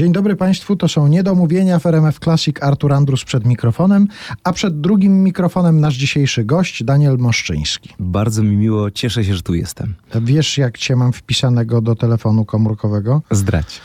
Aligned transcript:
Dzień 0.00 0.12
dobry 0.12 0.36
Państwu, 0.36 0.76
to 0.76 0.88
są 0.88 1.06
Niedomówienia 1.06 1.78
w 1.78 1.86
RMF 1.86 2.18
Classic 2.18 2.56
Artur 2.62 2.92
Andrus 2.92 3.24
przed 3.24 3.46
mikrofonem, 3.46 4.08
a 4.44 4.52
przed 4.52 4.80
drugim 4.80 5.22
mikrofonem 5.22 5.80
nasz 5.80 5.94
dzisiejszy 5.94 6.44
gość 6.44 6.84
Daniel 6.84 7.18
Moszczyński. 7.18 7.90
Bardzo 7.98 8.42
mi 8.42 8.56
miło, 8.56 8.90
cieszę 8.90 9.24
się, 9.24 9.34
że 9.34 9.42
tu 9.42 9.54
jestem. 9.54 9.94
Wiesz 10.20 10.58
jak 10.58 10.78
Cię 10.78 10.96
mam 10.96 11.12
wpisanego 11.12 11.80
do 11.80 11.94
telefonu 11.96 12.44
komórkowego? 12.44 13.22
Zdrać. 13.30 13.80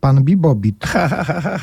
Pan 0.00 0.24
Bibobit. 0.24 0.92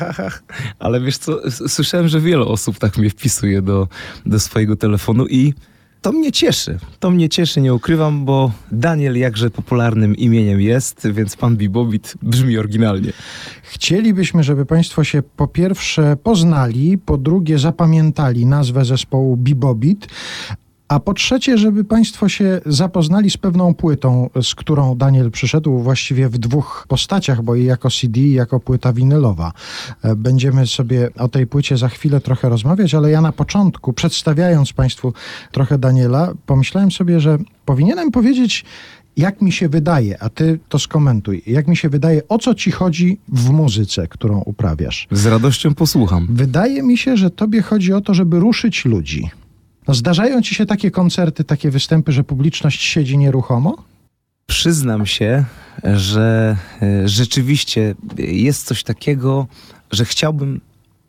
Ale 0.78 1.00
wiesz 1.00 1.18
co, 1.18 1.50
słyszałem, 1.50 2.08
że 2.08 2.20
wiele 2.20 2.44
osób 2.44 2.78
tak 2.78 2.98
mnie 2.98 3.10
wpisuje 3.10 3.62
do, 3.62 3.88
do 4.26 4.40
swojego 4.40 4.76
telefonu 4.76 5.26
i 5.26 5.54
to 6.02 6.12
mnie 6.12 6.32
cieszy. 6.32 6.78
To 6.98 7.10
mnie 7.10 7.28
cieszy, 7.28 7.60
nie 7.60 7.74
ukrywam, 7.74 8.24
bo 8.24 8.52
Daniel 8.72 9.18
jakże 9.18 9.50
popularnym 9.50 10.16
imieniem 10.16 10.60
jest, 10.60 11.08
więc 11.12 11.36
pan 11.36 11.56
Bibobit 11.56 12.14
brzmi 12.22 12.58
oryginalnie. 12.58 13.12
Chcielibyśmy, 13.62 14.42
żeby 14.42 14.66
Państwo 14.66 15.04
się 15.04 15.22
po 15.22 15.48
pierwsze 15.48 16.16
poznali, 16.16 16.98
po 16.98 17.16
drugie 17.16 17.58
zapamiętali 17.58 18.46
nazwę 18.46 18.84
zespołu 18.84 19.36
Bibobit, 19.36 20.08
a 20.90 21.00
po 21.00 21.14
trzecie, 21.14 21.58
żeby 21.58 21.84
Państwo 21.84 22.28
się 22.28 22.60
zapoznali 22.66 23.30
z 23.30 23.36
pewną 23.36 23.74
płytą, 23.74 24.30
z 24.42 24.54
którą 24.54 24.96
Daniel 24.96 25.30
przyszedł 25.30 25.78
właściwie 25.78 26.28
w 26.28 26.38
dwóch 26.38 26.86
postaciach, 26.88 27.42
bo 27.42 27.54
i 27.54 27.64
jako 27.64 27.90
CD, 27.90 28.20
i 28.20 28.32
jako 28.32 28.60
płyta 28.60 28.92
winylowa. 28.92 29.52
E, 30.02 30.16
Będziemy 30.16 30.66
sobie 30.66 31.08
o 31.18 31.28
tej 31.28 31.46
płycie 31.46 31.76
za 31.76 31.88
chwilę 31.88 32.20
trochę 32.20 32.48
rozmawiać, 32.48 32.94
ale 32.94 33.10
ja 33.10 33.20
na 33.20 33.32
początku, 33.32 33.92
przedstawiając 33.92 34.72
Państwu 34.72 35.12
trochę 35.52 35.78
Daniela, 35.78 36.32
pomyślałem 36.46 36.90
sobie, 36.90 37.20
że 37.20 37.38
powinienem 37.64 38.10
powiedzieć, 38.10 38.64
jak 39.16 39.42
mi 39.42 39.52
się 39.52 39.68
wydaje, 39.68 40.22
a 40.22 40.28
ty 40.28 40.58
to 40.68 40.78
skomentuj, 40.78 41.42
jak 41.46 41.68
mi 41.68 41.76
się 41.76 41.88
wydaje, 41.88 42.28
o 42.28 42.38
co 42.38 42.54
ci 42.54 42.70
chodzi 42.70 43.18
w 43.28 43.50
muzyce, 43.50 44.08
którą 44.08 44.38
uprawiasz. 44.38 45.08
Z 45.10 45.26
radością 45.26 45.74
posłucham. 45.74 46.26
Wydaje 46.30 46.82
mi 46.82 46.98
się, 46.98 47.16
że 47.16 47.30
tobie 47.30 47.62
chodzi 47.62 47.92
o 47.92 48.00
to, 48.00 48.14
żeby 48.14 48.40
ruszyć 48.40 48.84
ludzi. 48.84 49.30
No, 49.90 49.94
zdarzają 49.94 50.42
ci 50.42 50.54
się 50.54 50.66
takie 50.66 50.90
koncerty, 50.90 51.44
takie 51.44 51.70
występy, 51.70 52.12
że 52.12 52.24
publiczność 52.24 52.82
siedzi 52.82 53.18
nieruchomo? 53.18 53.76
Przyznam 54.46 55.06
się, 55.06 55.44
że 55.84 56.56
e, 56.82 57.08
rzeczywiście 57.08 57.94
jest 58.18 58.66
coś 58.66 58.82
takiego, 58.82 59.46
że 59.90 60.04
chciałbym, 60.04 60.60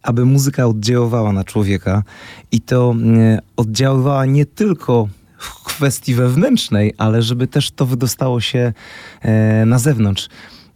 aby 0.04 0.26
muzyka 0.26 0.66
oddziaływała 0.68 1.32
na 1.32 1.44
człowieka 1.44 2.04
i 2.52 2.62
to 2.62 2.96
e, 3.18 3.40
oddziaływała 3.58 4.26
nie 4.26 4.46
tylko 4.46 5.08
w 5.38 5.64
kwestii 5.64 6.16
wewnętrznej, 6.16 6.94
ale 6.98 7.22
żeby 7.22 7.48
też 7.48 7.72
to 7.72 7.86
wydostało 7.86 8.42
się 8.42 8.74
e, 9.22 9.66
na 9.66 9.80
zewnątrz. 9.80 10.30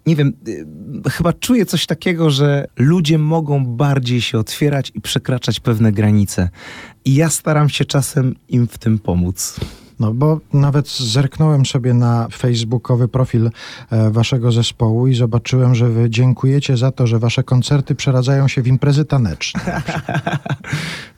Nie 0.05 0.15
wiem, 0.15 0.33
e, 1.05 1.09
chyba 1.09 1.33
czuję 1.33 1.65
coś 1.65 1.85
takiego, 1.85 2.29
że 2.29 2.67
ludzie 2.75 3.17
mogą 3.17 3.65
bardziej 3.65 4.21
się 4.21 4.39
otwierać 4.39 4.91
i 4.95 5.01
przekraczać 5.01 5.59
pewne 5.59 5.91
granice. 5.91 6.49
I 7.05 7.15
ja 7.15 7.29
staram 7.29 7.69
się 7.69 7.85
czasem 7.85 8.35
im 8.49 8.67
w 8.67 8.77
tym 8.77 8.99
pomóc. 8.99 9.59
No 9.99 10.13
bo 10.13 10.39
nawet 10.53 10.89
zerknąłem 10.89 11.65
sobie 11.65 11.93
na 11.93 12.27
facebookowy 12.31 13.07
profil 13.07 13.49
e, 13.89 14.11
waszego 14.11 14.51
zespołu 14.51 15.07
i 15.07 15.15
zobaczyłem, 15.15 15.75
że 15.75 15.89
wy 15.89 16.09
dziękujecie 16.09 16.77
za 16.77 16.91
to, 16.91 17.07
że 17.07 17.19
wasze 17.19 17.43
koncerty 17.43 17.95
przeradzają 17.95 18.47
się 18.47 18.61
w 18.61 18.67
imprezy 18.67 19.05
taneczne. 19.05 19.81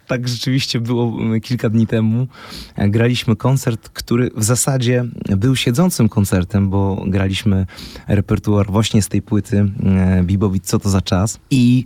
Tak 0.08 0.28
rzeczywiście 0.28 0.80
było 0.80 1.22
mm, 1.22 1.42
kilka 1.42 1.70
dni 1.70 1.88
temu. 1.88 2.28
E, 2.76 2.90
Graliśmy 2.90 3.36
koncert, 3.36 3.90
który 3.90 4.32
w 4.36 4.44
zasadzie 4.44 5.06
był 5.38 5.56
siedzącym 5.56 6.10
koncertem, 6.10 6.70
bo 6.70 7.04
graliśmy 7.08 7.66
repertuar 8.08 8.72
właśnie 8.72 9.02
z 9.02 9.08
tej 9.08 9.22
płyty 9.22 9.72
e, 9.84 10.24
Bibowit 10.24 10.66
Co 10.66 10.80
to 10.80 10.90
za 10.90 11.02
czas. 11.02 11.40
I 11.50 11.86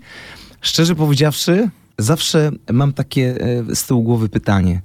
szczerze 0.62 0.96
powiedziawszy, 0.96 1.70
zawsze 1.98 2.52
mam 2.72 2.94
takie 2.94 3.36
e, 3.70 3.76
z 3.76 3.86
tyłu 3.86 4.04
głowy 4.04 4.30
pytanie, 4.30 4.82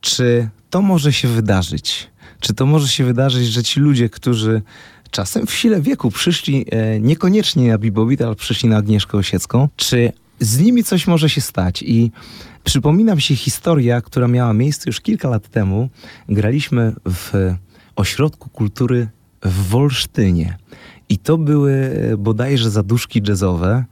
czy 0.00 0.48
to 0.70 0.82
może 0.82 1.12
się 1.12 1.28
wydarzyć? 1.28 2.10
Czy 2.40 2.54
to 2.54 2.66
może 2.66 2.88
się 2.88 3.04
wydarzyć, 3.04 3.46
że 3.46 3.62
ci 3.62 3.80
ludzie, 3.80 4.08
którzy 4.08 4.62
czasem 5.10 5.46
w 5.46 5.54
sile 5.54 5.80
wieku 5.80 6.10
przyszli 6.10 6.66
e, 6.70 7.00
niekoniecznie 7.00 7.68
na 7.68 7.78
Bibowit, 7.78 8.22
ale 8.22 8.34
przyszli 8.34 8.68
na 8.68 8.76
Agnieszkę 8.76 9.18
Osiecką, 9.18 9.68
czy 9.76 10.12
z 10.40 10.58
nimi 10.58 10.84
coś 10.84 11.06
może 11.06 11.30
się 11.30 11.40
stać? 11.40 11.82
I 11.82 12.10
przypomina 12.64 13.14
mi 13.14 13.22
się 13.22 13.36
historia, 13.36 14.00
która 14.00 14.28
miała 14.28 14.52
miejsce 14.52 14.84
już 14.86 15.00
kilka 15.00 15.28
lat 15.28 15.48
temu. 15.48 15.88
Graliśmy 16.28 16.92
w 17.08 17.54
Ośrodku 17.96 18.48
Kultury 18.48 19.08
w 19.42 19.68
Wolsztynie. 19.68 20.58
I 21.08 21.18
to 21.18 21.38
były 21.38 21.72
e, 21.72 22.16
bodajże 22.16 22.70
zaduszki 22.70 23.22
jazzowe. 23.28 23.84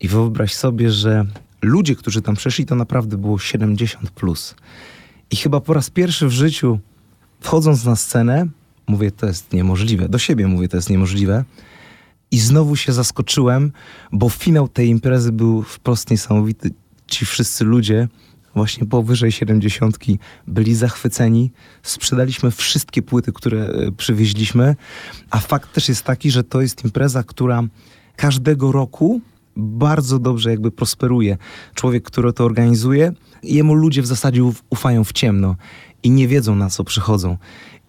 I 0.00 0.08
wyobraź 0.08 0.54
sobie, 0.54 0.90
że 0.90 1.26
ludzie, 1.62 1.96
którzy 1.96 2.22
tam 2.22 2.36
przeszli, 2.36 2.66
to 2.66 2.74
naprawdę 2.74 3.16
było 3.16 3.38
70 3.38 4.10
plus. 4.10 4.54
I 5.30 5.36
chyba 5.36 5.60
po 5.60 5.74
raz 5.74 5.90
pierwszy 5.90 6.26
w 6.26 6.30
życiu, 6.30 6.78
wchodząc 7.40 7.84
na 7.84 7.96
scenę, 7.96 8.46
mówię, 8.86 9.10
to 9.10 9.26
jest 9.26 9.52
niemożliwe. 9.52 10.08
Do 10.08 10.18
siebie 10.18 10.46
mówię, 10.46 10.68
to 10.68 10.76
jest 10.76 10.90
niemożliwe. 10.90 11.44
I 12.30 12.38
znowu 12.38 12.76
się 12.76 12.92
zaskoczyłem, 12.92 13.72
bo 14.12 14.28
finał 14.28 14.68
tej 14.68 14.88
imprezy 14.88 15.32
był 15.32 15.62
wprost 15.62 16.10
niesamowity. 16.10 16.70
Ci 17.08 17.26
wszyscy 17.26 17.64
ludzie, 17.64 18.08
właśnie 18.54 18.86
powyżej 18.86 19.32
70, 19.32 19.98
byli 20.46 20.74
zachwyceni. 20.74 21.52
Sprzedaliśmy 21.82 22.50
wszystkie 22.50 23.02
płyty, 23.02 23.32
które 23.32 23.66
e, 23.66 23.92
przywieźliśmy. 23.92 24.76
A 25.30 25.38
fakt 25.38 25.72
też 25.72 25.88
jest 25.88 26.02
taki, 26.02 26.30
że 26.30 26.44
to 26.44 26.60
jest 26.60 26.84
impreza, 26.84 27.22
która 27.22 27.62
każdego 28.16 28.72
roku 28.72 29.20
bardzo 29.56 30.18
dobrze 30.18 30.50
jakby 30.50 30.70
prosperuje. 30.70 31.36
Człowiek, 31.74 32.04
który 32.04 32.32
to 32.32 32.44
organizuje, 32.44 33.12
jemu 33.42 33.74
ludzie 33.74 34.02
w 34.02 34.06
zasadzie 34.06 34.40
uf- 34.42 34.62
ufają 34.70 35.04
w 35.04 35.12
ciemno 35.12 35.56
i 36.02 36.10
nie 36.10 36.28
wiedzą 36.28 36.54
na 36.54 36.70
co 36.70 36.84
przychodzą. 36.84 37.36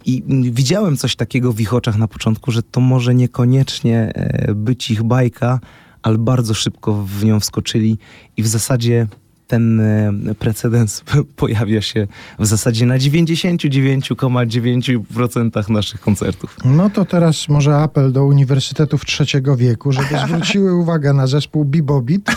I 0.06 0.24
widziałem 0.52 0.97
coś 0.97 1.16
takiego 1.16 1.53
w 1.53 1.59
ich 1.62 1.74
oczach 1.74 1.97
na 1.97 2.08
początku, 2.08 2.52
że 2.52 2.63
to 2.63 2.81
może 2.81 3.16
niekoniecznie 3.16 4.12
e, 4.16 4.56
być 4.56 4.91
ich 4.91 5.03
bajka, 5.03 5.59
ale 6.02 6.18
bardzo 6.18 6.54
szybko 6.54 6.94
w 6.94 7.26
nią 7.26 7.40
wskoczyli 7.40 7.98
i 8.38 8.44
w 8.44 8.48
zasadzie 8.48 9.08
ten 9.50 9.80
e, 9.80 10.12
precedens 10.40 11.04
pojawia 11.36 11.82
się 11.82 12.08
w 12.40 12.46
zasadzie 12.46 12.86
na 12.86 12.98
99,9% 12.98 15.70
naszych 15.70 16.02
koncertów. 16.02 16.58
No 16.66 16.90
to 16.90 17.06
teraz 17.06 17.50
może 17.50 17.76
apel 17.76 18.12
do 18.12 18.26
uniwersytetów 18.26 19.06
trzeciego 19.06 19.58
wieku, 19.58 19.92
żeby 19.92 20.20
zwróciły 20.28 20.76
uwagę 20.76 21.14
na 21.14 21.28
zespół 21.28 21.66
Bibobit, 21.66 22.32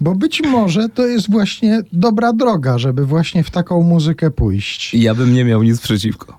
bo 0.00 0.14
być 0.14 0.42
może 0.42 0.88
to 0.88 1.06
jest 1.06 1.30
właśnie 1.30 1.82
dobra 1.92 2.32
droga, 2.32 2.78
żeby 2.78 3.06
właśnie 3.06 3.44
w 3.44 3.50
taką 3.50 3.82
muzykę 3.82 4.30
pójść. 4.30 4.94
Ja 4.94 5.14
bym 5.14 5.34
nie 5.34 5.44
miał 5.44 5.62
nic 5.62 5.80
przeciwko. 5.80 6.38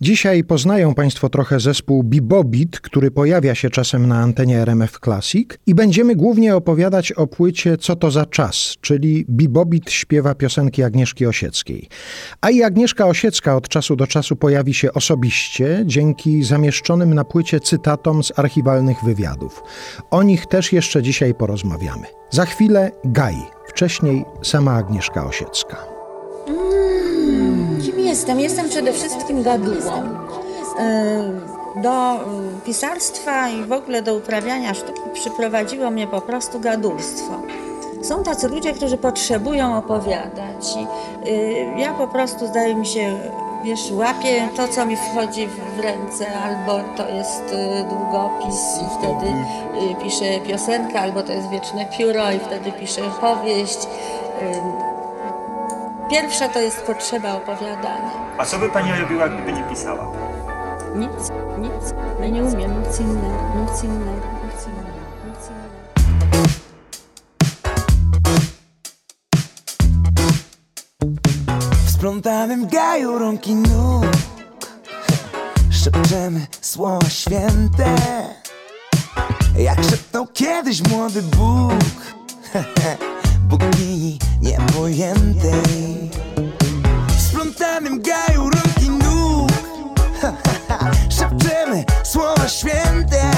Dzisiaj 0.00 0.44
poznają 0.44 0.94
Państwo 0.94 1.28
trochę 1.28 1.60
zespół 1.60 2.02
Bibobit, 2.02 2.80
który 2.80 3.10
pojawia 3.10 3.54
się 3.54 3.70
czasem 3.70 4.06
na 4.06 4.18
antenie 4.18 4.58
RMF 4.58 4.98
Classic 5.04 5.48
i 5.66 5.74
będziemy 5.74 6.16
głównie 6.16 6.56
opowiadać 6.56 7.12
o 7.12 7.26
płycie 7.26 7.72
Co 7.76 7.96
to 7.96 8.10
za 8.10 8.26
czas, 8.26 8.76
czyli 8.80 9.24
Bibobit 9.32 9.90
śpiewa 9.90 10.34
piosenki 10.34 10.82
Agnieszki 10.82 11.26
Osieckiej. 11.26 11.88
A 12.40 12.50
i 12.50 12.62
Agnieszka 12.62 13.06
Osiecka 13.06 13.56
od 13.56 13.68
czasu 13.68 13.96
do 13.96 14.06
czasu 14.06 14.36
pojawi 14.36 14.74
się 14.74 14.92
osobiście 14.92 15.82
dzięki 15.86 16.44
zamieszczonym 16.44 17.14
na 17.14 17.24
płycie 17.24 17.60
cytatom 17.60 18.24
z 18.24 18.38
archiwalnych 18.38 19.04
wywiadów. 19.04 19.62
O 20.10 20.22
nich 20.22 20.46
też 20.46 20.72
jeszcze 20.72 21.02
dzisiaj 21.02 21.34
porozmawiamy. 21.34 22.06
Za 22.30 22.44
chwilę 22.44 22.90
Gaj, 23.04 23.36
wcześniej 23.68 24.24
sama 24.42 24.72
Agnieszka 24.72 25.26
Osiecka. 25.26 25.76
Kim 27.82 27.98
jestem? 28.00 28.40
Jestem 28.40 28.68
przede 28.68 28.92
wszystkim 28.92 29.42
gadułą. 29.42 30.02
Y, 30.02 31.82
Do 31.82 32.14
y, 32.14 32.64
pisarstwa 32.64 33.48
i 33.48 33.64
w 33.64 33.72
ogóle 33.72 34.02
do 34.02 34.14
uprawiania 34.14 34.74
sztuki 34.74 35.00
przyprowadziło 35.14 35.90
mnie 35.90 36.06
po 36.06 36.20
prostu 36.20 36.60
gadulstwo. 36.60 37.42
Są 38.02 38.22
tacy 38.22 38.48
ludzie, 38.48 38.72
którzy 38.72 38.96
potrzebują 38.98 39.76
opowiadać. 39.78 40.76
I, 40.76 40.86
y, 41.30 41.66
ja 41.76 41.92
po 41.94 42.08
prostu, 42.08 42.46
zdaje 42.46 42.74
mi 42.74 42.86
się, 42.86 43.18
wiesz, 43.64 43.90
łapię 43.92 44.48
to, 44.56 44.68
co 44.68 44.86
mi 44.86 44.96
wchodzi 44.96 45.46
w- 45.48 45.80
ręce, 45.80 46.26
albo 46.40 46.80
to 46.96 47.08
jest 47.08 47.42
y, 47.52 47.84
długopis 47.88 48.60
i 48.82 48.98
wtedy 48.98 49.26
y, 49.92 50.04
piszę 50.04 50.24
piosenkę, 50.48 51.00
albo 51.00 51.22
to 51.22 51.32
jest 51.32 51.48
wieczne 51.48 51.86
pióro 51.98 52.32
i 52.32 52.38
wtedy 52.38 52.72
piszę 52.72 53.02
powieść. 53.20 53.78
Y, 54.42 54.92
Pierwsza 56.10 56.48
to 56.48 56.60
jest 56.60 56.82
potrzeba 56.82 57.34
opowiadania. 57.36 58.10
A 58.38 58.44
co 58.44 58.58
by 58.58 58.68
pani 58.68 58.90
robiła, 59.00 59.28
gdyby 59.28 59.52
nie 59.52 59.62
pisała? 59.62 60.06
Nic, 60.94 61.10
nic. 61.58 61.94
Ja 62.20 62.28
nie 62.28 62.42
umiem 62.44 62.82
nic 62.88 63.00
innego, 63.00 63.36
nic 63.72 63.84
innego, 63.84 64.26
splątanym 72.02 72.66
gaju 72.66 73.18
rąki 73.18 73.54
nóg. 73.54 74.06
Szepczemy 75.70 76.46
słowa 76.60 77.10
święte. 77.10 77.96
Jak 79.58 79.84
szepnął 79.84 80.26
kiedyś 80.26 80.88
młody 80.88 81.22
Bóg. 81.22 81.72
Bogini 83.50 84.18
niepojętej 84.40 86.10
W 87.08 87.20
splątanym 87.20 88.02
gaju 88.02 88.40
rąk 88.50 88.82
i 88.82 88.90
nóg. 88.90 89.50
Szepczemy 91.18 91.84
słowa 92.04 92.48
święte. 92.48 93.30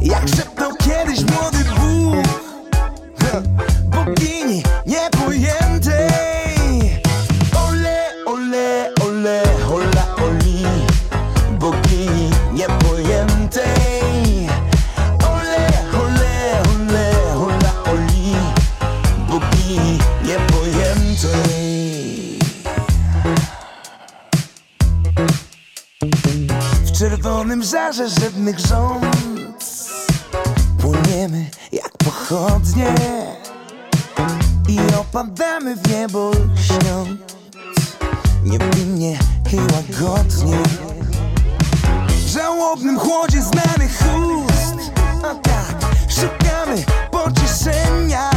Jak 0.00 0.28
szepnął 0.28 0.74
kiedyś 0.74 1.20
młody 1.20 1.58
Bóg. 1.64 2.26
Bogini 3.94 4.62
niepojętej 4.86 5.69
czerwonym 27.00 27.62
żarze 27.62 28.08
żadnych 28.08 28.58
rząd. 28.58 29.16
Płyniemy 30.80 31.50
jak 31.72 31.92
pochodnie 31.98 32.94
I 34.68 34.78
opadamy 35.00 35.76
w 35.76 35.90
niebo 35.90 36.30
śniąc 36.56 37.20
Niewinnie 38.44 39.18
i 39.52 39.56
łagodnie 39.56 40.58
W 42.08 42.28
żałobnym 42.28 42.98
chłodzie 42.98 43.42
znanych 43.42 44.02
ust. 44.46 44.90
A 45.22 45.34
tak, 45.34 45.76
szukamy 46.08 46.84
pocieszenia 47.10 48.30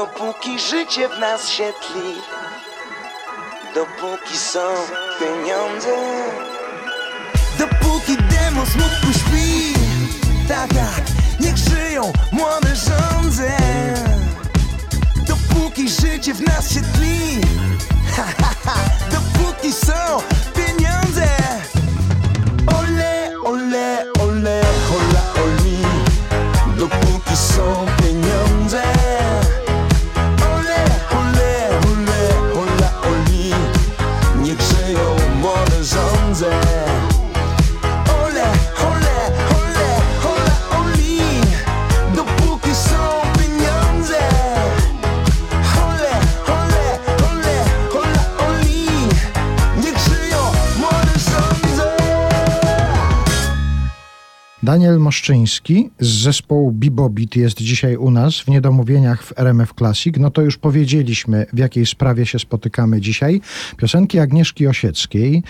Dopóki 0.00 0.58
życie 0.58 1.08
w 1.08 1.18
nas 1.18 1.48
się 1.48 1.72
tli 1.72 2.14
Dopóki 3.74 4.38
są 4.38 4.74
pieniądze. 5.18 5.88
Dopóki 7.58 8.16
demon 8.16 8.66
smutku 8.66 9.18
śpi 9.18 9.74
Tak, 10.48 10.68
tak, 10.68 11.02
niech 11.40 11.56
żyją 11.56 12.12
młode 12.32 12.76
żądze 12.76 13.56
Dopóki 15.28 15.88
życie 15.88 16.34
w 16.34 16.40
nas 16.40 16.74
się 16.74 16.80
tli 16.80 17.40
ha, 18.16 18.24
ha, 18.42 18.54
ha, 18.64 18.74
Dopóki 19.12 19.72
są 19.72 20.22
pieniądze. 20.54 21.26
Ole, 22.78 23.32
ole, 23.44 24.04
ole, 24.19 24.19
Daniel 55.30 55.40
Moszczyński 55.40 55.90
z 56.00 56.08
zespołu 56.08 56.72
Bibobit 56.72 57.36
jest 57.36 57.58
dzisiaj 57.58 57.96
u 57.96 58.10
nas 58.10 58.40
w 58.40 58.48
Niedomówieniach 58.48 59.24
w 59.24 59.38
RMF 59.38 59.72
Classic. 59.78 60.16
No 60.18 60.30
to 60.30 60.42
już 60.42 60.58
powiedzieliśmy, 60.58 61.46
w 61.52 61.58
jakiej 61.58 61.86
sprawie 61.86 62.26
się 62.26 62.38
spotykamy 62.38 63.00
dzisiaj. 63.00 63.40
Piosenki 63.76 64.18
Agnieszki 64.18 64.66
Osieckiej. 64.66 65.42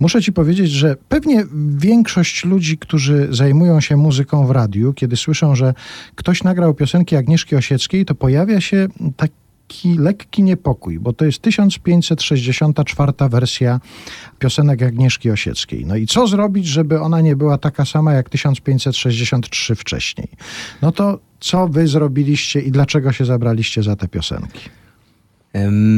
Muszę 0.00 0.22
ci 0.22 0.32
powiedzieć, 0.32 0.70
że 0.70 0.96
pewnie 1.08 1.44
większość 1.76 2.44
ludzi, 2.44 2.78
którzy 2.78 3.28
zajmują 3.30 3.80
się 3.80 3.96
muzyką 3.96 4.46
w 4.46 4.50
radiu, 4.50 4.92
kiedy 4.92 5.16
słyszą, 5.16 5.56
że 5.56 5.74
ktoś 6.14 6.42
nagrał 6.42 6.74
piosenki 6.74 7.16
Agnieszki 7.16 7.56
Osieckiej, 7.56 8.04
to 8.04 8.14
pojawia 8.14 8.60
się 8.60 8.88
taki 9.16 9.47
lekki 9.98 10.42
niepokój, 10.42 10.98
bo 10.98 11.12
to 11.12 11.24
jest 11.24 11.42
1564 11.42 13.12
wersja 13.30 13.80
piosenek 14.38 14.82
Agnieszki 14.82 15.30
Osieckiej. 15.30 15.86
No 15.86 15.96
i 15.96 16.06
co 16.06 16.26
zrobić, 16.26 16.66
żeby 16.66 17.00
ona 17.00 17.20
nie 17.20 17.36
była 17.36 17.58
taka 17.58 17.84
sama 17.84 18.12
jak 18.12 18.30
1563 18.30 19.74
wcześniej? 19.74 20.28
No 20.82 20.92
to 20.92 21.18
co 21.40 21.68
wy 21.68 21.88
zrobiliście 21.88 22.60
i 22.60 22.70
dlaczego 22.70 23.12
się 23.12 23.24
zabraliście 23.24 23.82
za 23.82 23.96
te 23.96 24.08
piosenki? 24.08 24.70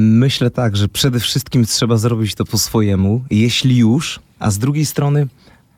Myślę 0.03 0.51
tak, 0.51 0.77
że 0.77 0.89
przede 0.89 1.21
wszystkim 1.21 1.65
trzeba 1.65 1.97
zrobić 1.97 2.35
to 2.35 2.45
po 2.45 2.59
swojemu, 2.59 3.25
jeśli 3.31 3.77
już, 3.77 4.21
a 4.39 4.51
z 4.51 4.59
drugiej 4.59 4.87
strony 4.87 5.29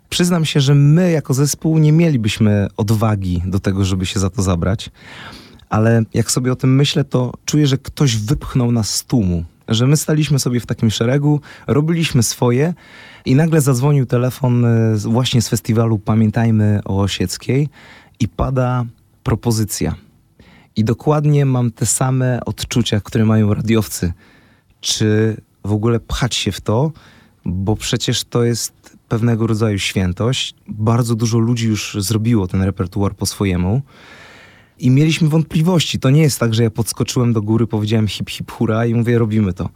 przyznam 0.09 0.45
się, 0.45 0.61
że 0.61 0.75
my 0.75 1.11
jako 1.11 1.35
zespół 1.35 1.79
nie 1.79 1.93
mielibyśmy 1.93 2.69
odwagi 2.77 3.43
do 3.47 3.61
tego, 3.61 3.85
żeby 3.85 4.07
się 4.07 4.21
za 4.21 4.31
to 4.31 4.43
zabrać, 4.43 4.91
ale 5.73 6.03
jak 6.15 6.31
sobie 6.31 6.53
o 6.53 6.57
tym 6.57 6.75
myślę, 6.75 7.05
to 7.05 7.33
czuję, 7.45 7.67
że 7.67 7.79
ktoś 7.79 8.17
wypchnął 8.17 8.73
nas 8.73 8.95
z 8.95 9.05
tłumu, 9.05 9.45
że 9.69 9.87
my 9.87 9.97
staliśmy 9.97 10.39
sobie 10.39 10.61
w 10.61 10.67
takim 10.67 10.91
szeregu, 10.91 11.41
robiliśmy 11.67 12.23
swoje 12.23 12.75
i 13.25 13.35
nagle 13.35 13.61
zadzwonił 13.61 14.07
telefon 14.07 14.65
e, 14.65 14.97
właśnie 14.97 15.43
z 15.43 15.49
festiwalu 15.49 15.99
Pamiętajmy 15.99 16.81
o 16.85 17.01
Osieckiej 17.01 17.69
i 18.21 18.29
pada 18.29 18.85
propozycja. 19.23 19.95
I 20.77 20.85
dokładnie 20.85 21.47
mam 21.47 21.71
te 21.71 21.87
same 21.87 22.41
odczucia, 22.45 23.01
które 23.01 23.25
mają 23.25 23.55
radiowcy. 23.55 24.13
Czy 24.81 25.37
w 25.65 25.73
ogóle 25.73 26.01
pchać 26.01 26.35
się 26.35 26.53
w 26.53 26.61
to, 26.61 26.93
bo 27.45 27.77
przecież 27.77 28.25
to 28.25 28.45
jest 28.45 28.97
pewnego 29.09 29.47
rodzaju 29.47 29.79
świętość. 29.79 30.55
Bardzo 30.69 31.15
dużo 31.15 31.39
ludzi 31.39 31.69
już 31.69 31.97
zrobiło 32.01 32.49
ten 32.49 32.63
repertuar 32.63 33.15
po 33.15 33.27
swojemu. 33.27 33.83
I 34.79 34.91
mieliśmy 34.91 35.29
wątpliwości. 35.29 35.99
To 35.99 36.11
nie 36.11 36.23
jest 36.23 36.41
tak, 36.41 36.55
że 36.55 36.63
ja 36.63 36.71
podskoczyłem 36.71 37.33
do 37.33 37.43
góry, 37.43 37.67
powiedziałem 37.67 38.09
hip 38.09 38.31
hip 38.31 38.51
hura 38.51 38.87
i 38.87 38.95
mówię, 38.95 39.19
robimy 39.19 39.53
to. 39.53 39.69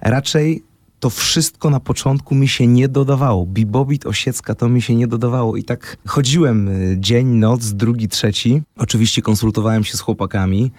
Raczej 0.00 0.62
to 1.00 1.10
wszystko 1.10 1.70
na 1.70 1.80
początku 1.80 2.34
mi 2.34 2.48
się 2.48 2.66
nie 2.66 2.88
dodawało. 2.88 3.46
Bibobit, 3.46 4.06
Osiecka 4.06 4.54
to 4.54 4.68
mi 4.68 4.82
się 4.82 4.94
nie 4.94 5.06
dodawało. 5.06 5.56
I 5.56 5.64
tak 5.64 5.96
chodziłem 6.06 6.68
y, 6.68 6.96
dzień, 6.98 7.26
noc, 7.26 7.72
drugi, 7.72 8.08
trzeci. 8.08 8.62
Oczywiście 8.76 9.22
konsultowałem 9.22 9.84
się 9.84 9.96
z 9.96 10.00
chłopakami. 10.00 10.72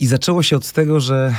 I 0.00 0.06
zaczęło 0.06 0.42
się 0.42 0.56
od 0.56 0.72
tego, 0.72 1.00
że 1.00 1.34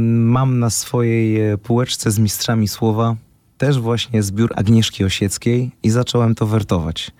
mam 0.00 0.58
na 0.58 0.70
swojej 0.70 1.40
e, 1.40 1.58
półeczce 1.58 2.10
z 2.10 2.18
mistrzami 2.18 2.68
słowa 2.68 3.16
też 3.58 3.80
właśnie 3.80 4.22
zbiór 4.22 4.52
Agnieszki 4.56 5.04
Osieckiej 5.04 5.70
i 5.82 5.90
zacząłem 5.90 6.34
to 6.34 6.46
wertować. 6.46 7.10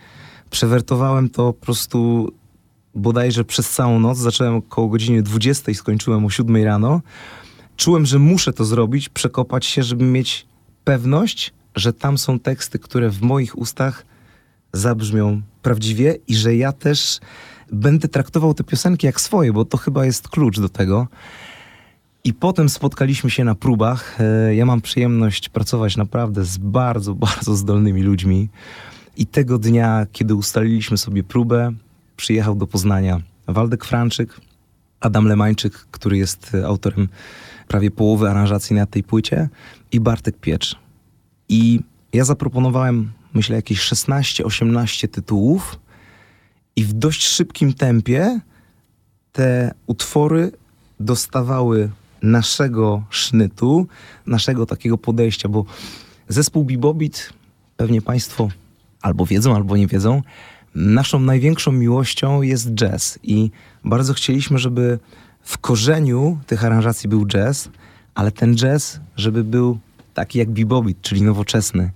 Przewertowałem 0.51 1.31
to 1.31 1.53
po 1.53 1.65
prostu 1.65 2.29
bodajże 2.97 3.45
przez 3.45 3.71
całą 3.71 4.01
noc. 4.01 4.19
Zacząłem 4.19 4.55
około 4.55 4.89
godziny 4.89 5.23
20, 5.23 5.75
skończyłem 5.75 6.25
o 6.25 6.31
7 6.31 6.65
rano. 6.65 7.01
Czułem, 7.77 8.07
że 8.07 8.19
muszę 8.19 8.53
to 8.53 8.65
zrobić, 8.65 9.09
przekopać 9.09 9.67
się, 9.67 9.83
żeby 9.83 10.05
mieć 10.05 10.47
pewność, 10.85 11.53
że 11.75 11.93
tam 11.93 12.19
są 12.19 12.39
teksty, 12.39 12.79
które 12.79 13.11
w 13.11 13.23
moich 13.23 13.59
ustach 13.59 14.07
zabrzmią 14.73 15.43
prawdziwie 15.63 16.17
i 16.29 16.35
że 16.35 16.57
ja 16.57 16.73
też 16.73 17.21
będę 17.73 18.09
traktował 18.09 18.55
te 18.55 18.65
piosenki 18.65 19.07
jak 19.07 19.21
swoje, 19.21 19.53
bo 19.53 19.65
to 19.65 19.79
chyba 19.79 20.05
jest 20.05 20.29
klucz 20.29 20.61
do 20.61 20.69
tego. 20.69 21.09
I 22.25 22.35
potem 22.35 22.69
spotkaliśmy 22.69 23.31
się 23.31 23.45
na 23.45 23.55
próbach. 23.55 24.21
E, 24.21 24.55
ja 24.55 24.67
mam 24.67 24.81
przyjemność 24.81 25.49
pracować 25.49 25.97
naprawdę 25.97 26.45
z 26.45 26.59
bardzo, 26.59 27.15
bardzo 27.15 27.57
zdolnymi 27.57 28.03
ludźmi. 28.03 28.49
I 29.17 29.27
tego 29.27 29.59
dnia, 29.59 30.07
kiedy 30.13 30.35
ustaliliśmy 30.35 30.99
sobie 30.99 31.23
próbę, 31.25 31.73
przyjechał 32.17 32.55
do 32.55 32.67
Poznania 32.67 33.21
Waldek 33.47 33.85
Franczyk, 33.85 34.41
Adam 35.01 35.27
Lemańczyk, 35.27 35.73
który 35.73 36.19
jest 36.19 36.57
autorem 36.67 37.09
prawie 37.69 37.91
połowy 37.91 38.31
aranżacji 38.31 38.77
na 38.77 38.87
tej 38.87 39.03
płycie 39.03 39.49
i 39.93 40.01
Bartek 40.01 40.37
Piecz. 40.37 40.77
I 41.49 41.81
ja 42.13 42.25
zaproponowałem, 42.25 43.13
myślę, 43.35 43.57
jakieś 43.57 43.81
16-18 43.81 45.09
tytułów 45.09 45.79
i 46.77 46.85
w 46.85 46.93
dość 46.93 47.27
szybkim 47.27 47.75
tempie 47.75 48.41
te 49.33 49.75
utwory 49.87 50.53
dostawały 51.01 51.91
naszego 52.23 53.03
sznytu, 53.11 53.87
naszego 54.27 54.67
takiego 54.67 54.99
podejścia, 54.99 55.49
bo 55.49 55.65
zespół 56.29 56.65
Bibobit, 56.65 57.33
pewnie 57.77 58.03
Państwo 58.03 58.49
albo 59.03 59.27
wiedzą, 59.27 59.55
albo 59.55 59.77
nie 59.77 59.87
wiedzą, 59.87 60.23
naszą 60.77 61.21
największą 61.21 61.73
miłością 61.73 62.43
jest 62.43 62.75
jazz 62.75 63.19
i 63.23 63.51
bardzo 63.85 64.15
chcieliśmy, 64.15 64.59
żeby 64.59 64.99
w 65.43 65.59
korzeniu 65.59 66.39
tych 66.47 66.65
aranżacji 66.65 67.09
był 67.09 67.27
jazz, 67.27 67.69
ale 68.15 68.33
ten 68.33 68.57
jazz, 68.57 69.01
żeby 69.17 69.45
był 69.45 69.79
taki 70.15 70.39
jak 70.39 70.51
bebopit, 70.51 71.01
czyli 71.01 71.23
nowoczesny. 71.23 71.91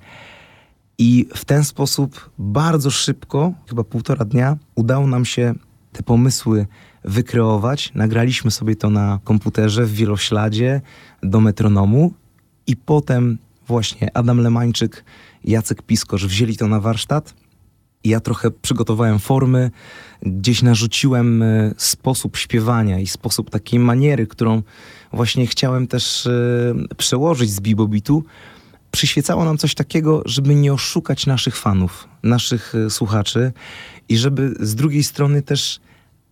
I 0.99 1.27
w 1.35 1.45
ten 1.45 1.65
sposób 1.65 2.31
bardzo 2.39 2.91
szybko, 2.91 3.53
chyba 3.69 3.85
półtora 3.85 4.25
dnia, 4.25 4.57
udało 4.75 5.07
nam 5.07 5.25
się 5.25 5.55
te 5.93 6.03
pomysły 6.03 6.67
wykreować. 7.05 7.93
Nagraliśmy 7.95 8.51
sobie 8.51 8.77
to 8.77 8.91
na 8.91 9.19
komputerze 9.25 9.87
w 9.87 9.93
wielośladzie 9.93 10.81
do 11.23 11.41
metronomu 11.41 12.15
i 12.67 12.77
potem 12.77 13.39
właśnie 13.67 14.17
Adam 14.17 14.39
Lemańczyk, 14.39 15.05
Jacek 15.45 15.83
Piskosz 15.83 16.27
wzięli 16.27 16.57
to 16.57 16.69
na 16.69 16.81
warsztat. 16.81 17.35
Ja 18.05 18.21
trochę 18.21 18.51
przygotowałem 18.51 19.19
formy, 19.19 19.71
gdzieś 20.23 20.63
narzuciłem 20.63 21.43
e, 21.43 21.75
sposób 21.77 22.37
śpiewania 22.37 22.99
i 22.99 23.07
sposób 23.07 23.51
takiej 23.51 23.81
maniery, 23.81 24.27
którą 24.27 24.63
właśnie 25.13 25.47
chciałem 25.47 25.87
też 25.87 26.27
e, 26.27 26.75
przełożyć 26.97 27.51
z 27.51 27.61
bibobitu. 27.61 28.25
Przyświecało 28.91 29.45
nam 29.45 29.59
coś 29.59 29.75
takiego, 29.75 30.23
żeby 30.27 30.55
nie 30.55 30.73
oszukać 30.73 31.27
naszych 31.27 31.57
fanów, 31.57 32.09
naszych 32.23 32.75
e, 32.75 32.91
słuchaczy 32.91 33.53
i 34.09 34.19
żeby 34.19 34.55
z 34.61 34.75
drugiej 34.75 35.03
strony 35.03 35.43
też 35.43 35.81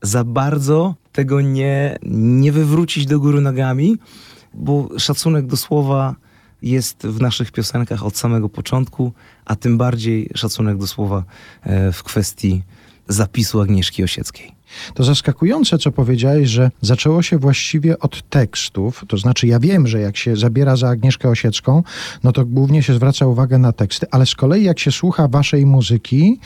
za 0.02 0.24
bardzo 0.24 0.94
tego 1.12 1.40
nie, 1.40 1.98
nie 2.02 2.52
wywrócić 2.52 3.06
do 3.06 3.20
góry 3.20 3.40
nogami, 3.40 3.96
bo 4.54 4.88
szacunek 4.98 5.46
do 5.46 5.56
słowa 5.56 6.14
jest 6.62 7.06
w 7.06 7.20
naszych 7.20 7.52
piosenkach 7.52 8.04
od 8.04 8.16
samego 8.16 8.48
początku, 8.48 9.12
a 9.44 9.56
tym 9.56 9.78
bardziej 9.78 10.30
szacunek 10.34 10.78
do 10.78 10.86
słowa 10.86 11.24
e, 11.62 11.92
w 11.92 12.02
kwestii 12.02 12.62
zapisu 13.08 13.60
Agnieszki 13.60 14.02
Osieckiej. 14.04 14.58
To 14.94 15.04
zaskakujące, 15.04 15.78
co 15.78 15.92
powiedziałeś, 15.92 16.48
że 16.48 16.70
zaczęło 16.80 17.22
się 17.22 17.38
właściwie 17.38 17.98
od 17.98 18.28
tekstów. 18.30 19.04
To 19.08 19.16
znaczy, 19.16 19.46
ja 19.46 19.60
wiem, 19.60 19.86
że 19.86 20.00
jak 20.00 20.16
się 20.16 20.36
zabiera 20.36 20.76
za 20.76 20.88
Agnieszkę 20.88 21.28
Osiecką, 21.28 21.82
no 22.24 22.32
to 22.32 22.44
głównie 22.44 22.82
się 22.82 22.94
zwraca 22.94 23.26
uwagę 23.26 23.58
na 23.58 23.72
teksty, 23.72 24.06
ale 24.10 24.26
z 24.26 24.34
kolei 24.34 24.64
jak 24.64 24.78
się 24.78 24.92
słucha 24.92 25.28
waszej 25.28 25.66
muzyki, 25.66 26.40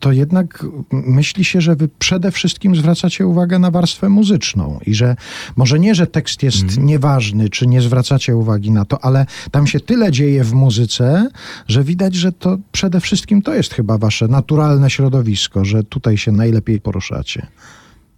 to 0.00 0.12
jednak 0.12 0.66
myśli 0.92 1.44
się, 1.44 1.60
że 1.60 1.76
wy 1.76 1.88
przede 1.98 2.30
wszystkim 2.30 2.76
zwracacie 2.76 3.26
uwagę 3.26 3.58
na 3.58 3.70
warstwę 3.70 4.08
muzyczną 4.08 4.78
i 4.86 4.94
że 4.94 5.16
może 5.56 5.78
nie, 5.78 5.94
że 5.94 6.06
tekst 6.06 6.42
jest 6.42 6.62
mm. 6.62 6.86
nieważny, 6.86 7.48
czy 7.48 7.66
nie 7.66 7.80
zwracacie 7.80 8.36
uwagi 8.36 8.70
na 8.70 8.84
to, 8.84 9.04
ale 9.04 9.26
tam 9.50 9.66
się 9.66 9.80
tyle 9.80 10.12
dzieje 10.12 10.44
w 10.44 10.52
muzyce, 10.52 11.28
że 11.68 11.84
widać, 11.84 12.14
że 12.14 12.32
to 12.32 12.58
przede 12.72 13.00
wszystkim 13.00 13.42
to 13.42 13.54
jest 13.54 13.74
chyba 13.74 13.98
wasze 13.98 14.28
naturalne 14.28 14.90
środowisko, 14.90 15.64
że 15.64 15.84
tutaj 15.84 16.18
się 16.18 16.32
najlepiej 16.32 16.80
poruszacie. 16.80 17.46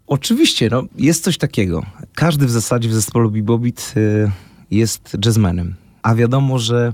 Oczywiście, 0.06 0.68
no, 0.70 0.82
jest 0.96 1.24
coś 1.24 1.38
takiego. 1.38 1.82
Każdy 2.14 2.46
w 2.46 2.50
zasadzie 2.50 2.88
w 2.88 2.94
zespole 2.94 3.30
Bibobit 3.30 3.94
y, 3.96 4.30
jest 4.70 5.16
jazzmenem. 5.24 5.74
A 6.02 6.14
wiadomo, 6.14 6.58
że 6.58 6.92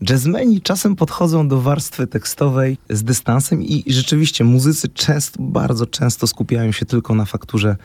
jazzmeni 0.00 0.60
czasem 0.60 0.96
podchodzą 0.96 1.48
do 1.48 1.60
warstwy 1.60 2.06
tekstowej 2.06 2.78
z 2.90 3.04
dystansem 3.04 3.62
i, 3.62 3.84
rzeczywiście 3.86 4.44
muzycy 4.44 4.88
często, 4.88 5.42
bardzo 5.42 5.86
często 5.86 6.26
skupiają 6.26 6.72
się 6.72 6.86
tylko 6.86 7.14
na 7.14 7.24
fakturze 7.24 7.76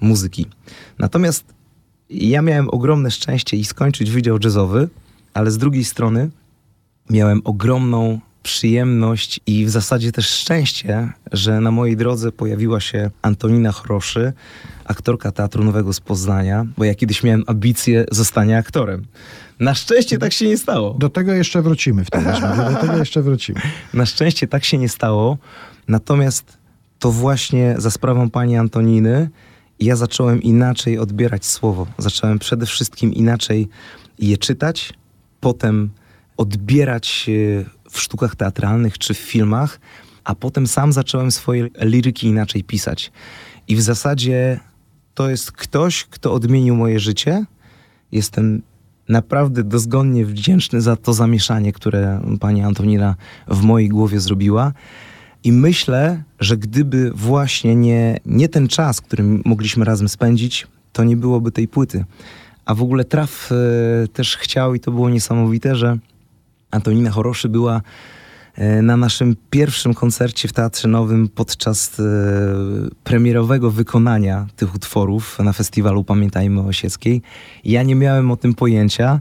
muzyki. 0.00 0.46
Natomiast 0.98 1.44
ja 2.10 2.42
miałem 2.42 2.70
ogromne 2.70 3.10
szczęście 3.10 3.56
i 3.56 3.64
skończyć 3.64 4.10
wydział 4.10 4.38
jazzowy, 4.44 4.88
ale 5.34 5.50
z 5.50 5.58
drugiej 5.58 5.84
strony 5.84 6.30
miałem 7.10 7.40
ogromną 7.44 8.20
przyjemność 8.46 9.40
i 9.46 9.64
w 9.64 9.70
zasadzie 9.70 10.12
też 10.12 10.28
szczęście, 10.28 11.12
że 11.32 11.60
na 11.60 11.70
mojej 11.70 11.96
drodze 11.96 12.32
pojawiła 12.32 12.80
się 12.80 13.10
Antonina 13.22 13.72
Chroszy, 13.72 14.32
aktorka 14.84 15.32
Teatru 15.32 15.64
Nowego 15.64 15.92
z 15.92 16.00
Poznania, 16.00 16.66
bo 16.76 16.84
ja 16.84 16.94
kiedyś 16.94 17.22
miałem 17.22 17.44
ambicje 17.46 18.04
zostania 18.12 18.58
aktorem. 18.58 19.06
Na 19.60 19.74
szczęście 19.74 20.18
tak 20.18 20.32
się 20.32 20.48
nie 20.48 20.58
stało. 20.58 20.94
Do 20.94 21.08
tego 21.08 21.32
jeszcze 21.32 21.62
wrócimy 21.62 22.04
w 22.04 22.10
tym 22.10 22.28
rozmowie, 22.28 22.70
do 22.70 22.80
tego 22.80 22.96
jeszcze 22.96 23.22
wrócimy. 23.22 23.60
Na 23.94 24.06
szczęście 24.06 24.48
tak 24.48 24.64
się 24.64 24.78
nie 24.78 24.88
stało, 24.88 25.38
natomiast 25.88 26.58
to 26.98 27.12
właśnie 27.12 27.74
za 27.78 27.90
sprawą 27.90 28.30
pani 28.30 28.56
Antoniny 28.56 29.30
ja 29.80 29.96
zacząłem 29.96 30.42
inaczej 30.42 30.98
odbierać 30.98 31.46
słowo. 31.46 31.86
Zacząłem 31.98 32.38
przede 32.38 32.66
wszystkim 32.66 33.14
inaczej 33.14 33.68
je 34.18 34.38
czytać, 34.38 34.92
potem 35.40 35.90
odbierać 36.36 37.30
w 37.90 38.00
sztukach 38.00 38.36
teatralnych 38.36 38.98
czy 38.98 39.14
w 39.14 39.18
filmach, 39.18 39.80
a 40.24 40.34
potem 40.34 40.66
sam 40.66 40.92
zacząłem 40.92 41.30
swoje 41.30 41.68
liryki 41.80 42.26
inaczej 42.26 42.64
pisać. 42.64 43.12
I 43.68 43.76
w 43.76 43.82
zasadzie 43.82 44.60
to 45.14 45.30
jest 45.30 45.52
ktoś, 45.52 46.04
kto 46.04 46.32
odmienił 46.32 46.76
moje 46.76 47.00
życie. 47.00 47.44
Jestem 48.12 48.62
naprawdę 49.08 49.64
dozgonnie 49.64 50.26
wdzięczny 50.26 50.80
za 50.80 50.96
to 50.96 51.14
zamieszanie, 51.14 51.72
które 51.72 52.20
pani 52.40 52.62
Antonina 52.62 53.16
w 53.48 53.62
mojej 53.62 53.88
głowie 53.88 54.20
zrobiła. 54.20 54.72
I 55.44 55.52
myślę, 55.52 56.22
że 56.40 56.56
gdyby 56.56 57.10
właśnie 57.12 57.76
nie, 57.76 58.20
nie 58.26 58.48
ten 58.48 58.68
czas, 58.68 59.00
który 59.00 59.24
mogliśmy 59.44 59.84
razem 59.84 60.08
spędzić, 60.08 60.66
to 60.92 61.04
nie 61.04 61.16
byłoby 61.16 61.52
tej 61.52 61.68
płyty. 61.68 62.04
A 62.64 62.74
w 62.74 62.82
ogóle 62.82 63.04
traf 63.04 63.52
e, 63.52 64.08
też 64.08 64.36
chciał 64.36 64.74
i 64.74 64.80
to 64.80 64.90
było 64.90 65.10
niesamowite, 65.10 65.76
że 65.76 65.98
Antonina 66.70 67.10
Choroszy 67.10 67.48
była 67.48 67.80
e, 68.54 68.82
na 68.82 68.96
naszym 68.96 69.36
pierwszym 69.50 69.94
koncercie 69.94 70.48
w 70.48 70.52
Teatrze 70.52 70.88
Nowym 70.88 71.28
podczas 71.28 72.00
e, 72.00 72.02
premierowego 73.04 73.70
wykonania 73.70 74.46
tych 74.56 74.74
utworów 74.74 75.38
na 75.38 75.52
festiwalu 75.52 76.04
Pamiętajmy 76.04 76.60
Osieckiej. 76.60 77.22
Ja 77.64 77.82
nie 77.82 77.94
miałem 77.94 78.30
o 78.30 78.36
tym 78.36 78.54
pojęcia 78.54 79.20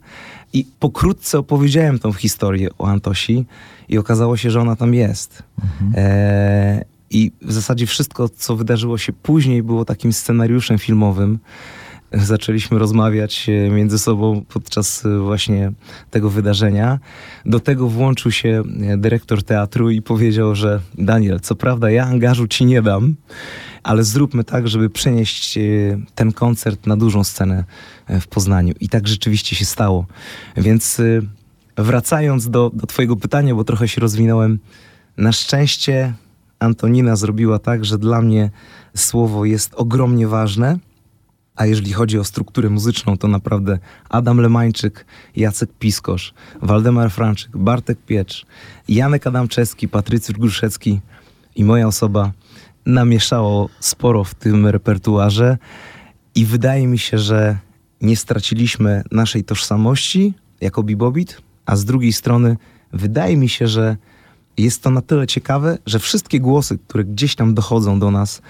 i 0.54 0.66
pokrótce 0.80 1.40
opowiedziałem 1.40 2.00
tą 2.00 2.14
historię 2.14 2.70
o 2.78 2.88
Antosi 2.88 3.46
i 3.90 3.98
okazało 3.98 4.38
się, 4.38 4.52
że 4.52 4.62
ona 4.62 4.75
tam 4.75 4.94
jest. 4.94 5.44
Mhm. 5.64 5.94
E, 5.96 6.86
I 7.10 7.32
w 7.42 7.52
zasadzie 7.52 7.88
wszystko, 7.88 8.30
co 8.30 8.56
wydarzyło 8.56 8.98
się 8.98 9.14
później, 9.14 9.64
było 9.64 9.86
takim 9.86 10.14
scenariuszem 10.14 10.78
filmowym 10.78 11.40
zaczęliśmy 12.24 12.80
rozmawiać 12.80 13.50
e, 13.50 13.70
między 13.70 14.00
sobą 14.00 14.46
podczas 14.50 15.06
e, 15.06 15.20
właśnie 15.20 15.72
tego 16.12 16.30
wydarzenia. 16.30 17.00
Do 17.46 17.60
tego 17.60 17.88
włączył 17.88 18.32
się 18.32 18.64
e, 18.82 18.98
dyrektor 18.98 19.44
teatru 19.44 19.90
i 19.90 20.02
powiedział, 20.02 20.56
że 20.56 20.82
Daniel, 20.98 21.40
co 21.40 21.56
prawda 21.56 21.92
ja 21.92 22.06
angażu 22.06 22.48
ci 22.48 22.66
nie 22.66 22.82
dam, 22.82 23.16
ale 23.84 24.04
zróbmy 24.04 24.44
tak, 24.44 24.68
żeby 24.68 24.90
przenieść 24.90 25.60
ten 26.16 26.32
koncert 26.32 26.88
na 26.88 26.98
dużą 26.98 27.24
scenę 27.24 27.64
w 28.10 28.28
Poznaniu. 28.28 28.74
I 28.80 28.90
tak 28.90 29.08
rzeczywiście 29.08 29.56
się 29.56 29.66
stało. 29.66 30.06
Więc 30.58 31.02
wracając 31.78 32.50
do, 32.50 32.72
do 32.74 32.88
Twojego 32.88 33.16
pytania, 33.16 33.56
bo 33.56 33.64
trochę 33.64 33.88
się 33.88 34.02
rozwinąłem, 34.02 34.60
na 35.18 35.32
szczęście 35.32 36.14
Antonina 36.60 37.16
zrobiła 37.16 37.60
tak, 37.60 37.86
że 37.86 37.98
dla 37.98 38.22
mnie 38.22 38.52
słowo 38.96 39.46
jest 39.46 39.74
ogromnie 39.76 40.28
ważne 40.28 40.80
a 41.56 41.66
jeżeli 41.66 41.94
chodzi 41.94 42.20
o 42.20 42.24
strukturę 42.24 42.70
muzyczną, 42.70 43.18
to 43.18 43.28
naprawdę 43.28 43.80
Adam 44.10 44.38
Lemańczyk, 44.38 45.06
Jacek 45.36 45.70
Piskosz, 45.80 46.34
Waldemar 46.62 47.12
Franczyk, 47.12 47.58
Bartek 47.58 47.98
Piecz, 48.06 48.46
Janek 48.88 49.28
Adamczewski, 49.28 49.88
Patrycjusz 49.88 50.38
Gruszecki 50.38 51.02
i 51.56 51.64
moja 51.64 51.88
osoba 51.88 52.32
namieszało 52.86 53.70
sporo 53.80 54.24
w 54.24 54.36
tym 54.36 54.68
repertuarze 54.68 55.58
i 56.36 56.46
wydaje 56.46 56.88
mi 56.88 57.00
się, 57.00 57.18
że 57.18 57.58
nie 58.02 58.18
straciliśmy 58.18 59.04
naszej 59.12 59.44
tożsamości 59.44 60.34
jako 60.62 60.84
bibobit, 60.84 61.42
a 61.66 61.76
z 61.76 61.86
drugiej 61.86 62.14
strony 62.14 62.58
wydaje 62.94 63.38
mi 63.38 63.50
się, 63.50 63.68
że 63.68 63.98
jest 64.58 64.84
to 64.84 64.90
na 64.90 65.02
tyle 65.02 65.28
ciekawe, 65.28 65.78
że 65.86 66.00
wszystkie 66.00 66.40
głosy, 66.40 66.78
które 66.78 67.04
gdzieś 67.04 67.36
tam 67.36 67.54
dochodzą 67.54 68.00
do 68.00 68.12
nas, 68.12 68.42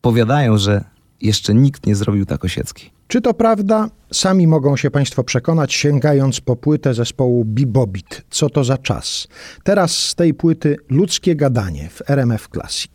powiadają, 0.00 0.58
że 0.58 0.84
jeszcze 1.20 1.54
nikt 1.54 1.86
nie 1.86 1.96
zrobił 1.96 2.26
tak 2.26 2.44
Osiecki. 2.44 2.90
Czy 3.08 3.20
to 3.20 3.34
prawda? 3.34 3.88
Sami 4.12 4.46
mogą 4.46 4.76
się 4.76 4.90
Państwo 4.90 5.24
przekonać, 5.24 5.74
sięgając 5.74 6.40
po 6.40 6.56
płytę 6.56 6.94
zespołu 6.94 7.44
Bibobit. 7.44 8.22
Co 8.30 8.50
to 8.50 8.64
za 8.64 8.78
czas? 8.78 9.28
Teraz 9.64 9.98
z 9.98 10.14
tej 10.14 10.34
płyty 10.34 10.76
ludzkie 10.90 11.36
gadanie 11.36 11.88
w 11.88 12.10
RMF 12.10 12.48
Classic. 12.48 12.92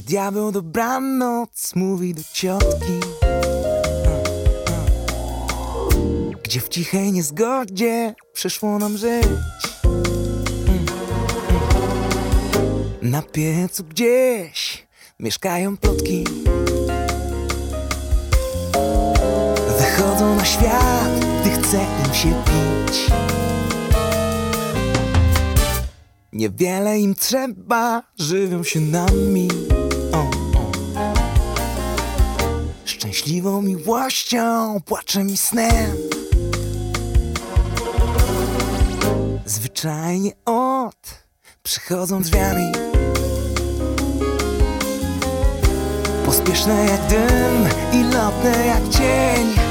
Gdzie 0.00 0.08
diabeł 0.08 0.52
dobranoc 0.52 1.74
mówi 1.74 2.14
do 2.14 2.22
ciotki. 2.32 3.00
Gdzie 6.42 6.60
w 6.60 6.68
cichej 6.68 7.12
niezgodzie 7.12 8.14
przyszło 8.32 8.78
nam 8.78 8.96
żyć. 8.96 9.26
Na 13.02 13.22
piecu 13.22 13.84
gdzieś 13.84 14.86
mieszkają 15.18 15.76
plotki. 15.76 16.24
Wychodzą 19.78 20.36
na 20.36 20.44
świat, 20.44 21.24
gdy 21.40 21.50
chce 21.50 21.86
im 22.06 22.14
się 22.14 22.28
pić. 22.44 23.06
Niewiele 26.32 27.00
im 27.00 27.14
trzeba, 27.14 28.02
żywią 28.18 28.62
się 28.62 28.80
nami. 28.80 29.48
Szczęśliwą 33.00 33.62
miłością, 33.62 34.76
płaczem 34.84 35.30
i 35.30 35.36
snem. 35.36 35.96
Zwyczajnie 39.46 40.32
od 40.44 41.24
przychodzą 41.62 42.22
drzwiami. 42.22 42.72
Pospieszne 46.26 46.84
jak 46.84 47.06
dym 47.06 47.68
i 47.92 48.04
lotne 48.14 48.66
jak 48.66 48.88
cień. 48.88 49.69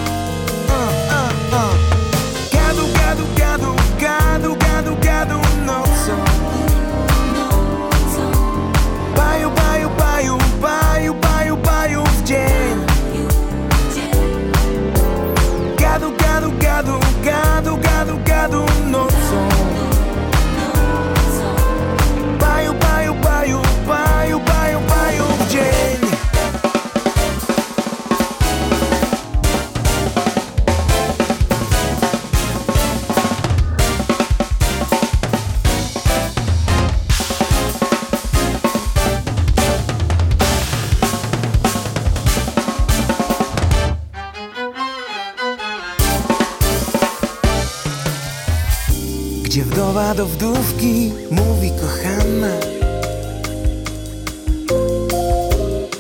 Do 50.20 50.26
wdówki 50.26 51.12
mówi 51.32 51.72
kochana. 51.72 52.54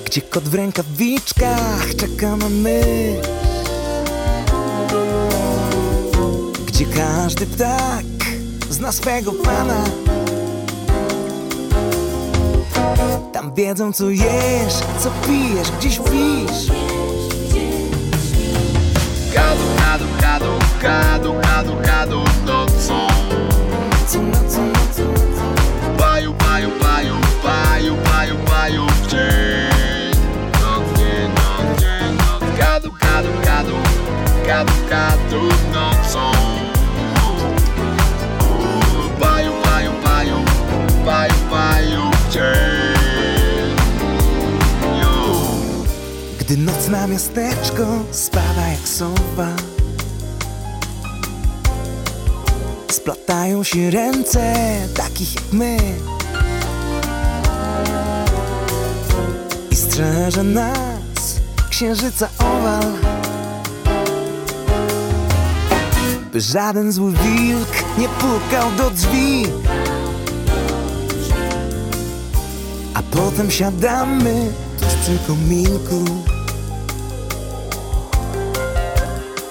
Gdzie 0.05 0.21
kot 0.21 0.43
w 0.43 0.53
rękawiczkach 0.53 1.95
czeka 1.95 2.35
na 2.35 2.49
my? 2.49 2.81
Gdzie 6.67 6.85
każdy 6.85 7.45
ptak 7.45 8.05
zna 8.69 8.91
swego 8.91 9.31
pana? 9.31 9.83
Tam 13.33 13.53
wiedzą 13.53 13.93
co 13.93 14.09
jesz, 14.09 14.73
co 14.99 15.11
pijesz, 15.27 15.71
gdzieś 15.71 15.93
śpisz 15.93 16.75
Gadu, 19.33 19.63
gadu, 19.77 20.05
gadu, 20.21 20.51
gadu, 20.81 21.33
gadu, 21.41 21.75
gadu 21.85 22.29
nocą 24.09 24.25
nocą, 24.25 24.67
nocą, 24.67 25.13
Baju, 25.97 26.33
baju, 26.33 26.69
baju, 26.81 27.15
baju, 27.43 27.95
baju, 27.95 28.35
baju 28.49 28.87
w 28.87 29.07
dzień. 29.07 30.13
Noc, 30.61 30.97
dzień, 30.97 31.29
noc, 31.37 31.79
dzień, 31.81 32.17
noc 32.17 32.57
Gadu, 32.57 32.91
gadu, 33.01 33.29
gadu, 33.45 33.75
gadu, 34.47 34.73
gadu 34.89 35.41
nocą. 35.73 36.31
Baju, 39.19 39.51
baju, 39.65 39.91
baju, 40.03 40.45
baju, 41.05 41.33
baju 41.51 42.11
w 42.11 42.33
dzień. 42.33 43.75
Gdy 46.39 46.57
noc 46.57 46.87
na 46.87 47.07
miasteczko 47.07 47.85
spada 48.11 48.67
jak 48.67 48.87
sowa 48.87 49.68
Splatają 53.09 53.63
się 53.63 53.91
ręce 53.91 54.53
takich 54.95 55.35
jak 55.35 55.43
my. 55.51 55.77
I 59.71 59.75
strzeże 59.75 60.43
nas 60.43 61.39
księżyca 61.69 62.29
owal. 62.39 62.93
By 66.33 66.41
żaden 66.41 66.91
zły 66.91 67.11
wilk 67.11 67.97
nie 67.97 68.09
pukał 68.09 68.71
do 68.77 68.89
drzwi. 68.89 69.45
A 72.93 73.01
potem 73.11 73.51
siadamy 73.51 74.51
tuż 74.79 74.93
przy 75.01 75.17
kominku. 75.27 76.05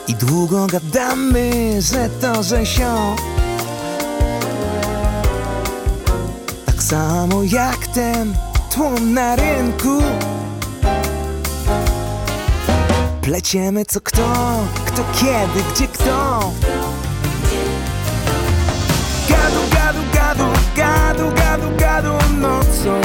I 0.08 0.14
długo 0.14 0.66
gadamy, 0.66 1.76
że 1.82 2.08
to, 2.20 2.42
że 2.42 2.66
się 2.66 3.16
samo 6.88 7.42
jak 7.42 7.86
ten 7.86 8.34
tłum 8.74 9.14
na 9.14 9.36
rynku. 9.36 10.02
Pleciemy 13.20 13.84
co 13.84 14.00
kto, 14.00 14.28
kto 14.86 15.02
kiedy, 15.12 15.62
gdzie 15.72 15.86
kto. 15.86 16.50
Gadu, 19.28 19.62
gadu, 19.70 20.02
gadu, 20.14 20.44
gadu, 20.76 21.30
gadu, 21.36 21.76
gadu 21.78 22.12
nocą. 22.40 23.00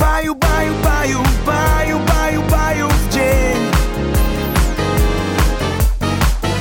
Baju, 0.00 0.34
baju, 0.34 0.74
baju, 0.84 1.18
baju, 1.46 1.98
baju, 1.98 2.42
baju 2.50 2.88
w 2.88 3.12
dzień. 3.12 3.70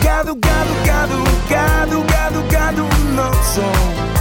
Gadu, 0.04 0.36
gadu, 0.36 0.74
gadu, 0.86 1.24
gadu, 1.50 2.04
gadu, 2.04 2.42
gadu 2.52 2.84
nocą 3.16 4.15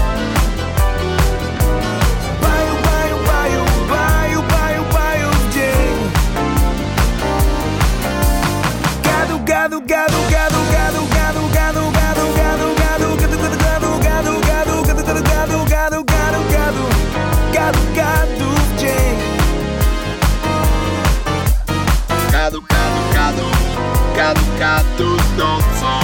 Katus 24.58 25.22
nocą. 25.38 25.94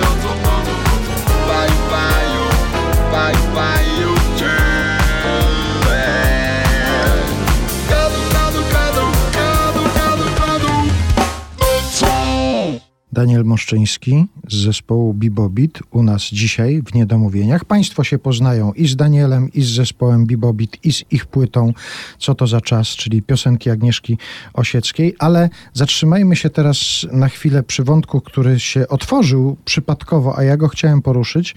Nocą, 0.00 0.30
nocą, 0.44 0.74
nocą. 0.86 1.14
Baj, 1.48 1.70
baju, 1.90 2.44
baj, 3.12 3.34
baju 3.54 4.20
Daniel 13.12 13.44
Moszczyński 13.44 14.26
z 14.52 14.56
zespołu 14.56 15.14
Bibobit 15.14 15.78
u 15.90 16.02
nas 16.02 16.22
dzisiaj 16.22 16.82
w 16.86 16.94
Niedomówieniach. 16.94 17.64
Państwo 17.64 18.04
się 18.04 18.18
poznają 18.18 18.72
i 18.72 18.88
z 18.88 18.96
Danielem, 18.96 19.52
i 19.52 19.62
z 19.62 19.68
zespołem 19.68 20.26
Bibobit, 20.26 20.78
i 20.84 20.92
z 20.92 21.04
ich 21.10 21.26
płytą 21.26 21.72
Co 22.18 22.34
to 22.34 22.46
za 22.46 22.60
czas, 22.60 22.88
czyli 22.88 23.22
piosenki 23.22 23.70
Agnieszki 23.70 24.18
Osieckiej, 24.54 25.14
ale 25.18 25.48
zatrzymajmy 25.72 26.36
się 26.36 26.50
teraz 26.50 27.06
na 27.12 27.28
chwilę 27.28 27.62
przy 27.62 27.84
wątku, 27.84 28.20
który 28.20 28.60
się 28.60 28.88
otworzył 28.88 29.56
przypadkowo, 29.64 30.38
a 30.38 30.42
ja 30.42 30.56
go 30.56 30.68
chciałem 30.68 31.02
poruszyć. 31.02 31.54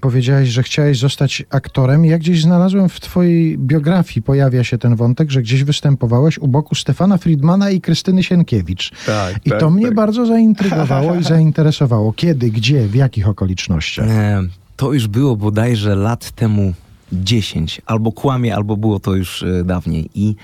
Powiedziałeś, 0.00 0.48
że 0.48 0.62
chciałeś 0.62 0.98
zostać 0.98 1.44
aktorem. 1.50 2.04
Ja 2.04 2.18
gdzieś 2.18 2.42
znalazłem 2.42 2.88
w 2.88 3.00
twojej 3.00 3.58
biografii, 3.58 4.22
pojawia 4.22 4.64
się 4.64 4.78
ten 4.78 4.96
wątek, 4.96 5.30
że 5.30 5.42
gdzieś 5.42 5.64
występowałeś 5.64 6.38
u 6.38 6.48
boku 6.48 6.74
Stefana 6.74 7.18
Friedmana 7.18 7.70
i 7.70 7.80
Krystyny 7.80 8.22
Sienkiewicz. 8.22 8.92
Tak, 9.06 9.36
I 9.44 9.50
tak, 9.50 9.60
to 9.60 9.70
mnie 9.70 9.86
tak. 9.86 9.94
bardzo 9.94 10.26
zaintrygowało 10.26 11.14
i 11.14 11.24
zainteresowało. 11.34 12.12
Kiedy, 12.24 12.50
gdzie, 12.50 12.88
w 12.88 12.94
jakich 12.94 13.28
okolicznościach? 13.28 14.08
E, 14.08 14.42
to 14.76 14.92
już 14.92 15.06
było 15.08 15.36
bodajże 15.36 15.96
lat 15.96 16.30
temu 16.30 16.74
10. 17.12 17.82
Albo 17.86 18.12
kłamie, 18.12 18.54
albo 18.54 18.76
było 18.76 19.00
to 19.00 19.14
już 19.14 19.42
e, 19.42 19.64
dawniej. 19.64 20.10
I 20.14 20.34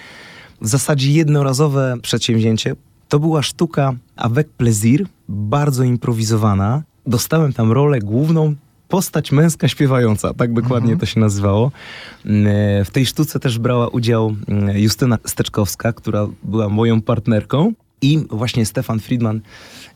w 0.60 0.68
zasadzie 0.68 1.12
jednorazowe 1.12 1.96
przedsięwzięcie. 2.02 2.76
To 3.08 3.18
była 3.18 3.42
sztuka 3.42 3.92
avec 4.16 4.48
plaisir, 4.48 5.06
bardzo 5.28 5.84
improwizowana. 5.84 6.82
Dostałem 7.06 7.52
tam 7.52 7.72
rolę 7.72 7.98
główną, 7.98 8.54
postać 8.88 9.32
męska 9.32 9.68
śpiewająca, 9.68 10.34
tak 10.34 10.52
dokładnie 10.52 10.96
to 10.96 11.06
się 11.06 11.20
nazywało. 11.20 11.72
Mm, 12.26 12.46
e, 12.46 12.84
W 12.84 12.90
tej 12.90 13.06
sztuce 13.06 13.40
też 13.40 13.58
brała 13.58 13.88
udział 13.88 14.34
mm, 14.48 14.78
Justyna 14.78 15.18
Steczkowska, 15.26 15.92
która 15.92 16.26
była 16.42 16.68
moją 16.68 17.02
partnerką. 17.02 17.72
I 18.02 18.24
właśnie 18.30 18.66
Stefan 18.66 19.00
Friedman 19.00 19.40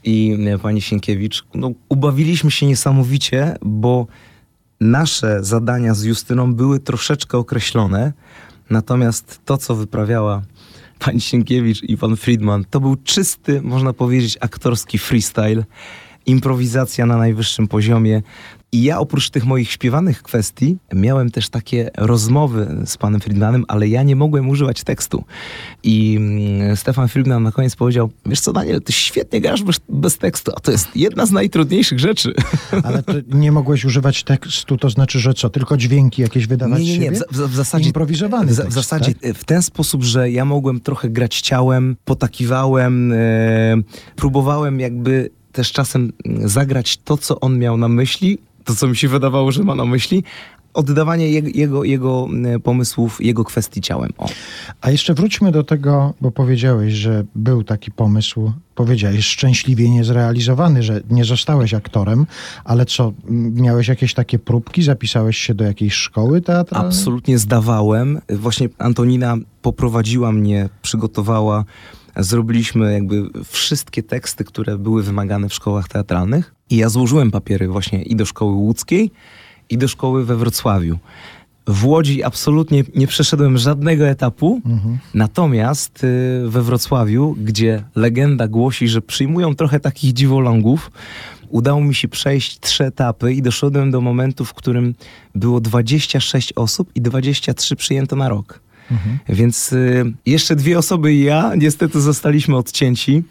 i 0.04 0.38
e, 0.46 0.58
pani 0.58 0.80
Sienkiewicz. 0.80 1.44
No, 1.54 1.70
ubawiliśmy 1.88 2.50
się 2.50 2.66
niesamowicie, 2.66 3.56
bo 3.62 4.06
nasze 4.80 5.44
zadania 5.44 5.94
z 5.94 6.02
Justyną 6.02 6.54
były 6.54 6.80
troszeczkę 6.80 7.38
określone, 7.38 8.12
natomiast 8.70 9.40
to, 9.44 9.56
co 9.56 9.74
wyprawiała 9.74 10.42
pani 10.98 11.20
Sienkiewicz 11.20 11.82
i 11.82 11.96
pan 11.96 12.16
Friedman, 12.16 12.64
to 12.70 12.80
był 12.80 12.96
czysty, 12.96 13.62
można 13.62 13.92
powiedzieć, 13.92 14.38
aktorski 14.40 14.98
freestyle, 14.98 15.64
improwizacja 16.26 17.06
na 17.06 17.16
najwyższym 17.16 17.68
poziomie. 17.68 18.22
I 18.74 18.82
ja 18.82 18.98
oprócz 18.98 19.30
tych 19.30 19.44
moich 19.44 19.70
śpiewanych 19.70 20.22
kwestii 20.22 20.76
miałem 20.94 21.30
też 21.30 21.48
takie 21.48 21.90
rozmowy 21.96 22.76
z 22.86 22.96
panem 22.96 23.20
Friedmanem, 23.20 23.64
ale 23.68 23.88
ja 23.88 24.02
nie 24.02 24.16
mogłem 24.16 24.48
używać 24.48 24.84
tekstu. 24.84 25.24
I 25.82 26.16
mm, 26.16 26.76
Stefan 26.76 27.08
Friedman 27.08 27.42
na 27.42 27.52
koniec 27.52 27.76
powiedział, 27.76 28.10
wiesz 28.26 28.40
co 28.40 28.52
Daniel, 28.52 28.82
ty 28.82 28.92
świetnie 28.92 29.40
grasz 29.40 29.62
bez, 29.62 29.80
bez 29.88 30.18
tekstu, 30.18 30.52
a 30.56 30.60
to 30.60 30.72
jest 30.72 30.88
jedna 30.96 31.26
z 31.26 31.30
najtrudniejszych 31.30 31.98
rzeczy. 31.98 32.34
Ale 32.84 33.02
ty 33.02 33.24
nie 33.28 33.52
mogłeś 33.52 33.84
używać 33.84 34.24
tekstu, 34.24 34.76
to 34.76 34.90
znaczy, 34.90 35.20
że 35.20 35.34
co? 35.34 35.50
Tylko 35.50 35.76
dźwięki 35.76 36.22
jakieś 36.22 36.46
wydawać 36.46 36.82
Nie, 36.82 36.98
nie, 36.98 37.10
nie. 37.10 37.12
W, 37.12 37.24
w, 37.32 37.50
w 37.50 37.54
zasadzie. 37.54 37.86
Improwizowany 37.86 38.52
w, 38.52 38.56
tekst, 38.56 38.70
w 38.70 38.74
zasadzie 38.74 39.14
tak? 39.14 39.24
e, 39.24 39.34
w 39.34 39.44
ten 39.44 39.62
sposób, 39.62 40.02
że 40.02 40.30
ja 40.30 40.44
mogłem 40.44 40.80
trochę 40.80 41.08
grać 41.08 41.40
ciałem, 41.40 41.96
potakiwałem, 42.04 43.12
e, 43.12 43.16
próbowałem 44.16 44.80
jakby 44.80 45.30
też 45.52 45.72
czasem 45.72 46.12
mm, 46.24 46.48
zagrać 46.48 46.96
to, 46.96 47.16
co 47.16 47.40
on 47.40 47.58
miał 47.58 47.76
na 47.76 47.88
myśli, 47.88 48.38
to, 48.64 48.74
co 48.74 48.86
mi 48.86 48.96
się 48.96 49.08
wydawało, 49.08 49.52
że 49.52 49.64
ma 49.64 49.74
na 49.74 49.84
myśli. 49.84 50.24
Oddawanie 50.74 51.28
jego, 51.30 51.48
jego, 51.54 51.84
jego 51.84 52.28
e, 52.44 52.58
pomysłów, 52.58 53.24
jego 53.24 53.44
kwestii 53.44 53.80
ciałem. 53.80 54.10
O. 54.18 54.28
A 54.80 54.90
jeszcze 54.90 55.14
wróćmy 55.14 55.52
do 55.52 55.64
tego, 55.64 56.14
bo 56.20 56.30
powiedziałeś, 56.30 56.94
że 56.94 57.24
był 57.34 57.64
taki 57.64 57.90
pomysł, 57.90 58.52
powiedziałeś 58.74 59.26
szczęśliwie 59.26 59.90
niezrealizowany, 59.90 60.82
że 60.82 61.00
nie 61.10 61.24
zostałeś 61.24 61.74
aktorem, 61.74 62.26
ale 62.64 62.86
co, 62.86 63.12
m, 63.28 63.54
miałeś 63.54 63.88
jakieś 63.88 64.14
takie 64.14 64.38
próbki, 64.38 64.82
zapisałeś 64.82 65.38
się 65.38 65.54
do 65.54 65.64
jakiejś 65.64 65.94
szkoły 65.94 66.40
teatralnej? 66.40 66.88
Absolutnie 66.88 67.38
zdawałem. 67.38 68.20
Właśnie 68.28 68.68
Antonina 68.78 69.36
poprowadziła 69.62 70.32
mnie, 70.32 70.68
przygotowała. 70.82 71.64
Zrobiliśmy 72.16 72.92
jakby 72.92 73.22
wszystkie 73.44 74.02
teksty, 74.02 74.44
które 74.44 74.78
były 74.78 75.02
wymagane 75.02 75.48
w 75.48 75.54
szkołach 75.54 75.88
teatralnych. 75.88 76.54
I 76.70 76.76
ja 76.76 76.88
złożyłem 76.88 77.30
papiery 77.30 77.68
właśnie 77.68 78.02
i 78.02 78.16
do 78.16 78.26
szkoły 78.26 78.52
łódzkiej, 78.52 79.10
i 79.70 79.78
do 79.78 79.88
szkoły 79.88 80.24
we 80.24 80.36
Wrocławiu. 80.36 80.98
W 81.66 81.86
Łodzi 81.86 82.22
absolutnie 82.22 82.84
nie 82.94 83.06
przeszedłem 83.06 83.58
żadnego 83.58 84.08
etapu, 84.08 84.60
natomiast 85.14 86.04
y, 86.04 86.48
we 86.48 86.62
Wrocławiu, 86.62 87.36
gdzie 87.38 87.84
legenda 87.94 88.48
głosi, 88.48 88.88
że 88.88 89.02
przyjmują 89.02 89.54
trochę 89.54 89.80
takich 89.80 90.12
dziwolągów, 90.12 90.90
udało 91.48 91.80
mi 91.80 91.94
się 91.94 92.08
przejść 92.08 92.60
trzy 92.60 92.84
etapy 92.84 93.32
i 93.32 93.42
doszedłem 93.42 93.90
do 93.90 94.00
momentu, 94.00 94.44
w 94.44 94.54
którym 94.54 94.94
było 95.34 95.60
26 95.60 96.52
osób 96.52 96.90
i 96.94 97.00
23 97.00 97.76
przyjęto 97.76 98.16
na 98.16 98.28
rok. 98.28 98.60
Więc 99.28 99.72
y, 99.72 100.12
jeszcze 100.26 100.56
dwie 100.56 100.78
osoby 100.78 101.14
i 101.14 101.22
ja 101.22 101.52
niestety 101.56 102.00
zostaliśmy 102.00 102.56
odcięci. 102.56 103.22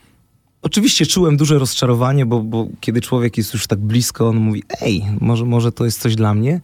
Oczywiście 0.62 1.06
czułem 1.06 1.38
duże 1.38 1.60
rozczarowanie, 1.60 2.26
bo, 2.26 2.40
bo 2.40 2.68
kiedy 2.80 3.02
człowiek 3.02 3.38
jest 3.38 3.54
już 3.54 3.68
tak 3.68 3.80
blisko, 3.80 4.30
on 4.30 4.36
mówi, 4.38 4.64
ej, 4.82 5.04
może, 5.22 5.46
może 5.46 5.72
to 5.72 5.86
jest 5.86 6.02
coś 6.02 6.16
dla 6.16 6.34
mnie. 6.34 6.62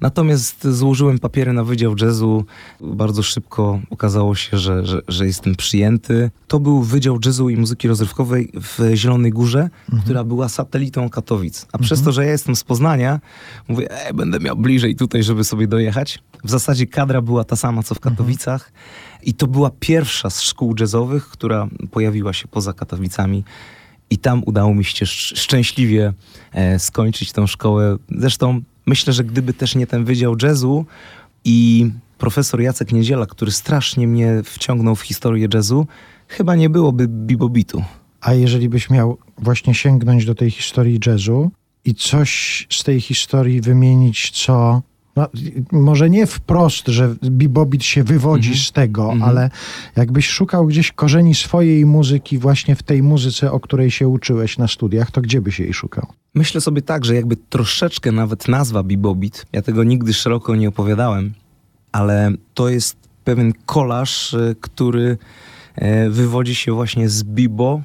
Natomiast 0.00 0.64
złożyłem 0.68 1.18
papiery 1.18 1.52
na 1.52 1.64
Wydział 1.64 1.94
Jazzu. 2.00 2.44
Bardzo 2.80 3.22
szybko 3.22 3.80
okazało 3.90 4.34
się, 4.34 4.58
że, 4.58 4.86
że, 4.86 5.00
że 5.08 5.26
jestem 5.26 5.54
przyjęty. 5.54 6.30
To 6.48 6.60
był 6.60 6.82
Wydział 6.82 7.18
Jazzu 7.24 7.48
i 7.48 7.56
Muzyki 7.56 7.88
Rozrywkowej 7.88 8.52
w 8.54 8.94
Zielonej 8.94 9.30
Górze, 9.32 9.70
która 10.04 10.24
była 10.24 10.48
satelitą 10.48 11.10
Katowic. 11.10 11.66
A 11.72 11.78
przez 11.78 12.02
to, 12.02 12.12
że 12.12 12.24
ja 12.24 12.30
jestem 12.30 12.56
z 12.56 12.64
Poznania, 12.64 13.20
mówię, 13.68 14.06
ej, 14.06 14.14
będę 14.14 14.40
miał 14.40 14.56
bliżej 14.56 14.96
tutaj, 14.96 15.22
żeby 15.22 15.44
sobie 15.44 15.66
dojechać. 15.66 16.18
W 16.44 16.50
zasadzie 16.50 16.86
kadra 16.86 17.22
była 17.22 17.44
ta 17.44 17.56
sama, 17.56 17.82
co 17.82 17.94
w 17.94 18.00
Katowicach. 18.00 18.72
I 19.22 19.34
to 19.34 19.46
była 19.46 19.70
pierwsza 19.80 20.30
z 20.30 20.42
szkół 20.42 20.74
jazzowych, 20.80 21.28
która 21.28 21.68
pojawiła 21.90 22.32
się 22.32 22.48
poza 22.48 22.72
Katowicami. 22.72 23.44
I 24.10 24.18
tam 24.18 24.42
udało 24.46 24.74
mi 24.74 24.84
się 24.84 25.06
szcz- 25.06 25.36
szczęśliwie 25.38 26.12
e, 26.52 26.78
skończyć 26.78 27.32
tą 27.32 27.46
szkołę. 27.46 27.96
Zresztą 28.18 28.60
myślę, 28.86 29.12
że 29.12 29.24
gdyby 29.24 29.54
też 29.54 29.74
nie 29.74 29.86
ten 29.86 30.04
Wydział 30.04 30.36
Jazzu 30.42 30.86
i 31.44 31.90
profesor 32.18 32.60
Jacek 32.60 32.92
Niedziela, 32.92 33.26
który 33.26 33.50
strasznie 33.50 34.06
mnie 34.06 34.42
wciągnął 34.44 34.96
w 34.96 35.00
historię 35.00 35.48
jazzu, 35.54 35.86
chyba 36.28 36.54
nie 36.54 36.70
byłoby 36.70 37.08
bibobitu. 37.08 37.84
A 38.20 38.34
jeżeli 38.34 38.68
byś 38.68 38.90
miał 38.90 39.18
właśnie 39.38 39.74
sięgnąć 39.74 40.24
do 40.24 40.34
tej 40.34 40.50
historii 40.50 41.00
jazzu 41.06 41.50
i 41.84 41.94
coś 41.94 42.66
z 42.70 42.84
tej 42.84 43.00
historii 43.00 43.60
wymienić, 43.60 44.30
co 44.30 44.82
no, 45.16 45.28
może 45.72 46.10
nie 46.10 46.26
wprost, 46.26 46.88
że 46.88 47.14
bibobit 47.24 47.84
się 47.84 48.04
wywodzi 48.04 48.48
Mhm. 48.48 48.64
z 48.64 48.72
tego, 48.72 49.02
Mhm. 49.12 49.22
ale 49.22 49.50
jakbyś 49.96 50.28
szukał 50.28 50.66
gdzieś 50.66 50.92
korzeni 50.92 51.34
swojej 51.34 51.86
muzyki 51.86 52.38
właśnie 52.38 52.76
w 52.76 52.82
tej 52.82 53.02
muzyce, 53.02 53.52
o 53.52 53.60
której 53.60 53.90
się 53.90 54.08
uczyłeś 54.08 54.58
na 54.58 54.68
studiach, 54.68 55.10
to 55.10 55.20
gdzie 55.20 55.40
byś 55.40 55.60
jej 55.60 55.72
szukał? 55.74 56.06
Myślę 56.34 56.60
sobie 56.60 56.82
tak, 56.82 57.04
że 57.04 57.14
jakby 57.14 57.36
troszeczkę 57.36 58.12
nawet 58.12 58.48
nazwa 58.48 58.82
bibobit, 58.82 59.46
ja 59.52 59.62
tego 59.62 59.84
nigdy 59.84 60.14
szeroko 60.14 60.56
nie 60.56 60.68
opowiadałem, 60.68 61.34
ale 61.92 62.30
to 62.54 62.68
jest 62.68 62.96
pewien 63.24 63.52
kolaż, 63.66 64.34
e, 64.34 64.54
który 64.60 65.18
e, 65.74 66.10
wywodzi 66.10 66.54
się 66.54 66.72
właśnie 66.72 67.08
z 67.08 67.24
bibo, 67.24 67.80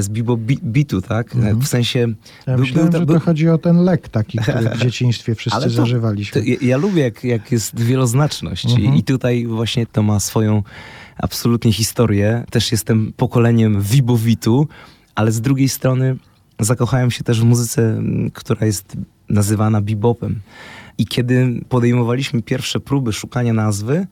z 0.00 0.08
bibo 0.08 0.36
bi- 0.36 0.58
bitu, 0.64 1.02
tak? 1.02 1.36
E, 1.36 1.54
W 1.54 1.66
sensie... 1.66 1.98
Mhm. 2.00 2.16
Ja 2.46 2.54
był- 2.56 2.64
myślałem, 2.64 2.90
był- 2.90 3.00
że 3.00 3.06
był- 3.06 3.14
to 3.14 3.20
chodzi 3.20 3.48
o 3.48 3.58
ten 3.58 3.76
lek 3.84 4.08
taki, 4.08 4.38
który 4.38 4.68
w 4.70 4.78
dzieciństwie 4.84 5.34
wszyscy 5.34 5.56
Ale 5.56 5.66
to- 5.66 5.72
zażywaliśmy. 5.72 6.42
To 6.42 6.48
ja, 6.48 6.56
ja 6.62 6.76
lubię, 6.76 7.02
jak, 7.02 7.24
jak 7.24 7.52
jest 7.52 7.80
wieloznaczność 7.80 8.64
Mhm. 8.66 8.94
I, 8.94 8.98
i 8.98 9.02
tutaj 9.02 9.46
właśnie 9.46 9.86
to 9.86 10.02
ma 10.02 10.20
swoją 10.20 10.62
absolutnie 11.18 11.72
historię. 11.72 12.44
Też 12.50 12.72
jestem 12.72 13.12
pokoleniem 13.16 13.80
wibowitu, 13.82 14.68
ale 15.14 15.32
z 15.32 15.40
drugiej 15.40 15.68
strony 15.68 16.16
zakochałem 16.60 17.10
się 17.10 17.24
też 17.24 17.40
w 17.40 17.44
muzyce, 17.44 18.02
która 18.32 18.66
jest 18.66 18.96
nazywana 19.28 19.80
bebopem. 19.80 20.40
I 20.98 21.06
kiedy 21.06 21.60
podejmowaliśmy 21.68 22.42
pierwsze 22.42 22.80
próby 22.80 23.12
szukania 23.12 23.52
nazwy, 23.52 24.06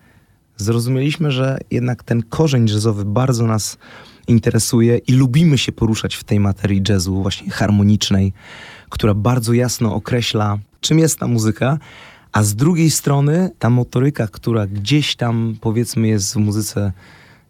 zrozumieliśmy, 0.56 1.30
że 1.32 1.58
jednak 1.70 2.02
ten 2.02 2.22
korzeń 2.22 2.68
jazzowy 2.68 3.04
bardzo 3.04 3.46
nas 3.46 3.78
interesuje 4.30 4.98
i 4.98 5.12
lubimy 5.12 5.58
się 5.58 5.72
poruszać 5.72 6.14
w 6.14 6.24
tej 6.24 6.40
materii 6.40 6.82
jazzu, 6.88 7.22
właśnie 7.22 7.50
harmonicznej, 7.50 8.32
która 8.88 9.14
bardzo 9.14 9.52
jasno 9.52 9.94
określa, 9.94 10.58
czym 10.80 10.98
jest 10.98 11.18
ta 11.18 11.26
muzyka, 11.26 11.78
a 12.32 12.42
z 12.42 12.54
drugiej 12.54 12.90
strony 12.90 13.50
ta 13.58 13.70
motoryka, 13.70 14.26
która 14.26 14.66
gdzieś 14.66 15.16
tam 15.16 15.56
powiedzmy 15.60 16.08
jest 16.08 16.34
w 16.34 16.36
muzyce 16.36 16.92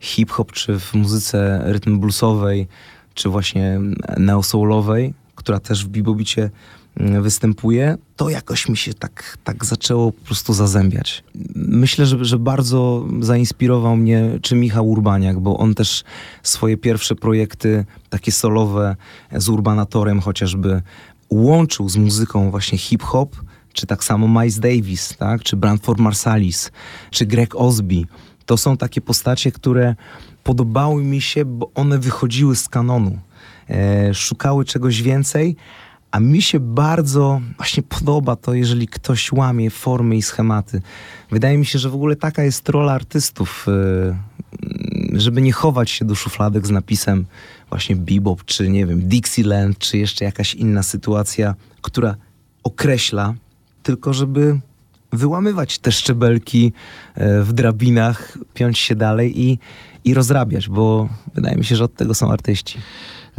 hip-hop, 0.01 0.53
czy 0.53 0.79
w 0.79 0.95
muzyce 0.95 1.63
rytm 1.65 1.99
bluesowej, 1.99 2.69
czy 3.15 3.29
właśnie 3.29 3.81
neosoulowej, 4.19 5.15
która 5.35 5.61
też 5.61 5.85
w 5.85 5.89
Bibobicie 5.89 6.51
występuje, 6.97 7.97
to 8.17 8.29
jakoś 8.29 8.69
mi 8.69 8.77
się 8.77 8.95
tak, 8.95 9.39
tak 9.45 9.65
zaczęło 9.65 10.13
po 10.13 10.25
prostu 10.25 10.53
zazębiać. 10.53 11.25
Myślę, 11.55 12.07
że, 12.07 12.25
że 12.25 12.39
bardzo 12.39 13.07
zainspirował 13.21 13.97
mnie 13.97 14.39
czy 14.43 14.55
Michał 14.55 14.89
Urbaniak, 14.89 15.41
bo 15.41 15.59
on 15.59 15.75
też 15.75 16.05
swoje 16.43 16.77
pierwsze 16.77 17.15
projekty, 17.15 17.85
takie 18.11 18.33
solowe 18.33 18.97
z 19.33 19.49
Urbanatorem 19.49 20.21
chociażby, 20.21 20.83
łączył 21.31 21.89
z 21.89 21.97
muzyką 21.97 22.51
właśnie 22.51 22.79
hip-hop, 22.79 23.37
czy 23.73 23.87
tak 23.87 24.05
samo 24.05 24.29
Miles 24.29 24.59
Davis, 24.59 25.17
tak? 25.17 25.43
czy 25.43 25.57
Brandford 25.57 26.01
Marsalis, 26.01 26.71
czy 27.11 27.27
Greg 27.27 27.55
Osby. 27.55 28.05
To 28.47 28.57
są 28.57 28.77
takie 28.77 29.01
postacie, 29.01 29.53
które 29.53 29.95
podobały 30.45 31.05
mi 31.05 31.21
się, 31.21 31.45
bo 31.45 31.71
one 31.75 31.99
wychodziły 31.99 32.57
z 32.57 32.69
kanonu. 32.69 33.19
E, 33.71 34.15
szukały 34.15 34.65
czegoś 34.65 35.03
więcej, 35.03 35.57
a 36.11 36.21
mi 36.21 36.43
się 36.43 36.61
bardzo 36.61 37.41
właśnie 37.57 37.83
podoba 37.83 38.37
to, 38.37 38.55
jeżeli 38.55 38.89
ktoś 38.89 39.33
łamie 39.33 39.71
formy 39.71 40.17
i 40.17 40.23
schematy. 40.23 40.83
Wydaje 41.31 41.59
mi 41.59 41.67
się, 41.67 41.79
że 41.79 41.91
w 41.91 41.95
ogóle 41.95 42.17
taka 42.17 42.43
jest 42.43 42.69
rola 42.69 42.93
artystów, 42.93 43.67
e, 43.69 44.17
żeby 45.13 45.43
nie 45.43 45.53
chować 45.53 45.91
się 45.91 46.05
do 46.05 46.15
szufladek 46.15 46.67
z 46.67 46.71
napisem 46.71 47.27
właśnie 47.69 47.97
bebop, 47.97 48.45
czy 48.45 48.69
nie 48.69 48.87
wiem, 48.87 49.09
Dixieland, 49.09 49.79
czy 49.79 49.99
jeszcze 49.99 50.25
jakaś 50.25 50.55
inna 50.55 50.83
sytuacja, 50.83 51.55
która 51.81 52.17
określa, 52.63 53.35
tylko 53.83 54.13
żeby 54.13 54.61
wyłamywać 55.13 55.79
te 55.79 55.93
szczebelki 55.93 56.73
e, 57.15 57.43
w 57.43 57.53
drabinach, 57.53 58.39
piąć 58.55 58.79
się 58.79 58.95
dalej 58.95 59.41
i, 59.41 59.59
i 60.05 60.15
rozrabiać, 60.15 60.69
bo 60.69 61.09
wydaje 61.35 61.57
mi 61.57 61.65
się, 61.65 61.77
że 61.77 61.85
od 61.85 61.95
tego 61.95 62.15
są 62.15 62.33
artyści. 62.33 62.79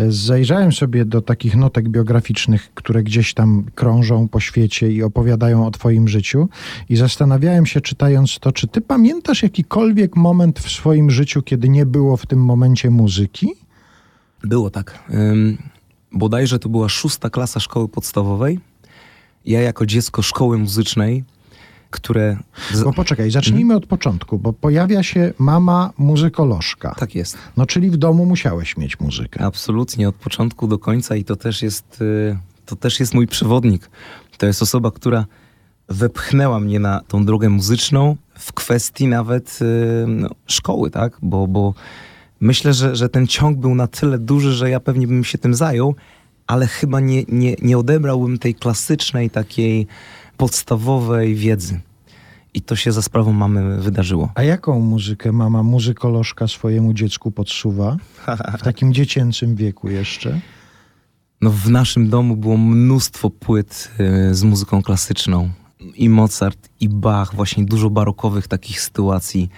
Zajrzałem 0.10 0.72
sobie 0.72 1.06
do 1.06 1.22
takich 1.22 1.56
notek 1.56 1.90
biograficznych, 1.90 2.74
które 2.74 3.04
gdzieś 3.04 3.34
tam 3.34 3.64
krążą 3.76 4.28
po 4.28 4.40
świecie 4.40 4.92
i 4.92 5.04
opowiadają 5.04 5.68
o 5.68 5.72
Twoim 5.72 6.08
życiu, 6.08 6.50
i 6.90 6.96
zastanawiałem 6.96 7.66
się, 7.66 7.82
czytając 7.82 8.40
to, 8.40 8.52
czy 8.52 8.68
Ty 8.68 8.82
pamiętasz 8.82 9.44
jakikolwiek 9.44 10.16
moment 10.16 10.60
w 10.60 10.72
swoim 10.72 11.12
życiu, 11.12 11.42
kiedy 11.42 11.70
nie 11.70 11.86
było 11.86 12.18
w 12.18 12.26
tym 12.26 12.40
momencie 12.44 12.90
muzyki? 12.90 13.54
Było 14.44 14.70
tak. 14.70 15.04
Ym, 15.14 15.58
bodajże 16.12 16.60
to 16.60 16.70
była 16.70 16.90
szósta 16.90 17.30
klasa 17.30 17.60
szkoły 17.60 17.90
podstawowej. 17.90 18.60
Ja 19.46 19.62
jako 19.62 19.86
dziecko 19.86 20.22
szkoły 20.22 20.58
muzycznej, 20.58 21.24
które... 21.92 22.38
z- 22.74 22.84
Bo 22.84 22.94
poczekaj, 22.94 23.32
zacznijmy 23.32 23.76
od 23.76 23.86
początku, 23.86 24.40
bo 24.40 24.54
pojawia 24.54 25.04
się 25.04 25.34
mama 25.38 25.94
muzykolożka. 25.98 26.96
Tak 27.00 27.16
jest. 27.16 27.38
No 27.58 27.66
czyli 27.66 27.90
w 27.90 27.98
domu 27.98 28.26
musiałeś 28.26 28.78
mieć 28.78 29.00
muzykę. 29.00 29.46
Absolutnie, 29.46 30.10
od 30.10 30.16
początku 30.16 30.68
do 30.68 30.80
końca 30.80 31.16
i 31.16 31.24
to 31.24 31.36
też 31.36 31.62
jest, 31.62 32.02
y, 32.02 32.38
to 32.66 32.76
też 32.76 33.00
jest 33.00 33.14
mój 33.14 33.28
przewodnik. 33.28 33.90
To 34.38 34.46
jest 34.46 34.62
osoba, 34.62 34.92
która 34.92 35.26
wepchnęła 35.90 36.60
mnie 36.60 36.80
na 36.80 37.02
tą 37.08 37.26
drogę 37.26 37.50
muzyczną 37.50 38.16
w 38.40 38.54
kwestii 38.54 39.08
nawet 39.08 39.60
y, 39.62 40.06
no, 40.08 40.30
szkoły, 40.48 40.92
tak? 40.92 41.18
Bo, 41.22 41.48
bo 41.48 41.74
myślę, 42.40 42.74
że, 42.74 42.96
że 42.96 43.10
ten 43.10 43.28
ciąg 43.28 43.58
był 43.58 43.76
na 43.76 43.88
tyle 43.88 44.18
duży, 44.20 44.54
że 44.54 44.70
ja 44.70 44.80
pewnie 44.80 45.08
bym 45.08 45.24
się 45.24 45.38
tym 45.38 45.54
zajął, 45.56 45.96
ale 46.48 46.68
chyba 46.68 47.00
nie, 47.00 47.24
nie, 47.28 47.56
nie 47.62 47.78
odebrałbym 47.78 48.38
tej 48.38 48.56
klasycznej, 48.56 49.30
takiej 49.30 49.88
podstawowej 50.42 51.36
wiedzy. 51.36 51.80
I 52.54 52.62
to 52.62 52.76
się 52.76 52.92
za 52.92 53.02
sprawą 53.02 53.34
mamy 53.34 53.82
wydarzyło. 53.82 54.32
A 54.36 54.44
jaką 54.44 54.80
muzykę 54.80 55.32
mama 55.32 55.64
muzykolożka 55.64 56.48
swojemu 56.48 56.94
dziecku 56.94 57.32
podsuwa? 57.32 57.98
W 58.60 58.64
takim 58.64 58.94
dziecięcym 58.94 59.56
wieku 59.56 59.90
jeszcze? 59.90 60.40
No 61.42 61.50
w 61.50 61.70
naszym 61.70 62.10
domu 62.10 62.36
było 62.36 62.58
mnóstwo 62.58 63.30
płyt 63.30 63.92
y, 64.30 64.36
z 64.36 64.44
muzyką 64.44 64.82
klasyczną. 64.82 65.50
I 65.96 66.10
Mozart, 66.10 66.70
i 66.80 66.90
Bach, 66.90 67.36
właśnie 67.36 67.66
dużo 67.66 67.90
barokowych 67.90 68.48
takich 68.48 68.82
sytuacji. 68.82 69.50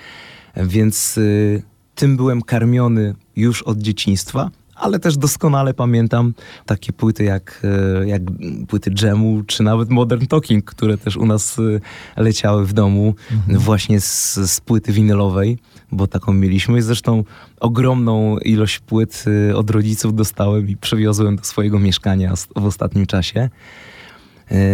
Więc 0.58 1.17
y, 1.17 1.63
tym 1.96 2.17
byłem 2.17 2.41
karmiony 2.41 3.15
już 3.36 3.62
od 3.62 3.78
dzieciństwa, 3.78 4.52
ale 4.84 5.00
też 5.00 5.17
doskonale 5.17 5.74
pamiętam 5.74 6.34
takie 6.65 6.93
płyty 6.93 7.24
jak, 7.24 7.65
y, 8.02 8.08
jak 8.08 8.22
płyty 8.67 8.91
Jamu, 9.02 9.43
czy 9.48 9.63
nawet 9.63 9.89
Modern 9.89 10.26
Talking, 10.26 10.65
które 10.65 10.98
też 10.98 11.17
u 11.17 11.26
nas 11.26 11.60
y, 11.60 11.82
leciały 12.17 12.65
w 12.65 12.74
domu 12.74 13.15
właśnie 13.48 14.02
z, 14.02 14.34
z 14.36 14.62
płyty 14.62 14.91
winylowej, 14.91 15.58
bo 15.91 16.08
taką 16.08 16.34
mieliśmy. 16.34 16.82
Zresztą 16.82 17.24
ogromną 17.60 18.38
ilość 18.38 18.80
płyt 18.80 19.24
y, 19.50 19.58
od 19.58 19.69
rodziców 19.69 20.15
dostałem 20.15 20.69
i 20.69 20.78
przewiozłem 20.78 21.36
do 21.36 21.43
swojego 21.43 21.80
mieszkania 21.80 22.34
w 22.56 22.65
ostatnim 22.65 23.06
czasie. 23.06 23.50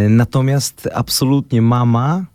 Natomiast 0.09 0.89
absolutnie 0.93 1.61
mama 1.61 2.25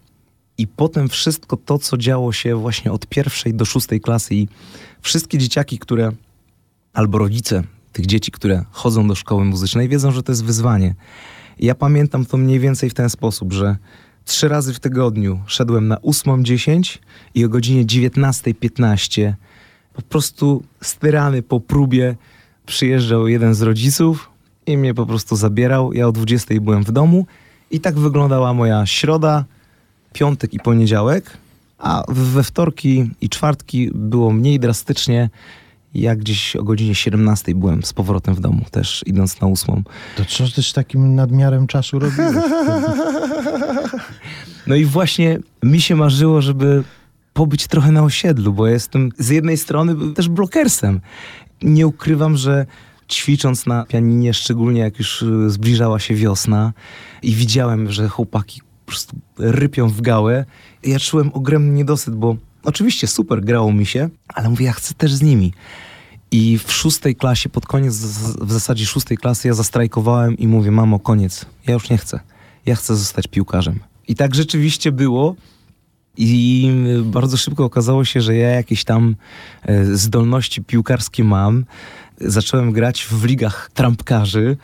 i 0.59 0.67
potem 0.67 1.09
wszystko 1.09 1.57
to, 1.57 1.79
co 1.79 1.97
działo 1.97 2.33
się 2.33 2.57
właśnie 2.57 2.93
od 2.93 3.07
pierwszej 3.07 3.55
do 3.55 3.65
szóstej 3.65 4.01
klasy 4.01 4.35
i 4.35 4.49
wszystkie 5.03 5.39
dzieciaki, 5.39 5.79
które 5.79 6.13
albo 6.95 7.19
rodzice 7.19 7.63
tych 7.93 8.07
dzieci, 8.07 8.31
które 8.31 8.65
chodzą 8.71 9.09
do 9.09 9.15
szkoły 9.15 9.45
muzycznej, 9.45 9.89
wiedzą, 9.89 10.13
że 10.13 10.23
to 10.23 10.33
jest 10.33 10.45
wyzwanie. 10.45 10.95
Ja 11.61 11.75
pamiętam 11.75 12.27
to 12.27 12.37
mniej 12.37 12.61
więcej 12.61 12.91
w 12.91 12.95
ten 12.95 13.11
sposób, 13.11 13.53
że 13.53 13.77
trzy 14.25 14.49
razy 14.49 14.75
w 14.75 14.81
tygodniu 14.81 15.41
szedłem 15.47 15.89
na 15.89 15.97
8.10 15.97 16.99
i 17.35 17.45
o 17.45 17.49
godzinie 17.49 17.85
19.15 17.85 19.33
po 19.95 20.03
prostu 20.03 20.63
styrany 20.81 21.43
po 21.43 21.61
próbie 21.61 22.17
przyjeżdżał 22.67 23.29
jeden 23.29 23.55
z 23.55 23.63
rodziców 23.63 24.31
i 24.67 24.77
mnie 24.77 24.95
po 24.95 25.07
prostu 25.07 25.37
zabierał. 25.37 25.93
Ja 25.93 26.09
o 26.09 26.13
20 26.13 26.55
byłem 26.61 26.85
w 26.85 26.93
domu 26.93 27.27
i 27.71 27.81
tak 27.81 27.99
wyglądała 27.99 28.55
moja 28.55 28.87
środa, 28.87 29.45
piątek 30.13 30.55
i 30.55 30.61
poniedziałek, 30.61 31.31
a 31.79 32.05
we 32.09 32.43
wtorki 32.43 33.11
i 33.21 33.29
czwartki 33.29 33.91
było 33.95 34.33
mniej 34.33 34.61
drastycznie. 34.61 35.31
Ja 35.95 36.17
gdzieś 36.17 36.57
o 36.57 36.63
godzinie 36.63 36.95
17 36.95 37.55
byłem 37.55 37.83
z 37.83 37.93
powrotem 37.93 38.35
w 38.35 38.41
domu, 38.41 38.65
też 38.71 39.05
idąc 39.07 39.41
na 39.41 39.47
ósmą. 39.47 39.83
To 40.17 40.25
co 40.25 40.63
z 40.63 40.73
takim 40.73 41.15
nadmiarem 41.15 41.67
czasu 41.67 41.99
robiłeś? 41.99 42.37
No 44.67 44.75
i 44.75 44.85
właśnie 44.85 45.39
mi 45.63 45.81
się 45.81 45.97
marzyło, 45.97 46.43
żeby 46.43 46.85
pobyć 47.33 47.67
trochę 47.67 47.93
na 47.93 48.03
osiedlu, 48.03 48.53
bo 48.53 48.67
jestem 48.67 49.11
z 49.19 49.29
jednej 49.29 49.57
strony 49.57 50.15
też 50.15 50.29
blokersem. 50.29 51.01
Nie 51.63 51.87
ukrywam, 51.87 52.37
że 52.37 52.67
ćwicząc 53.09 53.67
na 53.67 53.85
pianinie, 53.85 54.35
szczególnie 54.35 54.81
jak 54.81 54.99
już 54.99 55.23
y, 55.23 55.51
zbliżała 55.51 55.99
się 55.99 56.15
wiosna 56.15 56.73
i 57.23 57.35
widziałem, 57.35 57.93
że 57.93 58.09
chłopaki 58.09 58.61
po 58.61 58.87
prostu 58.87 59.17
rypią 59.39 59.89
w 59.89 60.01
gałę, 60.01 60.45
ja 60.83 60.99
czułem 60.99 61.31
ogromny 61.33 61.73
niedosyt, 61.73 62.15
bo 62.15 62.37
oczywiście 62.64 63.07
super 63.07 63.44
grało 63.44 63.72
mi 63.72 63.87
się, 63.87 64.09
ale 64.29 64.48
mówię, 64.48 64.66
ja 64.66 64.72
chcę 64.72 64.94
też 64.94 65.14
z 65.14 65.22
nimi. 65.22 65.53
I 66.31 66.59
w 66.59 66.72
szóstej 66.72 67.16
klasie, 67.16 67.48
pod 67.48 67.66
koniec 67.66 67.94
w 68.40 68.53
zasadzie 68.53 68.87
szóstej 68.87 69.16
klasy, 69.16 69.48
ja 69.48 69.55
zastrajkowałem 69.55 70.38
i 70.38 70.48
mówię, 70.48 70.70
mamo, 70.70 70.98
koniec, 70.98 71.46
ja 71.66 71.74
już 71.74 71.90
nie 71.90 71.98
chcę. 71.98 72.20
Ja 72.66 72.74
chcę 72.77 72.96
zostać 72.96 73.27
piłkarzem. 73.27 73.81
I 74.09 74.14
tak 74.14 74.35
rzeczywiście 74.35 74.92
było. 74.92 75.37
I 76.16 76.70
bardzo 77.05 77.37
szybko 77.37 77.64
okazało 77.64 78.05
się, 78.05 78.20
że 78.20 78.37
ja 78.37 78.48
jakieś 78.50 78.85
tam 78.85 79.16
e, 79.62 79.85
zdolności 79.85 80.62
piłkarskie 80.62 81.24
mam. 81.24 81.64
Zacząłem 82.20 82.72
grać 82.72 83.05
w 83.05 83.24
ligach 83.24 83.70
trampkarzy, 83.74 84.57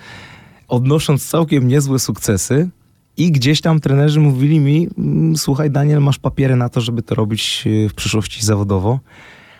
odnosząc 0.68 1.28
całkiem 1.28 1.68
niezłe 1.68 1.98
sukcesy. 1.98 2.68
I 3.16 3.32
gdzieś 3.32 3.60
tam 3.60 3.80
trenerzy 3.80 4.20
mówili 4.20 4.60
mi: 4.60 4.88
"Mm, 4.98 5.36
Słuchaj, 5.36 5.70
Daniel, 5.70 6.00
masz 6.00 6.18
papiery 6.18 6.56
na 6.56 6.68
to, 6.68 6.80
żeby 6.80 7.02
to 7.02 7.14
robić 7.14 7.64
e, 7.66 7.88
w 7.88 7.94
przyszłości 7.94 8.46
zawodowo. 8.46 9.00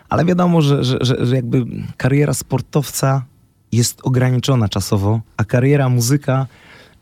Ale 0.09 0.25
wiadomo, 0.25 0.63
że, 0.63 0.85
że, 0.85 0.99
że, 1.01 1.27
że 1.27 1.37
jakby 1.37 1.67
kariera 1.97 2.35
sportowca 2.35 3.25
jest 3.73 4.01
ograniczona 4.03 4.69
czasowo, 4.69 5.21
a 5.37 5.45
kariera 5.45 5.89
muzyka 5.89 6.47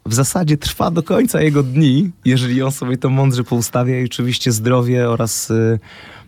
w 0.06 0.14
zasadzie 0.14 0.56
trwa 0.56 0.90
do 0.90 1.02
końca 1.02 1.40
jego 1.42 1.62
dni, 1.62 2.10
jeżeli 2.24 2.62
on 2.62 2.72
sobie 2.72 2.96
to 2.96 3.10
mądrze 3.10 3.44
poustawia 3.44 4.00
i 4.00 4.04
oczywiście 4.04 4.52
zdrowie 4.52 5.10
oraz 5.10 5.50
y, 5.50 5.78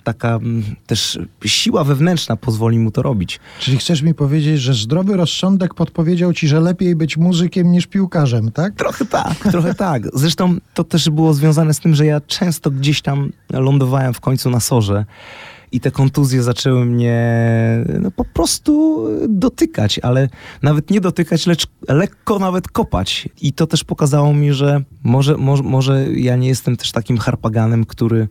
taka 0.03 0.35
mm, 0.35 0.63
też 0.87 1.19
siła 1.45 1.85
wewnętrzna 1.85 2.37
pozwoli 2.37 2.79
mu 2.79 2.91
to 2.91 3.03
robić. 3.03 3.41
Czyli 3.59 3.79
chcesz 3.79 4.03
mi 4.03 4.15
powiedzieć, 4.15 4.61
że 4.61 4.75
zdrowy 4.75 5.17
rozsądek 5.17 5.75
podpowiedział 5.75 6.33
ci, 6.33 6.49
że 6.49 6.61
lepiej 6.61 6.97
być 6.97 7.17
muzykiem 7.17 7.73
niż 7.73 7.87
piłkarzem, 7.87 8.53
tak? 8.53 8.75
Trochę 8.75 9.05
tak, 9.05 9.35
trochę 9.35 9.75
tak. 9.75 10.03
Zresztą 10.15 10.57
to 10.75 10.85
też 10.85 11.11
było 11.11 11.35
związane 11.35 11.75
z 11.75 11.81
tym, 11.81 11.95
że 11.95 12.07
ja 12.07 12.21
często 12.21 12.71
gdzieś 12.71 13.03
tam 13.03 13.33
lądowałem 13.53 14.15
w 14.15 14.21
końcu 14.21 14.51
na 14.51 14.61
sorze 14.61 15.05
i 15.73 15.81
te 15.81 15.91
kontuzje 15.91 16.43
zaczęły 16.43 16.85
mnie 16.85 17.27
no, 18.01 18.11
po 18.11 18.25
prostu 18.25 19.05
dotykać, 19.29 19.99
ale 19.99 20.29
nawet 20.63 20.91
nie 20.91 21.01
dotykać, 21.01 21.47
lecz 21.47 21.67
lekko 21.89 22.39
nawet 22.39 22.69
kopać. 22.69 23.29
I 23.41 23.53
to 23.53 23.67
też 23.67 23.85
pokazało 23.85 24.35
mi, 24.35 24.53
że 24.53 24.83
może, 25.05 25.37
może, 25.37 25.63
może 25.63 26.07
ja 26.13 26.37
nie 26.37 26.49
jestem 26.49 26.77
też 26.77 26.93
takim 26.93 27.19
harpaganem, 27.19 27.85
który 27.85 28.29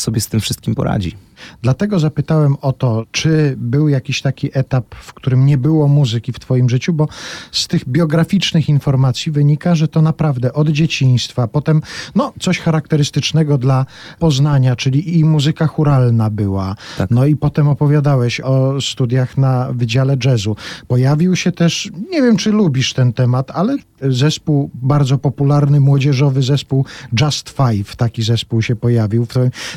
sobie 0.00 0.20
z 0.20 0.28
tym 0.28 0.40
wszystkim 0.40 0.74
poradzi. 0.74 1.16
Dlatego 1.62 1.98
zapytałem 1.98 2.56
o 2.60 2.72
to, 2.72 3.04
czy 3.12 3.54
był 3.58 3.88
jakiś 3.88 4.22
taki 4.22 4.50
etap, 4.52 4.94
w 4.94 5.14
którym 5.14 5.46
nie 5.46 5.58
było 5.58 5.88
muzyki 5.88 6.32
w 6.32 6.38
Twoim 6.38 6.70
życiu, 6.70 6.92
bo 6.92 7.08
z 7.52 7.66
tych 7.68 7.88
biograficznych 7.88 8.68
informacji 8.68 9.32
wynika, 9.32 9.74
że 9.74 9.88
to 9.88 10.02
naprawdę 10.02 10.52
od 10.52 10.68
dzieciństwa, 10.68 11.48
potem 11.48 11.82
no, 12.14 12.32
coś 12.40 12.58
charakterystycznego 12.58 13.58
dla 13.58 13.86
Poznania, 14.18 14.76
czyli 14.76 15.18
i 15.18 15.24
muzyka 15.24 15.66
churalna 15.66 16.30
była. 16.30 16.74
Tak. 16.98 17.10
No 17.10 17.26
i 17.26 17.36
potem 17.36 17.68
opowiadałeś 17.68 18.40
o 18.40 18.80
studiach 18.80 19.38
na 19.38 19.72
Wydziale 19.72 20.16
Jazzu. 20.24 20.56
Pojawił 20.88 21.36
się 21.36 21.52
też, 21.52 21.90
nie 22.10 22.22
wiem 22.22 22.36
czy 22.36 22.52
lubisz 22.52 22.92
ten 22.92 23.12
temat, 23.12 23.50
ale 23.50 23.76
zespół 24.02 24.70
bardzo 24.74 25.18
popularny, 25.18 25.80
młodzieżowy 25.80 26.42
zespół 26.42 26.84
Just 27.20 27.50
Five, 27.50 27.96
taki 27.96 28.22
zespół 28.22 28.62
się 28.62 28.76
pojawił. 28.76 29.26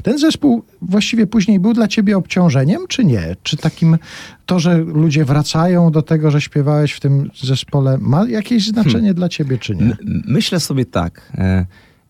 Ten 0.04 0.18
zespół 0.18 0.64
właściwie 0.82 1.28
później 1.28 1.60
był 1.60 1.74
dla 1.74 1.88
ciebie 1.88 2.18
obciążeniem, 2.18 2.88
czy 2.88 3.06
nie? 3.06 3.36
Czy 3.44 3.58
takim 3.58 3.98
to, 4.46 4.60
że 4.60 4.78
ludzie 4.78 5.26
wracają 5.26 5.92
do 5.92 6.02
tego, 6.02 6.32
że 6.32 6.42
śpiewałeś 6.42 6.94
w 6.94 7.00
tym 7.00 7.30
zespole, 7.44 7.98
ma 7.98 8.30
jakieś 8.30 8.68
znaczenie 8.68 9.14
dla 9.14 9.30
ciebie, 9.30 9.58
czy 9.58 9.76
nie? 9.76 9.98
Myślę 10.28 10.60
sobie 10.60 10.86
tak, 10.86 11.32
e, 11.38 11.66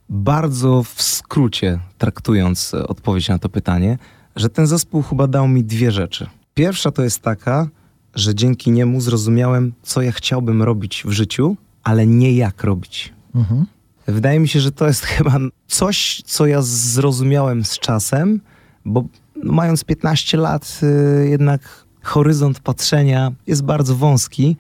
bardzo 0.10 0.84
w 0.84 1.02
skrócie 1.02 1.80
traktując 1.98 2.74
e, 2.74 2.88
odpowiedź 2.88 3.30
na 3.30 3.40
to 3.40 3.50
pytanie, 3.50 3.98
że 4.36 4.50
ten 4.50 4.68
zespół 4.68 5.02
chyba 5.02 5.28
dał 5.28 5.48
mi 5.48 5.64
dwie 5.64 5.92
rzeczy. 5.92 6.28
Pierwsza 6.54 6.92
to 6.92 7.04
jest 7.04 7.22
taka, 7.22 7.68
że 8.16 8.36
dzięki 8.36 8.72
niemu 8.72 9.02
zrozumiałem, 9.02 9.74
co 9.84 10.02
ja 10.02 10.12
chciałbym 10.12 10.62
robić 10.62 11.04
w 11.06 11.12
życiu, 11.12 11.58
ale 11.84 12.08
nie 12.08 12.34
jak 12.34 12.64
robić. 12.64 13.14
Mhm. 13.36 13.66
Wydaje 14.08 14.40
mi 14.40 14.48
się, 14.48 14.60
że 14.60 14.72
to 14.72 14.88
jest 14.88 15.06
chyba 15.16 15.38
coś, 15.68 16.22
co 16.26 16.46
ja 16.46 16.62
zrozumiałem 16.62 17.66
z 17.66 17.80
czasem, 17.80 18.42
bo 18.86 19.04
mając 19.44 19.84
15 19.84 20.38
lat, 20.38 20.80
y, 20.84 21.30
jednak 21.30 21.86
horyzont 22.04 22.60
patrzenia 22.60 23.32
jest 23.48 23.64
bardzo 23.64 23.96
wąski. 23.96 24.58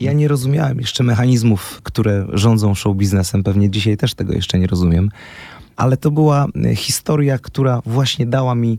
Ja 0.00 0.12
nie 0.12 0.28
rozumiałem 0.28 0.80
jeszcze 0.80 1.04
mechanizmów, 1.04 1.80
które 1.82 2.26
rządzą 2.32 2.74
show 2.74 2.96
biznesem. 2.96 3.42
Pewnie 3.42 3.70
dzisiaj 3.70 3.96
też 3.96 4.14
tego 4.14 4.32
jeszcze 4.32 4.58
nie 4.58 4.66
rozumiem. 4.66 5.10
Ale 5.76 5.96
to 5.96 6.10
była 6.10 6.46
y, 6.72 6.76
historia, 6.76 7.38
która 7.38 7.82
właśnie 7.86 8.26
dała 8.26 8.54
mi 8.54 8.78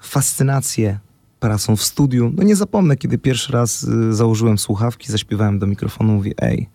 fascynację 0.00 0.98
pracą 1.40 1.76
w 1.76 1.82
studiu. 1.82 2.32
No 2.36 2.42
nie 2.42 2.56
zapomnę, 2.56 2.96
kiedy 2.96 3.18
pierwszy 3.18 3.52
raz 3.52 3.82
y, 3.82 4.14
założyłem 4.14 4.58
słuchawki, 4.58 5.12
zaśpiewałem 5.12 5.58
do 5.58 5.66
mikrofonu, 5.66 6.12
mówię, 6.12 6.32
ej, 6.38 6.68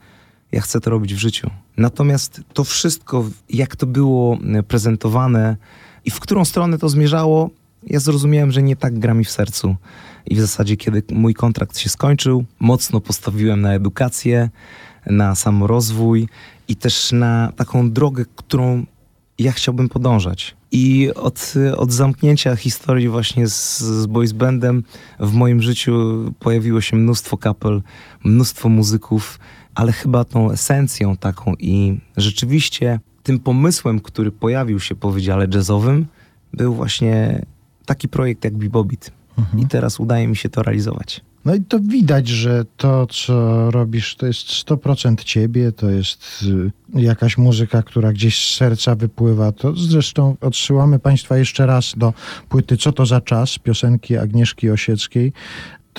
ja 0.51 0.61
chcę 0.61 0.81
to 0.81 0.89
robić 0.89 1.13
w 1.13 1.17
życiu. 1.17 1.49
Natomiast 1.77 2.41
to 2.53 2.63
wszystko, 2.63 3.29
jak 3.49 3.75
to 3.75 3.85
było 3.85 4.37
e, 4.53 4.63
prezentowane 4.63 5.57
i 6.05 6.11
w 6.11 6.19
którą 6.19 6.45
stronę 6.45 6.77
to 6.77 6.89
zmierzało, 6.89 7.49
ja 7.87 7.99
zrozumiałem, 7.99 8.51
że 8.51 8.63
nie 8.63 8.75
tak 8.75 8.99
gra 8.99 9.13
mi 9.13 9.25
w 9.25 9.31
sercu. 9.31 9.75
I 10.25 10.35
w 10.35 10.39
zasadzie, 10.39 10.77
kiedy 10.77 11.03
mój 11.11 11.33
kontrakt 11.33 11.77
się 11.77 11.89
skończył, 11.89 12.45
mocno 12.59 13.01
postawiłem 13.01 13.61
na 13.61 13.73
edukację, 13.73 14.49
na 15.05 15.35
samorozwój 15.35 16.27
i 16.67 16.75
też 16.75 17.11
na 17.11 17.51
taką 17.55 17.91
drogę, 17.91 18.25
którą 18.35 18.85
ja 19.39 19.51
chciałbym 19.51 19.89
podążać. 19.89 20.55
I 20.71 21.09
od, 21.15 21.53
od 21.77 21.91
zamknięcia 21.91 22.55
historii 22.55 23.09
właśnie 23.09 23.47
z, 23.47 23.79
z 23.79 24.05
boys 24.05 24.31
bandem 24.31 24.83
w 25.19 25.33
moim 25.33 25.61
życiu 25.61 25.93
pojawiło 26.39 26.81
się 26.81 26.95
mnóstwo 26.95 27.37
kapel, 27.37 27.81
mnóstwo 28.23 28.69
muzyków, 28.69 29.39
ale 29.79 29.91
chyba 29.91 30.23
tą 30.23 30.51
esencją 30.51 31.17
taką 31.17 31.53
i 31.59 31.99
rzeczywiście 32.17 32.99
tym 33.23 33.39
pomysłem, 33.39 33.99
który 33.99 34.31
pojawił 34.31 34.79
się 34.79 34.95
po 34.95 35.11
Wydziale 35.11 35.47
Jazzowym, 35.53 36.05
był 36.53 36.73
właśnie 36.73 37.45
taki 37.85 38.07
projekt 38.07 38.43
jak 38.43 38.53
Bibobit. 38.53 39.11
I 39.57 39.65
teraz 39.65 39.99
udaje 39.99 40.27
mi 40.27 40.35
się 40.35 40.49
to 40.49 40.63
realizować. 40.63 41.21
No 41.45 41.55
i 41.55 41.61
to 41.61 41.79
widać, 41.79 42.27
że 42.27 42.65
to, 42.77 43.07
co 43.07 43.71
robisz, 43.71 44.15
to 44.15 44.25
jest 44.25 44.47
100% 44.47 45.23
ciebie, 45.23 45.71
to 45.71 45.89
jest 45.89 46.45
y, 46.95 47.01
jakaś 47.01 47.37
muzyka, 47.37 47.83
która 47.83 48.13
gdzieś 48.13 48.49
z 48.49 48.57
serca 48.57 48.95
wypływa. 48.95 49.51
To 49.51 49.75
zresztą 49.75 50.35
odsyłamy 50.41 50.99
Państwa 50.99 51.37
jeszcze 51.37 51.65
raz 51.65 51.93
do 51.97 52.13
płyty 52.49 52.77
Co 52.77 52.91
to 52.91 53.05
za 53.05 53.21
czas, 53.21 53.59
piosenki 53.59 54.17
Agnieszki 54.17 54.69
Osieckiej. 54.69 55.33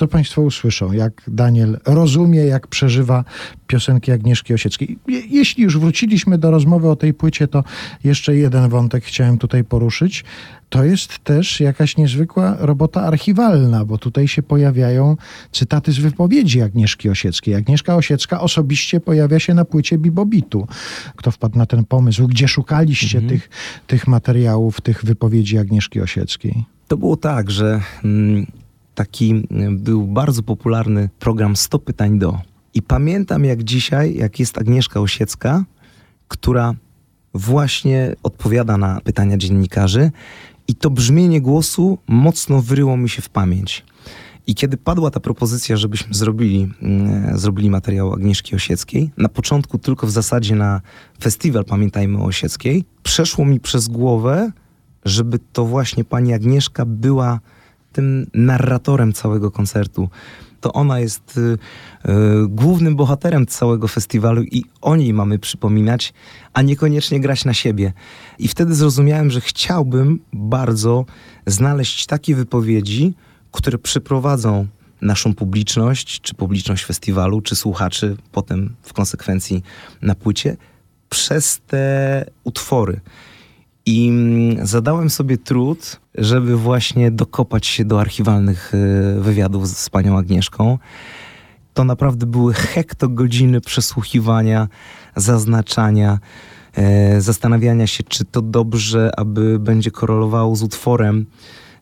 To 0.01 0.07
Państwo 0.07 0.41
usłyszą, 0.41 0.91
jak 0.91 1.21
Daniel 1.27 1.79
rozumie, 1.85 2.39
jak 2.39 2.67
przeżywa 2.67 3.23
piosenki 3.67 4.11
Agnieszki 4.11 4.53
Osieckiej. 4.53 4.97
Je, 5.07 5.19
jeśli 5.19 5.63
już 5.63 5.77
wróciliśmy 5.77 6.37
do 6.37 6.51
rozmowy 6.51 6.89
o 6.89 6.95
tej 6.95 7.13
płycie, 7.13 7.47
to 7.47 7.63
jeszcze 8.03 8.35
jeden 8.35 8.69
wątek 8.69 9.03
chciałem 9.03 9.37
tutaj 9.37 9.63
poruszyć. 9.63 10.23
To 10.69 10.83
jest 10.83 11.19
też 11.19 11.59
jakaś 11.59 11.97
niezwykła 11.97 12.55
robota 12.59 13.01
archiwalna, 13.01 13.85
bo 13.85 13.97
tutaj 13.97 14.27
się 14.27 14.43
pojawiają 14.43 15.17
cytaty 15.51 15.91
z 15.91 15.97
wypowiedzi 15.99 16.61
Agnieszki 16.61 17.09
Osieckiej. 17.09 17.55
Agnieszka 17.55 17.95
Osiecka 17.95 18.41
osobiście 18.41 18.99
pojawia 18.99 19.39
się 19.39 19.53
na 19.53 19.65
płycie 19.65 19.97
Bibobitu. 19.97 20.67
Kto 21.15 21.31
wpadł 21.31 21.57
na 21.57 21.65
ten 21.65 21.85
pomysł? 21.85 22.27
Gdzie 22.27 22.47
szukaliście 22.47 23.21
tych, 23.21 23.49
tych 23.87 24.07
materiałów, 24.07 24.81
tych 24.81 25.05
wypowiedzi 25.05 25.57
Agnieszki 25.57 26.01
Osieckiej? 26.01 26.65
To 26.87 26.97
było 26.97 27.17
tak, 27.17 27.51
że 27.51 27.81
mm, 28.03 28.45
taki 29.01 29.47
był 29.71 30.07
bardzo 30.07 30.43
popularny 30.43 31.09
program 31.19 31.55
100 31.55 31.79
pytań 31.79 32.19
do. 32.19 32.39
I 32.73 32.81
pamiętam 32.81 33.45
jak 33.45 33.63
dzisiaj, 33.63 34.15
jak 34.15 34.39
jest 34.39 34.57
Agnieszka 34.57 34.99
Osiecka, 34.99 35.65
która 36.27 36.73
właśnie 37.33 38.15
odpowiada 38.23 38.77
na 38.77 39.01
pytania 39.01 39.37
dziennikarzy 39.37 40.11
i 40.67 40.75
to 40.75 40.89
brzmienie 40.89 41.41
głosu 41.41 41.97
mocno 42.07 42.61
wyryło 42.61 42.97
mi 42.97 43.09
się 43.09 43.21
w 43.21 43.29
pamięć. 43.29 43.85
I 44.47 44.55
kiedy 44.55 44.77
padła 44.77 45.11
ta 45.11 45.19
propozycja, 45.19 45.77
żebyśmy 45.77 46.13
zrobili, 46.13 46.69
mm, 46.81 47.37
zrobili 47.37 47.69
materiał 47.69 48.13
Agnieszki 48.13 48.55
Osieckiej, 48.55 49.11
na 49.17 49.29
początku 49.29 49.77
tylko 49.77 50.07
w 50.07 50.11
zasadzie 50.11 50.55
na 50.55 50.81
festiwal 51.21 51.65
Pamiętajmy 51.65 52.17
o 52.17 52.25
Osieckiej, 52.25 52.83
przeszło 53.03 53.45
mi 53.45 53.59
przez 53.59 53.87
głowę, 53.87 54.51
żeby 55.05 55.39
to 55.53 55.65
właśnie 55.65 56.03
pani 56.03 56.33
Agnieszka 56.33 56.85
była 56.85 57.39
tym 57.91 58.27
narratorem 58.33 59.13
całego 59.13 59.51
koncertu. 59.51 60.09
To 60.61 60.73
ona 60.73 60.99
jest 60.99 61.37
y, 61.37 61.41
y, 61.41 61.57
głównym 62.47 62.95
bohaterem 62.95 63.45
całego 63.45 63.87
festiwalu 63.87 64.43
i 64.43 64.63
o 64.81 64.95
niej 64.95 65.13
mamy 65.13 65.39
przypominać, 65.39 66.13
a 66.53 66.61
niekoniecznie 66.61 67.19
grać 67.19 67.45
na 67.45 67.53
siebie. 67.53 67.93
I 68.39 68.47
wtedy 68.47 68.75
zrozumiałem, 68.75 69.31
że 69.31 69.41
chciałbym 69.41 70.19
bardzo 70.33 71.05
znaleźć 71.45 72.05
takie 72.05 72.35
wypowiedzi, 72.35 73.13
które 73.51 73.77
przyprowadzą 73.77 74.67
naszą 75.01 75.33
publiczność, 75.33 76.21
czy 76.21 76.33
publiczność 76.33 76.85
festiwalu, 76.85 77.41
czy 77.41 77.55
słuchaczy, 77.55 78.17
potem 78.31 78.75
w 78.81 78.93
konsekwencji 78.93 79.63
na 80.01 80.15
płycie, 80.15 80.57
przez 81.09 81.61
te 81.67 82.25
utwory. 82.43 83.01
I 83.85 84.07
mm, 84.07 84.67
zadałem 84.67 85.09
sobie 85.09 85.37
trud, 85.37 85.99
żeby 86.15 86.57
właśnie 86.57 87.11
dokopać 87.11 87.67
się 87.67 87.85
do 87.85 88.01
archiwalnych 88.01 88.73
y, 88.73 89.21
wywiadów 89.21 89.67
z, 89.67 89.77
z 89.77 89.89
panią 89.89 90.17
Agnieszką. 90.17 90.77
To 91.73 91.83
naprawdę 91.83 92.25
były 92.25 92.53
hektogodziny 92.53 93.61
przesłuchiwania, 93.61 94.67
zaznaczania, 95.15 96.19
e, 96.73 97.21
zastanawiania 97.21 97.87
się, 97.87 98.03
czy 98.03 98.25
to 98.25 98.41
dobrze, 98.41 99.11
aby 99.17 99.59
będzie 99.59 99.91
korelowało 99.91 100.55
z 100.55 100.63
utworem, 100.63 101.25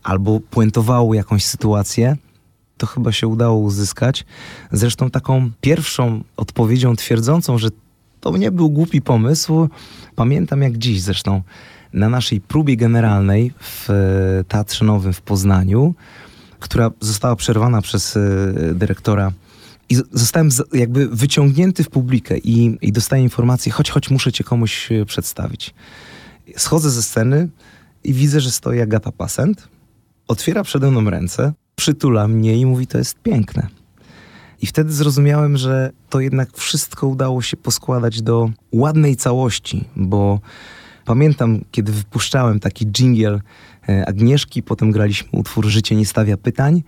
albo 0.04 0.40
puentowało 0.40 1.14
jakąś 1.14 1.46
sytuację. 1.46 2.18
To 2.78 2.88
chyba 2.88 3.12
się 3.12 3.28
udało 3.28 3.58
uzyskać. 3.58 4.26
Zresztą 4.72 5.10
taką 5.10 5.52
pierwszą 5.62 6.24
odpowiedzią 6.38 6.96
twierdzącą, 6.96 7.58
że 7.58 7.70
to 8.20 8.38
nie 8.38 8.52
był 8.52 8.70
głupi 8.70 9.02
pomysł, 9.02 9.70
pamiętam 10.16 10.62
jak 10.62 10.78
dziś 10.78 11.02
zresztą 11.02 11.42
na 11.94 12.10
naszej 12.10 12.42
próbie 12.42 12.78
generalnej 12.78 13.54
w 13.60 13.90
e, 13.90 14.44
Teatrze 14.44 14.86
Nowym 14.86 15.14
w 15.14 15.22
Poznaniu, 15.22 15.96
która 16.60 16.92
została 17.00 17.36
przerwana 17.36 17.82
przez 17.82 18.18
e, 18.18 18.20
dyrektora 18.74 19.32
i 19.90 19.96
zostałem 20.12 20.50
jakby 20.74 21.08
wyciągnięty 21.08 21.84
w 21.84 21.90
publikę 21.90 22.38
i, 22.38 22.78
i 22.82 22.92
dostaję 22.92 23.24
informację, 23.24 23.72
chodź, 23.72 23.90
chodź, 23.90 24.10
muszę 24.10 24.32
cię 24.32 24.44
komuś 24.44 24.92
e, 24.92 25.06
przedstawić. 25.06 25.74
Schodzę 26.58 26.90
ze 26.90 27.04
sceny 27.04 27.50
i 28.04 28.14
widzę, 28.14 28.40
że 28.40 28.52
stoi 28.52 28.82
Agata 28.82 29.12
Pasent, 29.12 29.68
otwiera 30.28 30.64
przede 30.64 30.92
mną 30.92 31.10
ręce, 31.10 31.54
przytula 31.76 32.28
mnie 32.28 32.58
i 32.58 32.66
mówi, 32.66 32.88
to 32.88 32.98
jest 32.98 33.20
piękne. 33.20 33.68
I 34.62 34.68
wtedy 34.68 34.94
zrozumiałem, 34.94 35.58
że 35.58 35.92
to 36.10 36.20
jednak 36.20 36.58
wszystko 36.58 37.08
udało 37.08 37.42
się 37.42 37.58
poskładać 37.58 38.22
do 38.22 38.50
ładnej 38.72 39.16
całości, 39.16 39.86
bo 39.96 40.40
pamiętam, 41.10 41.62
kiedy 41.72 41.92
wypuszczałem 41.92 42.60
taki 42.60 42.86
dżingiel 42.86 43.42
e, 43.90 44.06
Agnieszki, 44.10 44.64
potem 44.64 44.92
graliśmy 44.92 45.30
utwór 45.32 45.66
Życie 45.66 45.96
nie 45.96 46.06
stawia 46.06 46.38
pytań 46.38 46.84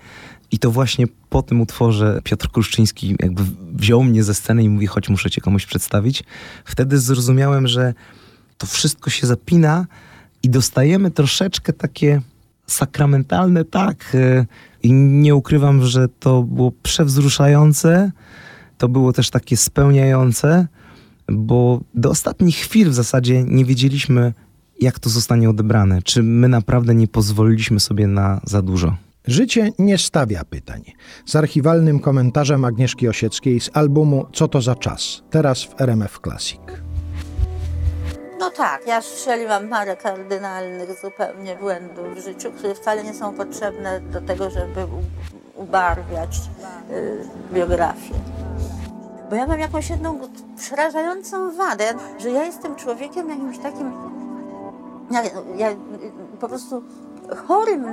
i 0.51 0.59
to 0.59 0.71
właśnie 0.71 1.05
po 1.29 1.41
tym 1.41 1.61
utworze 1.61 2.21
Piotr 2.23 2.51
Kruszczyński 2.51 3.15
jakby 3.19 3.43
wziął 3.73 4.03
mnie 4.03 4.23
ze 4.23 4.33
sceny 4.33 4.63
i 4.63 4.69
mówi, 4.69 4.87
chodź, 4.87 5.09
muszę 5.09 5.29
cię 5.29 5.41
komuś 5.41 5.65
przedstawić. 5.65 6.23
Wtedy 6.65 6.99
zrozumiałem, 6.99 7.67
że 7.67 7.93
to 8.57 8.67
wszystko 8.67 9.09
się 9.09 9.27
zapina 9.27 9.87
i 10.43 10.49
dostajemy 10.49 11.11
troszeczkę 11.11 11.73
takie 11.73 12.21
sakramentalne, 12.67 13.65
tak. 13.65 14.11
e, 14.13 14.45
I 14.83 14.93
nie 14.93 15.35
ukrywam, 15.35 15.85
że 15.85 16.07
to 16.07 16.43
było 16.43 16.71
przewzruszające. 16.83 18.11
To 18.77 18.89
było 18.89 19.13
też 19.13 19.29
takie 19.29 19.57
spełniające, 19.57 20.67
bo 21.27 21.81
do 21.93 22.09
ostatnich 22.09 22.55
chwil 22.55 22.89
w 22.89 22.93
zasadzie 22.93 23.43
nie 23.43 23.65
wiedzieliśmy, 23.65 24.33
jak 24.81 24.99
to 24.99 25.09
zostanie 25.09 25.49
odebrane. 25.49 26.01
Czy 26.01 26.23
my 26.23 26.47
naprawdę 26.47 26.95
nie 26.95 27.07
pozwoliliśmy 27.07 27.79
sobie 27.79 28.07
na 28.07 28.41
za 28.43 28.61
dużo. 28.61 28.95
Życie 29.27 29.71
nie 29.79 29.97
stawia 29.97 30.43
pytań. 30.45 30.83
Z 31.25 31.35
archiwalnym 31.35 31.99
komentarzem 31.99 32.65
Agnieszki 32.65 33.07
Osieckiej 33.07 33.59
z 33.59 33.69
albumu 33.73 34.25
Co 34.33 34.47
to 34.47 34.61
za 34.61 34.75
czas? 34.75 35.21
Teraz 35.29 35.63
w 35.63 35.81
RMF 35.81 36.19
Classic. 36.23 36.61
No 38.39 38.51
tak, 38.51 38.87
ja 38.87 39.01
strzeliłam 39.01 39.69
parę 39.69 39.97
kardynalnych 39.97 40.89
zupełnie 41.01 41.55
błędów 41.55 42.05
w 42.15 42.23
życiu, 42.23 42.51
które 42.51 42.75
wcale 42.75 43.03
nie 43.03 43.13
są 43.13 43.33
potrzebne 43.33 44.01
do 44.01 44.21
tego, 44.21 44.49
żeby 44.49 44.87
ubarwiać 45.55 46.37
y, 46.91 47.53
biografię. 47.53 48.13
Bo 49.31 49.37
ja 49.37 49.47
mam 49.47 49.59
jakąś 49.59 49.89
jedną 49.89 50.19
przerażającą 50.57 51.55
wadę, 51.55 51.85
że 52.19 52.31
ja 52.31 52.43
jestem 52.43 52.75
człowiekiem 52.75 53.29
jakimś 53.29 53.57
takim, 53.57 53.93
ja, 55.11 55.21
ja 55.55 55.75
po 56.39 56.47
prostu 56.47 56.83
chorym 57.47 57.85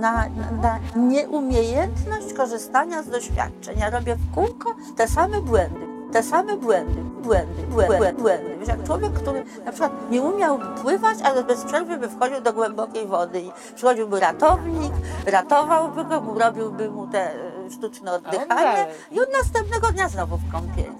na, 0.00 0.24
na 0.62 0.78
nieumiejętność 0.96 2.32
korzystania 2.36 3.02
z 3.02 3.08
doświadczeń. 3.08 3.78
Ja 3.78 3.90
robię 3.90 4.16
w 4.16 4.34
kółko 4.34 4.74
te 4.96 5.08
same 5.08 5.40
błędy, 5.40 5.80
te 6.12 6.22
same 6.22 6.56
błędy, 6.56 7.02
błędy, 7.22 7.62
błędy, 7.70 8.12
błędy. 8.18 8.56
Wiesz, 8.58 8.68
jak 8.68 8.82
człowiek, 8.82 9.12
który 9.12 9.44
na 9.64 9.72
przykład 9.72 9.92
nie 10.10 10.22
umiał 10.22 10.58
pływać, 10.82 11.18
ale 11.24 11.44
bez 11.44 11.64
przerwy 11.64 11.96
by 11.96 12.08
wchodził 12.08 12.40
do 12.40 12.52
głębokiej 12.52 13.06
wody 13.06 13.40
i 13.40 13.50
przychodziłby 13.74 14.20
ratownik, 14.20 14.92
ratowałby 15.26 16.04
go, 16.04 16.22
robiłby 16.38 16.90
mu 16.90 17.06
te 17.06 17.49
sztuczne 17.70 18.12
oddychanie 18.12 18.86
i 19.10 19.20
od 19.20 19.28
następnego 19.32 19.92
dnia 19.92 20.08
znowu 20.08 20.36
w 20.36 20.52
kąpieli. 20.52 20.99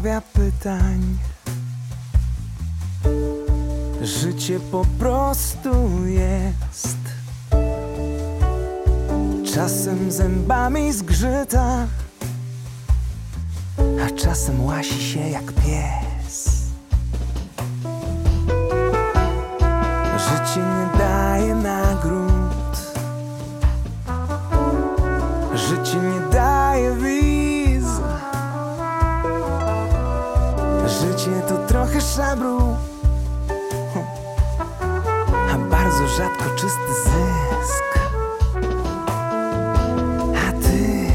Stawia 0.00 0.20
pytań. 0.20 1.18
Życie 4.02 4.60
po 4.60 4.84
prostu 4.98 5.70
jest. 6.06 6.98
Czasem 9.54 10.12
zębami 10.12 10.92
zgrzyta, 10.92 11.86
a 13.78 14.10
czasem 14.16 14.64
łasi 14.64 15.02
się 15.02 15.20
jak 15.20 15.52
pies. 15.52 16.09
A 35.52 35.58
bardzo 35.70 36.08
rzadko 36.08 36.44
czysty 36.50 36.94
zysk. 37.04 37.98
A 40.48 40.52
ty, 40.52 41.06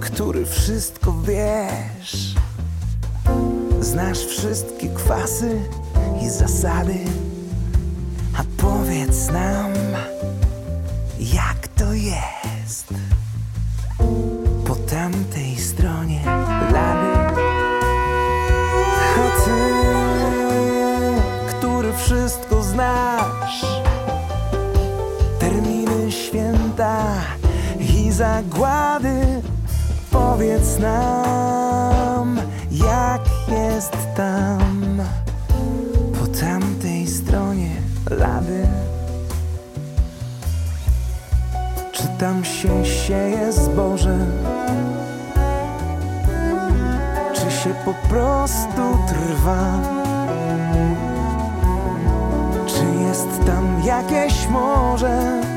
który 0.00 0.46
wszystko 0.46 1.14
wiesz, 1.22 2.34
znasz 3.80 4.18
wszystkie 4.18 4.88
kwasy 4.88 5.60
i 6.22 6.30
zasady, 6.30 6.98
a 8.38 8.62
powiedz 8.62 9.30
nam, 9.30 9.72
jak 11.18 11.53
zagłady, 28.44 29.42
powiedz 30.10 30.78
nam, 30.78 32.40
jak 32.70 33.20
jest 33.48 33.96
tam, 34.16 35.02
po 36.20 36.26
tamtej 36.40 37.06
stronie 37.06 37.70
lady. 38.10 38.66
Czy 41.92 42.02
tam 42.18 42.44
się 42.44 42.84
sieje 42.84 43.52
zboże? 43.52 44.18
Czy 47.34 47.50
się 47.50 47.74
po 47.84 47.94
prostu 48.08 48.98
trwa? 49.08 49.78
Czy 52.66 52.84
jest 53.08 53.46
tam 53.46 53.82
jakieś 53.84 54.48
morze? 54.48 55.53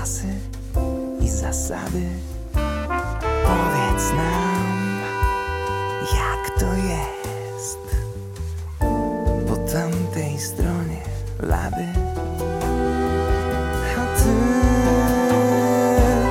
Kwasy 0.00 0.32
i 1.20 1.28
zasady. 1.28 2.08
Powiedz 3.44 4.12
nam, 4.16 5.00
jak 6.00 6.60
to 6.60 6.66
jest 6.74 7.78
po 9.48 9.56
tamtej 9.56 10.38
stronie 10.38 11.02
lady. 11.42 11.86
A 13.98 14.18
ty, 14.18 14.36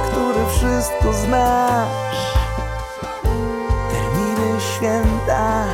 który 0.10 0.46
wszystko 0.58 1.14
znasz, 1.14 2.34
terminy 3.92 4.62
święta 4.62 5.66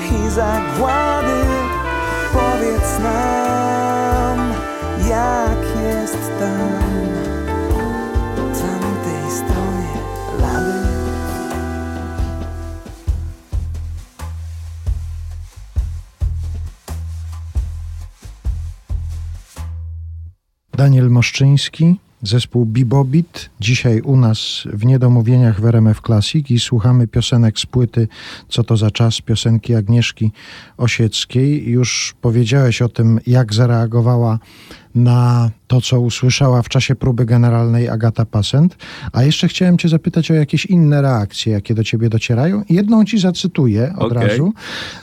i 0.00 0.30
zagłady, 0.30 1.44
powiedz 2.32 2.98
nam, 3.02 4.52
jak 5.08 5.82
jest 5.82 6.30
tam 6.40 7.09
Daniel 20.90 21.10
Moszczyński, 21.10 21.96
zespół 22.22 22.66
Bibobit. 22.66 23.50
Dzisiaj 23.60 24.00
u 24.00 24.16
nas 24.16 24.62
w 24.64 24.84
Niedomówieniach 24.84 25.60
w 25.60 25.64
RMF 25.64 26.00
Classic 26.00 26.50
i 26.50 26.58
słuchamy 26.58 27.06
piosenek 27.06 27.58
z 27.58 27.66
płyty 27.66 28.08
Co 28.48 28.64
to 28.64 28.76
za 28.76 28.90
czas, 28.90 29.20
piosenki 29.20 29.74
Agnieszki 29.74 30.32
Osieckiej. 30.76 31.68
Już 31.68 32.14
powiedziałeś 32.20 32.82
o 32.82 32.88
tym, 32.88 33.20
jak 33.26 33.54
zareagowała 33.54 34.38
na 34.94 35.50
to, 35.66 35.80
co 35.80 36.00
usłyszała 36.00 36.62
w 36.62 36.68
czasie 36.68 36.94
próby 36.94 37.24
generalnej 37.24 37.88
Agata 37.88 38.24
Passent. 38.24 38.76
A 39.12 39.22
jeszcze 39.22 39.48
chciałem 39.48 39.78
cię 39.78 39.88
zapytać 39.88 40.30
o 40.30 40.34
jakieś 40.34 40.66
inne 40.66 41.02
reakcje, 41.02 41.52
jakie 41.52 41.74
do 41.74 41.84
ciebie 41.84 42.08
docierają. 42.08 42.62
Jedną 42.68 43.04
ci 43.04 43.18
zacytuję 43.18 43.94
od 43.98 44.12
Okej. 44.12 44.28
razu. 44.28 44.52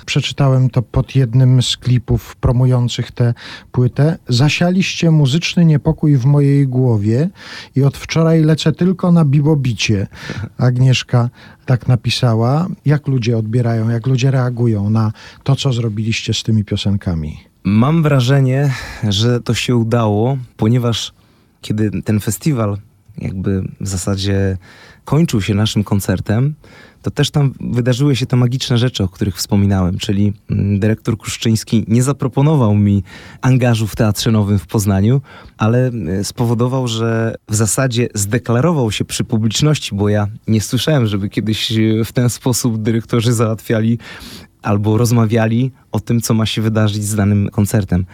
Przeczytałem 0.06 0.70
to 0.70 0.82
pod 0.82 1.16
jednym 1.16 1.62
z 1.62 1.78
klipów 1.78 2.36
promujących 2.36 3.12
tę 3.12 3.34
płytę. 3.72 4.18
Zasialiście 4.28 5.12
muzyczny 5.12 5.66
niepokój 5.66 6.18
w 6.18 6.26
mojej 6.26 6.68
głowie 6.68 7.30
i 7.76 7.84
od 7.84 7.98
wczoraj 7.98 8.44
lecę 8.44 8.72
tylko 8.72 9.12
na 9.12 9.26
bibobicie. 9.26 10.08
Agnieszka 10.58 11.30
tak 11.66 11.88
napisała. 11.88 12.68
Jak 12.86 13.08
ludzie 13.08 13.38
odbierają, 13.38 13.90
jak 13.90 14.08
ludzie 14.08 14.32
reagują 14.32 14.90
na 14.90 15.12
to, 15.44 15.56
co 15.56 15.74
zrobiliście 15.74 16.34
z 16.34 16.44
tymi 16.44 16.66
piosenkami? 16.66 17.38
Mam 17.64 18.04
wrażenie, 18.04 18.74
że 19.10 19.42
to 19.42 19.54
się 19.54 19.76
udało, 19.76 20.38
ponieważ 20.58 21.14
kiedy 21.62 22.02
ten 22.02 22.20
festiwal 22.20 22.78
jakby 23.18 23.62
w 23.82 23.88
zasadzie 23.88 24.58
kończył 25.06 25.42
się 25.42 25.54
naszym 25.54 25.84
koncertem, 25.84 26.56
to 27.02 27.12
też 27.12 27.32
tam 27.32 27.54
wydarzyły 27.60 28.16
się 28.16 28.26
te 28.26 28.36
magiczne 28.36 28.78
rzeczy, 28.78 29.04
o 29.04 29.08
których 29.08 29.36
wspominałem, 29.36 29.98
czyli 29.98 30.34
mm, 30.50 30.80
dyrektor 30.80 31.18
Kruszczyński 31.18 31.86
nie 31.88 32.04
zaproponował 32.04 32.76
mi 32.76 33.04
angażu 33.42 33.88
w 33.88 33.96
Teatrze 33.96 34.32
Nowym 34.32 34.60
w 34.60 34.68
Poznaniu, 34.68 35.22
ale 35.58 35.92
y, 36.20 36.24
spowodował, 36.24 36.88
że 36.88 37.36
w 37.50 37.56
zasadzie 37.56 38.10
zdeklarował 38.14 38.92
się 38.92 39.06
przy 39.06 39.24
publiczności, 39.24 39.96
bo 39.96 40.10
ja 40.10 40.28
nie 40.48 40.62
słyszałem, 40.62 41.08
żeby 41.08 41.30
kiedyś 41.30 41.72
y, 41.72 42.06
w 42.06 42.12
ten 42.12 42.30
sposób 42.30 42.82
dyrektorzy 42.82 43.34
załatwiali 43.34 44.00
albo 44.68 44.98
rozmawiali 44.98 45.72
o 45.92 46.00
tym, 46.00 46.22
co 46.22 46.34
ma 46.34 46.46
się 46.46 46.62
wydarzyć 46.62 47.04
z 47.04 47.16
danym 47.16 47.50
koncertem. 47.50 48.06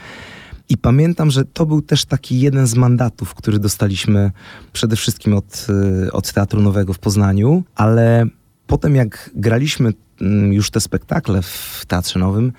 I 0.70 0.78
pamiętam, 0.78 1.32
że 1.32 1.46
to 1.46 1.66
był 1.66 1.82
też 1.82 2.06
taki 2.06 2.40
jeden 2.40 2.68
z 2.68 2.76
mandatów, 2.76 3.34
który 3.34 3.60
dostaliśmy 3.60 4.32
przede 4.74 4.96
wszystkim 4.96 5.34
od, 5.34 5.68
y, 6.06 6.12
od 6.12 6.34
Teatru 6.34 6.62
Nowego 6.62 6.94
w 6.94 7.00
Poznaniu, 7.00 7.64
ale 7.76 8.26
potem 8.68 8.96
jak 8.96 9.30
graliśmy 9.36 9.94
mm, 10.22 10.54
już 10.54 10.72
te 10.72 10.82
spektakle 10.82 11.42
w 11.42 11.84
Teatrze 11.88 12.20
Nowym, 12.20 12.52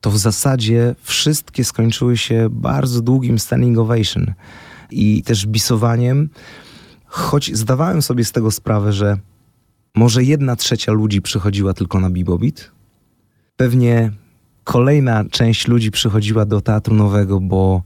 to 0.00 0.10
w 0.10 0.18
zasadzie 0.18 0.94
wszystkie 1.02 1.64
skończyły 1.64 2.16
się 2.16 2.48
bardzo 2.50 3.00
długim 3.00 3.38
standing 3.38 3.78
ovation 3.78 4.34
i 4.90 5.22
też 5.22 5.46
bisowaniem, 5.46 6.28
choć 7.06 7.56
zdawałem 7.56 8.02
sobie 8.02 8.24
z 8.24 8.32
tego 8.32 8.50
sprawę, 8.50 8.92
że 8.92 9.18
może 9.94 10.24
jedna 10.24 10.56
trzecia 10.56 10.92
ludzi 10.92 11.22
przychodziła 11.22 11.74
tylko 11.74 12.00
na 12.00 12.10
Bibobit. 12.10 12.75
Pewnie 13.56 14.12
kolejna 14.64 15.24
część 15.30 15.68
ludzi 15.68 15.90
przychodziła 15.90 16.44
do 16.44 16.60
Teatru 16.60 16.94
Nowego, 16.94 17.40
bo 17.40 17.82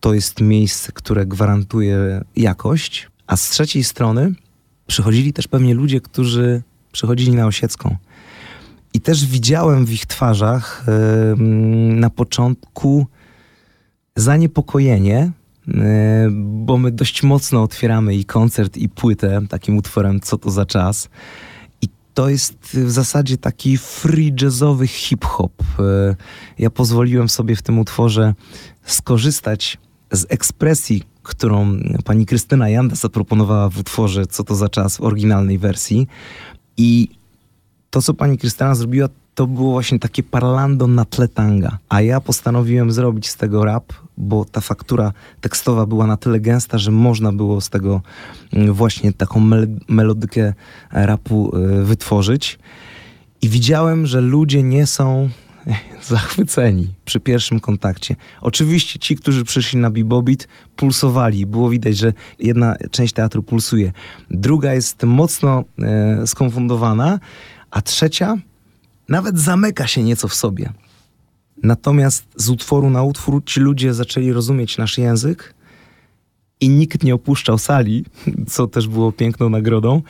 to 0.00 0.14
jest 0.14 0.40
miejsce, 0.40 0.92
które 0.92 1.26
gwarantuje 1.26 2.24
jakość, 2.36 3.08
a 3.26 3.36
z 3.36 3.50
trzeciej 3.50 3.84
strony 3.84 4.34
przychodzili 4.86 5.32
też 5.32 5.48
pewnie 5.48 5.74
ludzie, 5.74 6.00
którzy 6.00 6.62
przychodzili 6.92 7.32
na 7.32 7.46
Osiecką. 7.46 7.96
I 8.94 9.00
też 9.00 9.26
widziałem 9.26 9.86
w 9.86 9.92
ich 9.92 10.06
twarzach 10.06 10.84
em, 10.88 12.00
na 12.00 12.10
początku 12.10 13.06
zaniepokojenie, 14.16 15.32
e, 15.68 16.28
bo 16.32 16.78
my 16.78 16.90
dość 16.90 17.22
mocno 17.22 17.62
otwieramy 17.62 18.14
i 18.14 18.24
koncert, 18.24 18.76
i 18.76 18.88
płytę 18.88 19.40
takim 19.48 19.76
utworem 19.76 20.20
Co 20.20 20.38
to 20.38 20.50
za 20.50 20.66
czas. 20.66 21.08
To 22.14 22.28
jest 22.28 22.54
w 22.62 22.90
zasadzie 22.90 23.36
taki 23.36 23.78
free 23.78 24.34
jazzowy 24.42 24.86
hip-hop. 24.86 25.62
E, 25.78 26.16
Ja 26.58 26.70
pozwoliłem 26.70 27.28
sobie 27.28 27.56
w 27.56 27.62
tym 27.62 27.78
utworze 27.78 28.34
skorzystać 28.84 29.78
z 30.12 30.26
ekspresji, 30.28 31.02
którą 31.22 31.76
pani 32.04 32.26
Krystyna 32.26 32.68
Janda 32.68 32.96
zaproponowała 32.96 33.68
w 33.68 33.78
utworze 33.78 34.26
Co 34.26 34.44
to 34.44 34.54
za 34.54 34.68
czas 34.68 34.96
w 34.96 35.00
oryginalnej 35.00 35.58
wersji. 35.58 36.06
I 36.76 37.08
to, 37.90 38.02
co 38.02 38.14
pani 38.14 38.38
Krystyna 38.38 38.74
zrobiła, 38.74 39.08
to 39.34 39.46
było 39.46 39.72
właśnie 39.72 39.98
takie 39.98 40.22
parlando 40.22 40.86
na 40.86 41.04
tle 41.04 41.28
tanga. 41.28 41.78
A 41.88 42.00
ja 42.00 42.20
postanowiłem 42.20 42.92
zrobić 42.92 43.28
z 43.28 43.36
tego 43.36 43.64
rap, 43.64 43.92
bo 44.16 44.44
ta 44.44 44.60
faktura 44.60 45.12
tekstowa 45.40 45.86
była 45.86 46.06
na 46.06 46.16
tyle 46.16 46.40
gęsta, 46.40 46.78
że 46.78 46.90
można 46.90 47.32
było 47.32 47.60
z 47.60 47.70
tego 47.70 48.02
mm, 48.52 48.72
właśnie 48.72 49.12
taką 49.12 49.40
mel- 49.40 49.78
melodykę 49.88 50.54
rapu 50.92 51.56
y, 51.56 51.84
wytworzyć. 51.84 52.58
I 53.42 53.48
widziałem, 53.48 54.06
że 54.06 54.20
ludzie 54.20 54.62
nie 54.62 54.86
są 54.86 55.28
zachwyceni 56.02 56.94
przy 57.04 57.20
pierwszym 57.20 57.60
kontakcie. 57.60 58.16
Oczywiście 58.40 58.98
ci, 58.98 59.16
którzy 59.16 59.44
przyszli 59.44 59.78
na 59.78 59.90
Bibobit, 59.90 60.48
pulsowali. 60.76 61.46
Było 61.46 61.70
widać, 61.70 61.96
że 61.96 62.12
jedna 62.38 62.76
część 62.90 63.14
teatru 63.14 63.42
pulsuje. 63.42 63.92
Druga 64.30 64.74
jest 64.74 65.02
mocno 65.02 65.64
e, 65.78 66.26
skonfundowana, 66.26 67.18
a 67.70 67.82
trzecia 67.82 68.36
nawet 69.10 69.38
zamyka 69.38 69.86
się 69.86 70.02
nieco 70.02 70.28
w 70.28 70.34
sobie. 70.34 70.72
Natomiast 71.62 72.24
z 72.36 72.48
utworu 72.48 72.90
na 72.90 73.02
utwór 73.02 73.42
ci 73.44 73.60
ludzie 73.60 73.94
zaczęli 73.94 74.32
rozumieć 74.32 74.78
nasz 74.78 74.98
język 74.98 75.54
i 76.60 76.68
nikt 76.68 77.04
nie 77.04 77.14
opuszczał 77.14 77.58
sali, 77.58 78.04
co 78.48 78.66
też 78.66 78.88
było 78.88 79.12
piękną 79.12 79.48
nagrodą. 79.48 80.02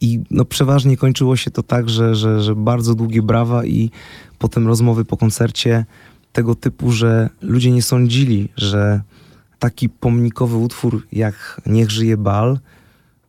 I 0.00 0.20
no, 0.30 0.44
przeważnie 0.44 0.96
kończyło 0.96 1.36
się 1.36 1.50
to 1.50 1.62
tak, 1.62 1.88
że, 1.88 2.14
że, 2.14 2.42
że 2.42 2.54
bardzo 2.54 2.94
długie 2.94 3.22
brawa 3.22 3.64
i 3.64 3.90
potem 4.38 4.66
rozmowy 4.66 5.04
po 5.04 5.16
koncercie 5.16 5.84
tego 6.32 6.54
typu, 6.54 6.92
że 6.92 7.30
ludzie 7.40 7.70
nie 7.70 7.82
sądzili, 7.82 8.48
że 8.56 9.00
taki 9.58 9.88
pomnikowy 9.88 10.56
utwór 10.56 11.06
jak 11.12 11.60
Niech 11.66 11.90
żyje 11.90 12.16
bal 12.16 12.58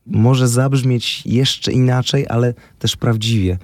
może 0.08 0.48
zabrzmieć 0.48 1.26
jeszcze 1.26 1.72
inaczej, 1.72 2.26
ale 2.30 2.54
też 2.80 2.96
prawdziwie. 2.96 3.58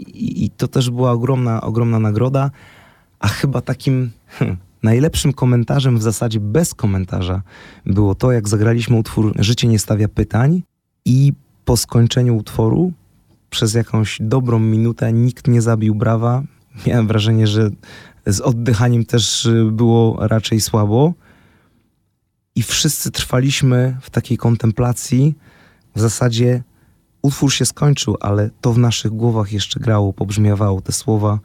I, 0.00 0.44
i 0.44 0.50
to 0.50 0.68
też 0.68 0.90
była 0.90 1.12
ogromna, 1.12 1.60
ogromna 1.60 1.98
nagroda, 1.98 2.50
a 3.18 3.28
chyba 3.28 3.60
takim 3.60 4.10
hm, 4.26 4.56
najlepszym 4.82 5.32
komentarzem, 5.32 5.98
w 5.98 6.02
zasadzie 6.02 6.40
bez 6.40 6.74
komentarza, 6.74 7.42
było 7.86 8.14
to, 8.14 8.32
jak 8.32 8.48
zagraliśmy 8.48 8.96
utwór 8.96 9.34
Życie 9.38 9.68
nie 9.68 9.78
stawia 9.78 10.08
pytań 10.08 10.62
i 11.04 11.32
po 11.64 11.76
skończeniu 11.76 12.36
utworu 12.36 12.92
przez 13.50 13.74
jakąś 13.74 14.18
dobrą 14.20 14.58
minutę 14.58 15.12
nikt 15.12 15.48
nie 15.48 15.62
zabił 15.62 15.94
brawa. 15.94 16.42
Miałem 16.86 17.06
wrażenie, 17.06 17.46
że 17.46 17.70
z 18.26 18.40
oddychaniem 18.40 19.04
też 19.04 19.46
y, 19.46 19.68
było 19.72 20.28
raczej 20.28 20.60
słabo. 20.60 21.14
I 22.54 22.62
wszyscy 22.62 23.10
trwaliśmy 23.10 23.96
w 24.00 24.10
takiej 24.10 24.36
kontemplacji. 24.36 25.34
W 25.94 26.00
zasadzie 26.00 26.62
utwór 27.22 27.52
się 27.52 27.64
skończył, 27.64 28.16
ale 28.20 28.50
to 28.60 28.72
w 28.72 28.78
naszych 28.78 29.10
głowach 29.10 29.52
jeszcze 29.52 29.80
grało, 29.80 30.12
pobrzmiewało 30.12 30.80
te 30.80 30.92
słowa. 30.92 31.38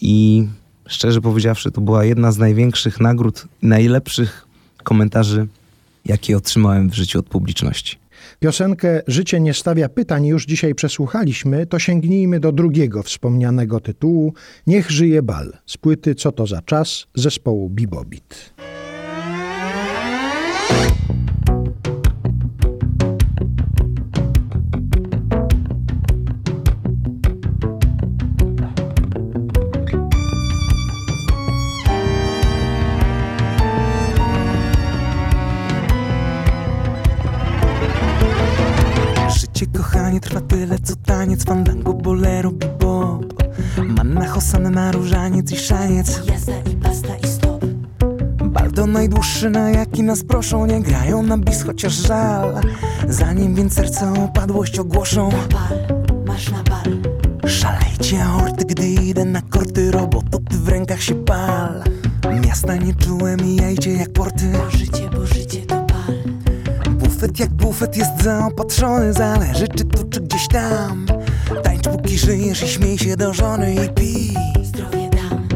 I 0.00 0.46
szczerze 0.86 1.20
powiedziawszy, 1.20 1.70
to 1.70 1.80
była 1.80 2.04
jedna 2.04 2.32
z 2.32 2.38
największych 2.38 3.00
nagród, 3.00 3.44
najlepszych 3.62 4.46
komentarzy, 4.84 5.46
jakie 6.04 6.36
otrzymałem 6.36 6.90
w 6.90 6.94
życiu 6.94 7.18
od 7.18 7.26
publiczności. 7.26 7.98
Piosenkę 8.40 9.02
Życie 9.06 9.40
nie 9.40 9.54
stawia 9.54 9.88
pytań 9.88 10.26
już 10.26 10.46
dzisiaj 10.46 10.74
przesłuchaliśmy, 10.74 11.66
to 11.66 11.78
sięgnijmy 11.78 12.40
do 12.40 12.52
drugiego 12.52 13.02
wspomnianego 13.02 13.80
tytułu 13.80 14.34
Niech 14.66 14.90
żyje 14.90 15.22
bal 15.22 15.52
z 15.66 15.76
płyty 15.76 16.14
Co 16.14 16.32
to 16.32 16.46
za 16.46 16.62
czas 16.62 17.06
zespołu 17.14 17.70
Bibobit. 17.70 18.55
Tyle 40.56 40.78
co 40.78 40.96
taniec 40.96 41.44
Fandango, 41.44 41.94
bolero, 41.94 42.52
bebop. 42.52 43.42
Manna, 43.84 44.26
hosanna, 44.26 44.92
różaniec 44.92 45.52
i 45.52 45.56
szaniec 45.56 46.26
Jazda 46.26 46.52
i 46.72 46.76
pasta 46.76 47.16
i 47.24 47.26
stop. 47.26 47.64
Bal 48.44 48.72
to 48.72 48.86
najdłuższy 48.86 49.50
na 49.50 49.70
jaki 49.70 50.02
nas 50.02 50.24
proszą 50.24 50.66
Nie 50.66 50.80
grają 50.80 51.22
na 51.22 51.38
bis, 51.38 51.62
chociaż 51.62 51.92
żal. 51.92 52.60
Zanim 53.08 53.54
więc 53.54 53.72
serca 53.74 54.12
opadłość 54.12 54.78
ogłoszą. 54.78 55.30
Bal, 55.30 55.78
masz 56.26 56.50
na 56.50 56.62
bal. 56.62 56.96
Szalejcie 57.50 58.24
aorty, 58.24 58.64
gdy 58.64 58.88
idę 58.88 59.24
na 59.24 59.42
korty 59.42 59.90
Robototy 59.90 60.56
w 60.58 60.68
rękach 60.68 61.02
się 61.02 61.14
pal. 61.14 61.82
Miasta 62.46 62.76
nie 62.76 62.94
czułem 62.94 63.40
i 63.40 63.56
jajcie 63.56 63.92
jak 63.92 64.12
porty. 64.12 64.44
Bo 64.52 64.70
życie, 64.70 65.10
bo 65.12 65.26
życie 65.26 65.66
to 65.66 65.74
bal. 65.74 65.96
Bufet 66.90 67.38
jak 67.40 67.50
bufet 67.50 67.96
jest 67.96 68.22
zaopatrzony 68.22 69.12
Zależy 69.12 69.68
czy 69.68 69.84
tu, 69.84 70.05
tam 70.56 71.06
Tańcz 71.62 71.88
póki 71.88 72.18
żyjesz 72.18 72.62
i 72.62 72.68
śmiej 72.68 72.98
się 72.98 73.16
do 73.16 73.34
żony 73.34 73.74
i 73.74 73.88
pij 73.88 74.34
Zdrowie 74.62 75.10
dam, 75.10 75.48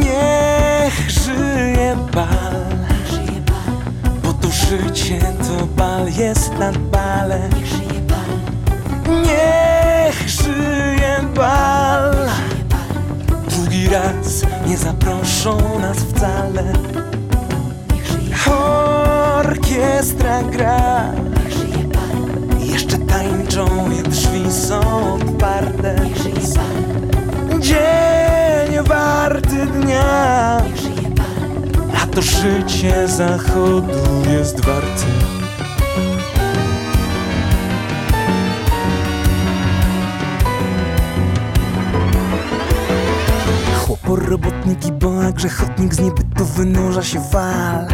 Niech 0.00 1.10
żyje 1.10 1.96
bal. 2.14 2.54
Niech 2.88 3.10
żyje 3.10 3.46
bal. 3.46 3.70
Bo 4.22 4.32
to 4.32 4.48
życie 4.50 5.18
to 5.18 5.66
bal 5.66 6.06
jest 6.18 6.58
nad 6.58 6.78
balem 6.78 7.50
Niech 7.56 7.66
żyje 7.66 8.00
bal, 8.08 8.30
Niech 9.26 10.28
żyje 10.28 11.16
bal. 11.34 12.14
Drugi 13.48 13.88
raz 13.88 14.42
nie 14.66 14.76
zaproszą 14.76 15.78
nas 15.78 15.96
wcale. 15.98 16.72
Orkiestra 19.40 20.42
gra 20.42 21.12
tańczą 23.50 23.90
i 23.90 24.02
drzwi 24.02 24.52
są 24.52 24.80
bal, 25.40 25.64
Dzień 27.60 28.84
warty 28.84 29.66
dnia. 29.66 30.62
A 32.02 32.06
to 32.06 32.22
życie 32.22 33.08
zachodu 33.08 33.92
jest 34.32 34.60
warte. 34.60 35.06
Chłopor, 43.78 44.28
robotnik 44.28 44.86
i 44.86 44.92
boa, 44.92 45.32
grzechotnik 45.32 45.94
z 45.94 46.00
niebytu 46.00 46.44
wynurza 46.44 47.02
się 47.02 47.20
wal. 47.32 47.86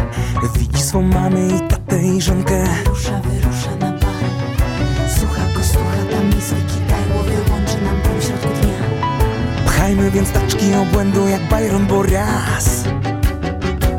Widzi 0.57 0.81
swą 0.81 1.01
mamę 1.01 1.47
i 1.47 1.61
tatę 1.67 2.03
i 2.03 2.21
żonkę 2.21 2.63
taczki 10.67 10.75
obłędu 10.75 11.27
jak 11.27 11.41
Byron, 11.41 11.85
bo 11.85 12.03
raz 12.03 12.83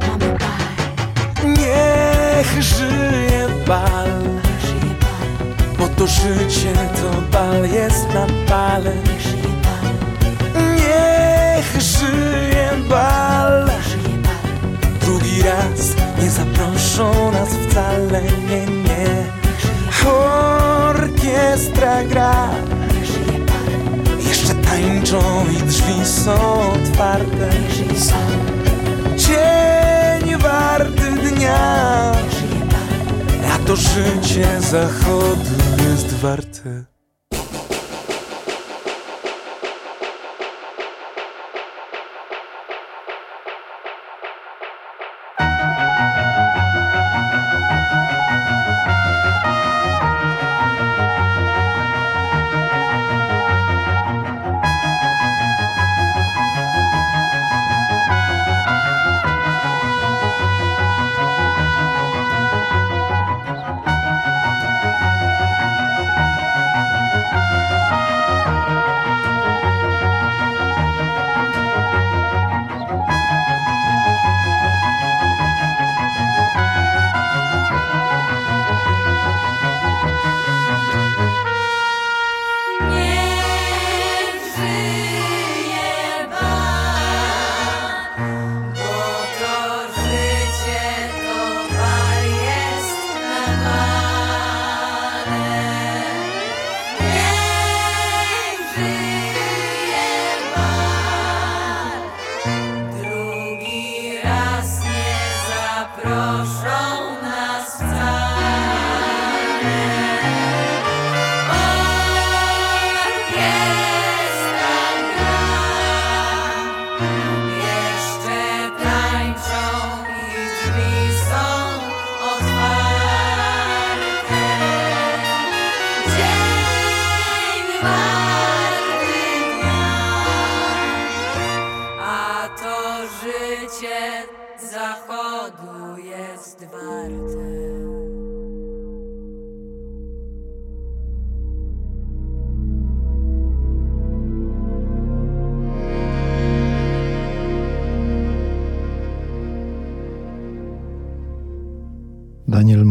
Mamy 0.09 0.39
bal, 0.39 0.49
Niech 1.45 2.63
żyje 2.63 3.49
bal. 3.67 4.09
Bo 5.79 5.89
to 5.89 6.07
życie 6.07 6.73
to 6.73 7.21
bal 7.33 7.65
jest 7.65 8.15
na 8.15 8.27
bale 8.49 8.93
niech 10.77 11.83
żyje 11.83 12.71
bal. 12.89 13.71
Drugi 15.01 15.43
raz 15.43 15.95
nie 16.23 16.31
zaproszą 16.31 17.33
nas 17.33 17.49
wcale, 17.49 18.23
nie, 18.23 18.67
nie. 18.67 19.09
Orkiestra 20.89 22.05
gra 22.05 22.49
tańczą 24.79 25.47
i 25.51 25.63
drzwi 25.63 26.07
są 26.07 26.33
otwarte. 26.73 27.51
Dzień 29.17 30.37
warty 30.39 31.11
dnia. 31.13 32.13
A 33.55 33.67
to 33.67 33.77
życie 33.77 34.61
zachodu 34.61 35.55
jest 35.89 36.15
warte 36.15 36.98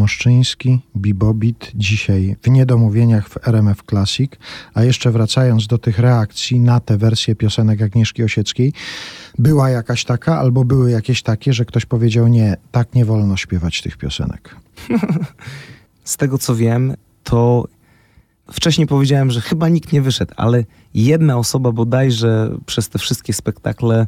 Moszczyński, 0.07 0.79
Bibobit, 0.97 1.71
dzisiaj 1.75 2.35
w 2.41 2.49
Niedomówieniach 2.49 3.29
w 3.29 3.47
RMF 3.47 3.83
Classic. 3.89 4.31
A 4.73 4.83
jeszcze 4.83 5.11
wracając 5.11 5.67
do 5.67 5.77
tych 5.77 5.99
reakcji 5.99 6.59
na 6.59 6.79
te 6.79 6.97
wersje 6.97 7.35
piosenek 7.35 7.81
Agnieszki 7.81 8.23
Osieckiej, 8.23 8.73
była 9.39 9.69
jakaś 9.69 10.05
taka 10.05 10.39
albo 10.39 10.65
były 10.65 10.91
jakieś 10.91 11.21
takie, 11.21 11.53
że 11.53 11.65
ktoś 11.65 11.85
powiedział 11.85 12.27
nie, 12.27 12.57
tak 12.71 12.95
nie 12.95 13.05
wolno 13.05 13.37
śpiewać 13.37 13.81
tych 13.81 13.97
piosenek. 13.97 14.55
Z 16.03 16.17
tego 16.17 16.37
co 16.37 16.55
wiem, 16.55 16.93
to 17.23 17.67
wcześniej 18.51 18.87
powiedziałem, 18.87 19.31
że 19.31 19.41
chyba 19.41 19.69
nikt 19.69 19.93
nie 19.93 20.01
wyszedł, 20.01 20.33
ale 20.37 20.63
jedna 20.93 21.37
osoba 21.37 21.71
bodajże 21.71 22.51
przez 22.65 22.89
te 22.89 22.99
wszystkie 22.99 23.33
spektakle 23.33 24.07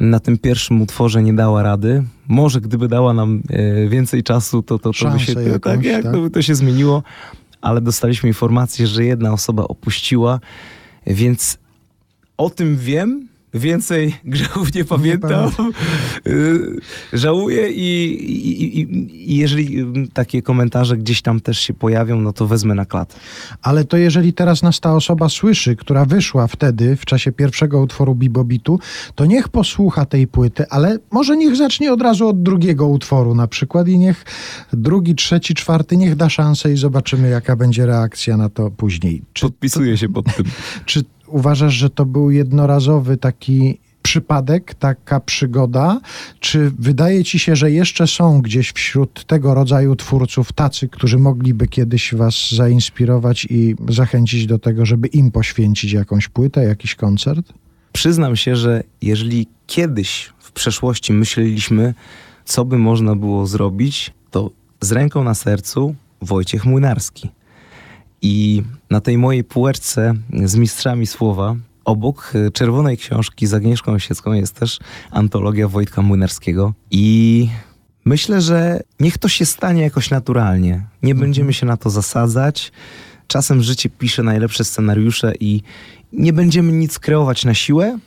na 0.00 0.20
tym 0.20 0.38
pierwszym 0.38 0.82
utworze 0.82 1.22
nie 1.22 1.32
dała 1.32 1.62
rady. 1.62 2.04
Może 2.28 2.60
gdyby 2.60 2.88
dała 2.88 3.12
nam 3.12 3.42
e, 3.50 3.88
więcej 3.88 4.22
czasu, 4.22 4.62
to, 4.62 4.78
to, 4.78 4.92
to 4.92 5.10
by 5.10 5.20
się, 5.20 5.32
jakąś, 5.32 5.60
tak, 5.60 5.84
jak, 5.84 6.02
tak? 6.02 6.12
To 6.12 6.20
by 6.20 6.30
to 6.30 6.42
się 6.42 6.54
zmieniło, 6.54 7.02
ale 7.60 7.80
dostaliśmy 7.80 8.28
informację, 8.28 8.86
że 8.86 9.04
jedna 9.04 9.32
osoba 9.32 9.64
opuściła, 9.64 10.40
więc 11.06 11.58
o 12.36 12.50
tym 12.50 12.76
wiem. 12.76 13.28
Więcej 13.54 14.14
grzechów 14.24 14.74
nie 14.74 14.84
pamiętam. 14.84 15.50
Y, 16.26 16.76
Żałuję 17.12 17.70
i, 17.70 18.14
i, 18.32 18.80
i, 18.80 19.36
jeżeli 19.36 19.80
y, 19.80 19.84
takie 20.12 20.42
komentarze 20.42 20.96
gdzieś 20.96 21.22
tam 21.22 21.40
też 21.40 21.58
się 21.58 21.74
pojawią, 21.74 22.20
no 22.20 22.32
to 22.32 22.46
wezmę 22.46 22.74
na 22.74 22.84
klatę. 22.84 23.14
Ale 23.62 23.84
to 23.84 23.96
jeżeli 23.96 24.32
teraz 24.32 24.62
nas 24.62 24.80
ta 24.80 24.94
osoba 24.94 25.28
słyszy, 25.28 25.76
która 25.76 26.04
wyszła 26.04 26.46
wtedy 26.46 26.96
w 26.96 27.04
czasie 27.04 27.32
pierwszego 27.32 27.80
utworu 27.80 28.14
Bibobitu, 28.14 28.80
to 29.14 29.24
niech 29.24 29.48
posłucha 29.48 30.06
tej 30.06 30.26
płyty, 30.26 30.64
ale 30.70 30.98
może 31.10 31.36
niech 31.36 31.56
zacznie 31.56 31.92
od 31.92 32.02
razu 32.02 32.28
od 32.28 32.42
drugiego 32.42 32.86
utworu 32.86 33.34
na 33.34 33.46
przykład 33.46 33.88
i 33.88 33.98
niech 33.98 34.24
drugi, 34.72 35.14
trzeci, 35.14 35.54
czwarty, 35.54 35.96
niech 35.96 36.16
da 36.16 36.28
szansę 36.30 36.72
i 36.72 36.76
zobaczymy 36.76 37.28
jaka 37.28 37.56
będzie 37.56 37.86
reakcja 37.86 38.36
na 38.36 38.48
to 38.48 38.70
później. 38.70 39.22
Czy, 39.32 39.46
Podpisuję 39.46 39.96
się 39.96 40.08
pod 40.08 40.36
tym. 40.36 40.46
czy 40.86 41.04
uważasz, 41.34 41.74
że 41.74 41.90
to 41.90 42.06
był 42.06 42.30
jednorazowy 42.30 43.16
taki 43.16 43.78
przypadek, 44.02 44.74
taka 44.74 45.20
przygoda? 45.20 46.00
Czy 46.40 46.70
wydaje 46.78 47.24
ci 47.24 47.38
się, 47.38 47.56
że 47.56 47.70
jeszcze 47.70 48.06
są 48.06 48.42
gdzieś 48.42 48.72
wśród 48.72 49.24
tego 49.24 49.54
rodzaju 49.54 49.96
twórców 49.96 50.52
tacy, 50.52 50.88
którzy 50.88 51.18
mogliby 51.18 51.68
kiedyś 51.68 52.14
was 52.14 52.34
zainspirować 52.52 53.46
i 53.50 53.74
zachęcić 53.88 54.46
do 54.46 54.58
tego, 54.58 54.86
żeby 54.86 55.08
im 55.08 55.30
poświęcić 55.30 55.92
jakąś 55.92 56.28
płytę, 56.28 56.64
jakiś 56.64 56.94
koncert? 56.94 57.52
Przyznam 57.92 58.36
się, 58.36 58.56
że 58.56 58.82
jeżeli 59.02 59.46
kiedyś 59.66 60.32
w 60.38 60.52
przeszłości 60.52 61.12
myśleliśmy, 61.12 61.94
co 62.44 62.64
by 62.64 62.78
można 62.78 63.16
było 63.16 63.46
zrobić, 63.46 64.12
to 64.30 64.50
z 64.80 64.92
ręką 64.92 65.24
na 65.24 65.34
sercu 65.34 65.94
Wojciech 66.22 66.64
Młynarski. 66.64 67.30
I 68.24 68.62
na 68.90 69.00
tej 69.00 69.18
mojej 69.18 69.44
półeczce 69.44 70.14
z 70.44 70.56
mistrzami 70.56 71.06
słowa 71.06 71.56
obok 71.84 72.32
e, 72.34 72.50
czerwonej 72.50 72.96
książki 72.96 73.46
z 73.46 73.54
Agnieszką 73.54 73.96
jest 74.32 74.54
też 74.54 74.78
antologia 75.10 75.68
Wojtka 75.68 76.02
Młynarskiego. 76.02 76.74
I 76.90 77.48
myślę, 78.04 78.40
że 78.40 78.80
niech 79.00 79.18
to 79.18 79.28
się 79.28 79.46
stanie 79.46 79.82
jakoś 79.82 80.10
naturalnie. 80.10 80.86
Nie 81.02 81.14
będziemy 81.14 81.52
się 81.52 81.66
na 81.66 81.76
to 81.76 81.90
zasadzać. 81.90 82.72
Czasem 83.26 83.62
życie 83.62 83.90
pisze 83.90 84.22
najlepsze 84.22 84.64
scenariusze 84.64 85.32
i 85.40 85.62
nie 86.12 86.32
będziemy 86.32 86.72
nic 86.72 86.98
kreować 86.98 87.44
na 87.44 87.54
siłę. 87.54 87.98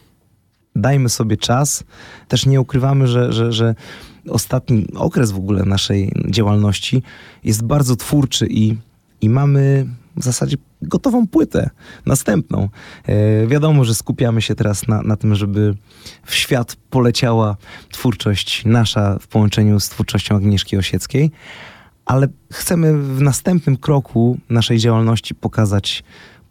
Dajmy 0.75 1.09
sobie 1.09 1.37
czas. 1.37 1.83
Też 2.27 2.45
nie 2.45 2.61
ukrywamy, 2.61 3.07
że, 3.07 3.33
że, 3.33 3.51
że 3.51 3.75
ostatni 4.29 4.87
okres 4.95 5.31
w 5.31 5.37
ogóle 5.37 5.65
naszej 5.65 6.11
działalności 6.29 7.03
jest 7.43 7.63
bardzo 7.63 7.95
twórczy 7.95 8.47
i, 8.49 8.75
i 9.21 9.29
mamy 9.29 9.87
w 10.17 10.23
zasadzie 10.23 10.57
gotową 10.81 11.27
płytę, 11.27 11.69
następną. 12.05 12.69
E, 13.05 13.47
wiadomo, 13.47 13.83
że 13.83 13.95
skupiamy 13.95 14.41
się 14.41 14.55
teraz 14.55 14.87
na, 14.87 15.01
na 15.01 15.15
tym, 15.15 15.35
żeby 15.35 15.75
w 16.25 16.35
świat 16.35 16.75
poleciała 16.89 17.57
twórczość 17.91 18.65
nasza 18.65 19.17
w 19.21 19.27
połączeniu 19.27 19.79
z 19.79 19.89
twórczością 19.89 20.35
Agnieszki 20.35 20.77
Osieckiej, 20.77 21.31
ale 22.05 22.27
chcemy 22.53 22.97
w 22.97 23.21
następnym 23.21 23.77
kroku 23.77 24.37
naszej 24.49 24.77
działalności 24.79 25.35
pokazać 25.35 26.03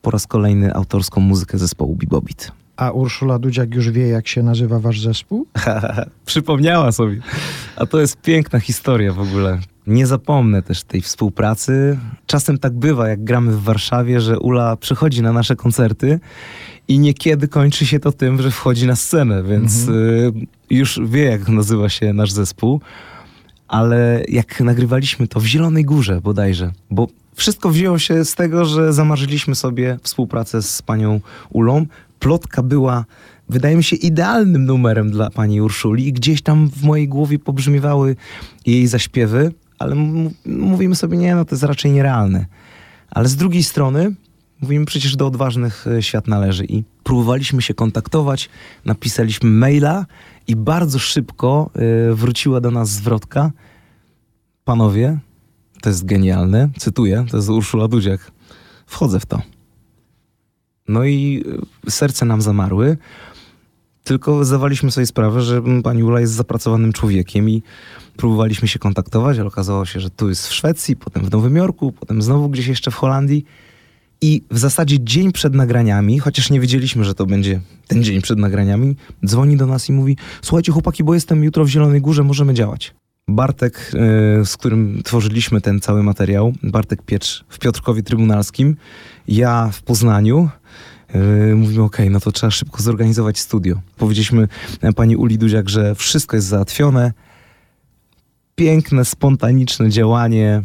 po 0.03 0.11
raz 0.11 0.27
kolejny 0.27 0.75
autorską 0.75 1.21
muzykę 1.21 1.59
zespołu 1.59 1.97
Bibobit. 1.97 2.53
A 2.77 2.91
Urszula 2.91 3.39
Dudziak 3.39 3.75
już 3.75 3.91
wie, 3.91 4.09
jak 4.09 4.29
się 4.29 4.43
nazywa 4.43 4.79
wasz 4.79 5.01
zespół? 5.01 5.47
Przypomniała 6.27 6.93
sobie. 6.93 7.21
A 7.77 7.87
to 7.87 8.01
jest 8.01 8.21
piękna 8.21 8.61
historia 8.61 9.13
w 9.13 9.21
ogóle. 9.21 9.59
Nie 9.87 10.07
zapomnę 10.07 10.63
też 10.63 10.83
tej 10.83 11.01
współpracy. 11.01 11.99
Czasem 12.27 12.59
tak 12.59 12.73
bywa, 12.73 13.09
jak 13.09 13.25
gramy 13.25 13.53
w 13.53 13.63
Warszawie, 13.63 14.21
że 14.21 14.39
Ula 14.39 14.77
przychodzi 14.77 15.23
na 15.23 15.33
nasze 15.33 15.57
koncerty 15.57 16.21
i 16.89 16.99
niekiedy 16.99 17.49
kończy 17.49 17.87
się 17.87 18.01
to 18.01 18.13
tym, 18.13 18.43
że 18.43 18.51
wchodzi 18.51 18.87
na 18.87 18.97
scenę, 18.97 19.43
więc 19.43 19.89
y, 19.89 20.33
już 20.71 21.01
wie, 21.07 21.25
jak 21.25 21.49
nazywa 21.49 21.89
się 21.89 22.13
nasz 22.13 22.33
zespół. 22.33 22.81
Ale 23.69 24.25
jak 24.29 24.61
nagrywaliśmy 24.61 25.29
to 25.29 25.41
w 25.41 25.47
Zielonej 25.47 25.85
Górze 25.85 26.21
bodajże, 26.21 26.73
bo 26.91 27.09
wszystko 27.35 27.71
wzięło 27.71 27.99
się 27.99 28.25
z 28.25 28.35
tego, 28.35 28.65
że 28.65 28.93
zamarzyliśmy 28.93 29.55
sobie 29.55 29.99
współpracę 30.03 30.63
z 30.63 30.83
panią 30.83 31.21
Ulą. 31.51 31.87
Plotka 32.19 32.63
była, 32.63 33.05
wydaje 33.49 33.77
mi 33.77 33.85
się, 33.85 33.97
idealnym 33.97 34.65
numerem 34.65 35.11
dla 35.11 35.31
pani 35.31 35.61
Urszuli. 35.61 36.13
Gdzieś 36.13 36.43
tam 36.43 36.71
w 36.71 36.85
mojej 36.85 37.09
głowie 37.09 37.39
pobrzmiewały 37.39 38.17
jej 38.67 38.87
zaśpiewy, 38.87 39.53
ale 39.79 39.95
mówimy 40.47 40.97
sobie, 40.97 41.17
nie, 41.19 41.35
no 41.35 41.45
to 41.45 41.55
jest 41.55 41.63
raczej 41.63 41.91
nierealne. 41.91 42.47
Ale 43.11 43.29
z 43.29 43.37
drugiej 43.37 43.63
strony 43.63 44.15
mówimy 44.61 44.87
przecież 44.87 45.17
do 45.17 45.27
odważnych 45.27 45.87
e, 45.87 46.03
świat 46.03 46.29
należy 46.29 46.65
i 46.65 46.85
próbowaliśmy 47.05 47.63
się 47.63 47.75
kontaktować, 47.75 48.49
napisaliśmy 48.85 49.51
maila 49.51 50.07
i 50.47 50.57
bardzo 50.57 50.99
szybko 50.99 51.71
e, 51.75 52.15
wróciła 52.15 52.61
do 52.61 52.71
nas 52.71 52.91
zwrotka. 52.91 53.53
Panowie, 54.65 55.19
to 55.83 55.89
jest 55.91 56.05
genialne, 56.05 56.69
cytuję, 56.79 57.27
to 57.31 57.37
jest 57.37 57.49
Urszula 57.49 57.89
Dudziak, 57.89 58.33
wchodzę 58.87 59.21
w 59.21 59.27
to. 59.27 59.43
No 60.89 61.05
i 61.05 61.45
e, 61.87 61.91
serce 61.91 62.27
nam 62.27 62.43
zamarły, 62.43 62.97
tylko 64.05 64.45
zdawaliśmy 64.45 64.91
sobie 64.91 65.07
sprawę, 65.07 65.43
że 65.43 65.63
pani 65.83 66.03
Ula 66.03 66.21
jest 66.21 66.33
zapracowanym 66.33 66.93
człowiekiem 66.93 67.51
i 67.51 67.63
próbowaliśmy 68.17 68.69
się 68.69 68.79
kontaktować, 68.79 69.39
ale 69.39 69.47
okazało 69.47 69.87
się, 69.87 70.01
że 70.01 70.11
tu 70.11 70.29
jest 70.29 70.49
w 70.49 70.55
Szwecji, 70.55 70.97
potem 70.97 71.25
w 71.25 71.31
Nowym 71.31 71.57
Jorku, 71.57 71.93
potem 71.93 72.23
znowu 72.23 72.49
gdzieś 72.49 72.67
jeszcze 72.67 72.91
w 72.91 72.95
Holandii. 72.95 73.45
I 74.21 74.43
w 74.51 74.59
zasadzie 74.59 75.01
dzień 75.01 75.33
przed 75.33 75.55
nagraniami, 75.55 76.19
chociaż 76.19 76.51
nie 76.51 76.61
wiedzieliśmy, 76.61 77.05
że 77.05 77.15
to 77.15 77.27
będzie 77.27 77.61
ten 77.87 78.05
dzień 78.05 78.23
przed 78.23 78.39
nagraniami, 78.39 78.97
dzwoni 79.27 79.57
do 79.57 79.67
nas 79.67 79.89
i 79.89 79.93
mówi: 79.93 80.17
Słuchajcie, 80.43 80.73
chłopaki, 80.73 81.05
bo 81.05 81.15
jestem 81.15 81.45
jutro 81.45 81.65
w 81.65 81.69
Zielonej 81.69 82.01
Górze, 82.01 82.23
możemy 82.23 82.55
działać. 82.55 82.95
Bartek, 83.29 83.93
y, 84.41 84.45
z 84.45 84.57
którym 84.57 85.01
tworzyliśmy 85.05 85.61
ten 85.61 85.81
cały 85.81 86.03
materiał, 86.03 86.53
Bartek 86.63 87.03
Piecz 87.03 87.45
w 87.49 87.59
Piotrkowie 87.59 88.03
Trybunalskim, 88.03 88.77
ja 89.29 89.71
w 89.73 89.83
Poznaniu. 89.83 90.49
Yy, 91.15 91.55
mówimy, 91.55 91.83
okej, 91.83 92.11
no 92.11 92.21
to 92.21 92.33
trzeba 92.33 92.51
szybko 92.51 92.83
zorganizować 92.83 93.39
studio. 93.39 93.81
Powiedzieliśmy 93.97 94.49
e, 94.81 94.93
pani 94.93 95.17
Uli 95.17 95.39
Dudziak, 95.39 95.69
że 95.69 95.95
wszystko 95.95 96.37
jest 96.37 96.49
załatwione. 96.49 97.13
Piękne, 98.57 99.05
spontaniczne 99.05 99.91
działanie. 99.91 100.63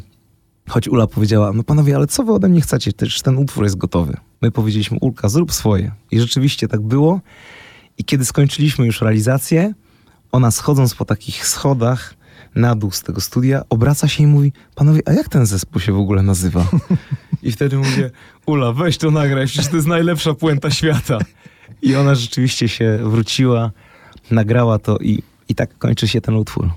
Choć 0.70 0.88
Ula 0.88 1.08
powiedziała, 1.08 1.54
no 1.54 1.64
panowie, 1.64 1.96
ale 1.96 2.08
co 2.08 2.24
wy 2.24 2.32
ode 2.34 2.50
mnie 2.50 2.62
chcecie? 2.62 2.94
Też 2.94 3.22
ten 3.22 3.38
utwór 3.38 3.64
jest 3.64 3.78
gotowy. 3.78 4.18
My 4.42 4.52
powiedzieliśmy, 4.52 4.98
Ulka, 5.02 5.30
zrób 5.30 5.52
swoje. 5.52 5.92
I 6.12 6.20
rzeczywiście 6.20 6.68
tak 6.68 6.82
było. 6.82 7.22
I 7.98 8.04
kiedy 8.04 8.26
skończyliśmy 8.26 8.86
już 8.86 9.02
realizację, 9.02 9.74
ona 10.32 10.52
schodząc 10.52 10.96
po 10.96 11.06
takich 11.06 11.48
schodach 11.48 12.14
na 12.56 12.76
dół 12.76 12.92
z 12.92 13.02
tego 13.02 13.22
studia, 13.22 13.62
obraca 13.70 14.08
się 14.08 14.24
i 14.24 14.28
mówi, 14.28 14.54
panowie, 14.76 15.02
a 15.06 15.14
jak 15.14 15.30
ten 15.30 15.46
zespół 15.46 15.82
się 15.82 15.94
w 15.94 15.98
ogóle 15.98 16.24
nazywa? 16.24 16.66
I 17.44 17.52
wtedy 17.52 17.78
mówię, 17.78 18.12
Ula, 18.46 18.74
weź 18.74 18.98
to 18.98 19.12
nagraj, 19.12 19.48
przecież 19.48 19.68
to 19.68 19.76
jest 19.76 19.88
najlepsza 19.88 20.34
puenta 20.34 20.72
świata. 20.72 21.18
I 21.82 21.96
ona 21.96 22.16
rzeczywiście 22.16 22.68
się 22.70 23.00
wróciła, 23.04 23.72
nagrała 24.32 24.80
to 24.80 24.98
i, 24.98 25.24
i 25.50 25.56
tak 25.56 25.78
kończy 25.78 26.08
się 26.08 26.22
ten 26.22 26.36
utwór. 26.36 26.70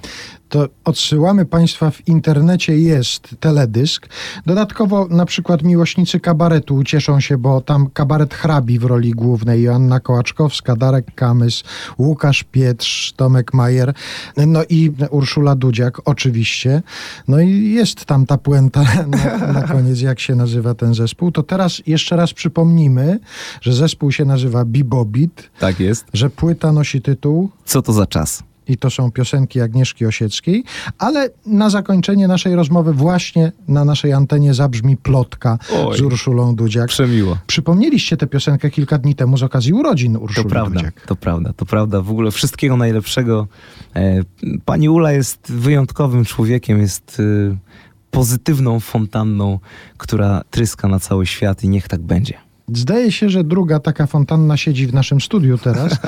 To 0.48 0.68
odsyłamy 0.84 1.44
Państwa 1.44 1.90
w 1.90 2.08
internecie 2.08 2.78
jest 2.78 3.28
teledysk. 3.40 4.08
Dodatkowo 4.46 5.06
na 5.10 5.26
przykład 5.26 5.62
miłośnicy 5.62 6.20
kabaretu 6.20 6.74
ucieszą 6.74 7.20
się, 7.20 7.38
bo 7.38 7.60
tam 7.60 7.90
kabaret 7.90 8.34
hrabi 8.34 8.78
w 8.78 8.84
roli 8.84 9.10
głównej, 9.10 9.62
Joanna 9.62 10.00
Kołaczkowska, 10.00 10.76
Darek 10.76 11.14
Kamys, 11.14 11.62
Łukasz 11.98 12.44
Pietrz, 12.44 13.12
Tomek 13.12 13.54
Majer, 13.54 13.94
no 14.36 14.60
i 14.68 14.92
Urszula 15.10 15.54
Dudziak 15.56 16.00
oczywiście. 16.04 16.82
No 17.28 17.40
i 17.40 17.70
jest 17.70 18.04
tam 18.04 18.26
ta 18.26 18.38
puenta 18.38 18.82
na, 19.06 19.52
na 19.52 19.62
koniec, 19.72 20.00
jak 20.00 20.20
się 20.20 20.34
nazywa 20.34 20.74
ten 20.74 20.94
zespół. 20.94 21.32
To 21.32 21.42
teraz 21.42 21.82
jeszcze 21.86 22.16
raz 22.16 22.32
przypomnimy, 22.32 23.18
że 23.60 23.72
zespół 23.72 24.12
się 24.12 24.24
nazywa 24.24 24.64
Bibobit, 24.64 25.50
Tak 25.58 25.80
jest. 25.80 26.04
że 26.12 26.30
płyta 26.30 26.72
nosi 26.72 27.02
tytuł 27.02 27.50
Co 27.64 27.82
to 27.82 27.92
za 27.92 28.06
czas? 28.06 28.42
I 28.68 28.76
to 28.76 28.90
są 28.90 29.10
piosenki 29.10 29.60
Agnieszki 29.60 30.06
Osieckiej, 30.06 30.64
ale 30.98 31.30
na 31.46 31.70
zakończenie 31.70 32.28
naszej 32.28 32.54
rozmowy 32.54 32.92
właśnie 32.92 33.52
na 33.68 33.84
naszej 33.84 34.12
antenie 34.12 34.54
zabrzmi 34.54 34.96
plotka 34.96 35.58
Oj. 35.86 35.98
z 35.98 36.00
Urszulą 36.00 36.54
Dudziak. 36.56 36.88
Przemiło. 36.88 37.38
Przypomnieliście 37.46 38.16
tę 38.16 38.26
piosenkę 38.26 38.70
kilka 38.70 38.98
dni 38.98 39.14
temu 39.14 39.36
z 39.38 39.42
okazji 39.42 39.72
urodzin 39.72 40.14
To 40.14 40.20
Urszuli 40.20 40.48
prawda, 40.50 40.80
Dudziak. 40.80 41.00
to 41.06 41.16
prawda, 41.16 41.52
to 41.52 41.66
prawda. 41.66 42.00
W 42.00 42.10
ogóle 42.10 42.30
wszystkiego 42.30 42.76
najlepszego. 42.76 43.46
E, 43.96 44.20
Pani 44.64 44.88
Ula 44.88 45.12
jest 45.12 45.52
wyjątkowym 45.52 46.24
człowiekiem, 46.24 46.80
jest 46.80 47.20
e, 47.50 47.56
pozytywną 48.10 48.80
fontanną, 48.80 49.58
która 49.96 50.42
tryska 50.50 50.88
na 50.88 51.00
cały 51.00 51.26
świat 51.26 51.64
i 51.64 51.68
niech 51.68 51.88
tak 51.88 52.00
będzie. 52.00 52.43
Zdaje 52.72 53.12
się, 53.12 53.30
że 53.30 53.44
druga 53.44 53.80
taka 53.80 54.06
fontanna 54.06 54.56
siedzi 54.56 54.86
w 54.86 54.94
naszym 54.94 55.20
studiu 55.20 55.58
teraz. 55.58 55.92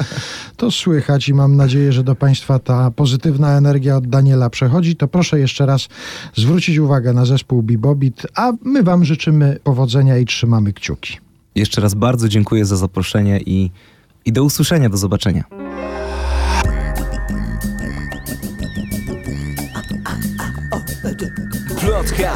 To 0.57 0.71
słychać 0.71 1.29
i 1.29 1.35
mam 1.35 1.57
nadzieję, 1.57 1.93
że 1.93 2.05
do 2.05 2.15
Państwa 2.15 2.59
ta 2.59 2.91
pozytywna 2.91 3.57
energia 3.57 3.97
od 3.97 4.07
Daniela 4.07 4.51
przechodzi. 4.51 4.97
To 4.97 5.09
proszę 5.09 5.41
jeszcze 5.41 5.67
raz 5.67 5.89
zwrócić 6.35 6.79
uwagę 6.79 7.13
na 7.13 7.25
zespół 7.25 7.63
Bibobit, 7.63 8.27
a 8.35 8.53
my 8.63 8.83
Wam 8.83 9.05
życzymy 9.05 9.59
powodzenia 9.65 10.19
i 10.19 10.25
trzymamy 10.25 10.73
kciuki. 10.73 11.19
Jeszcze 11.55 11.81
raz 11.81 11.95
bardzo 11.95 12.29
dziękuję 12.29 12.65
za 12.65 12.77
zaproszenie 12.77 13.41
i, 13.47 13.71
i 14.25 14.33
do 14.33 14.45
usłyszenia, 14.45 14.89
do 14.89 14.97
zobaczenia. 14.97 15.45
Plotka 21.81 22.33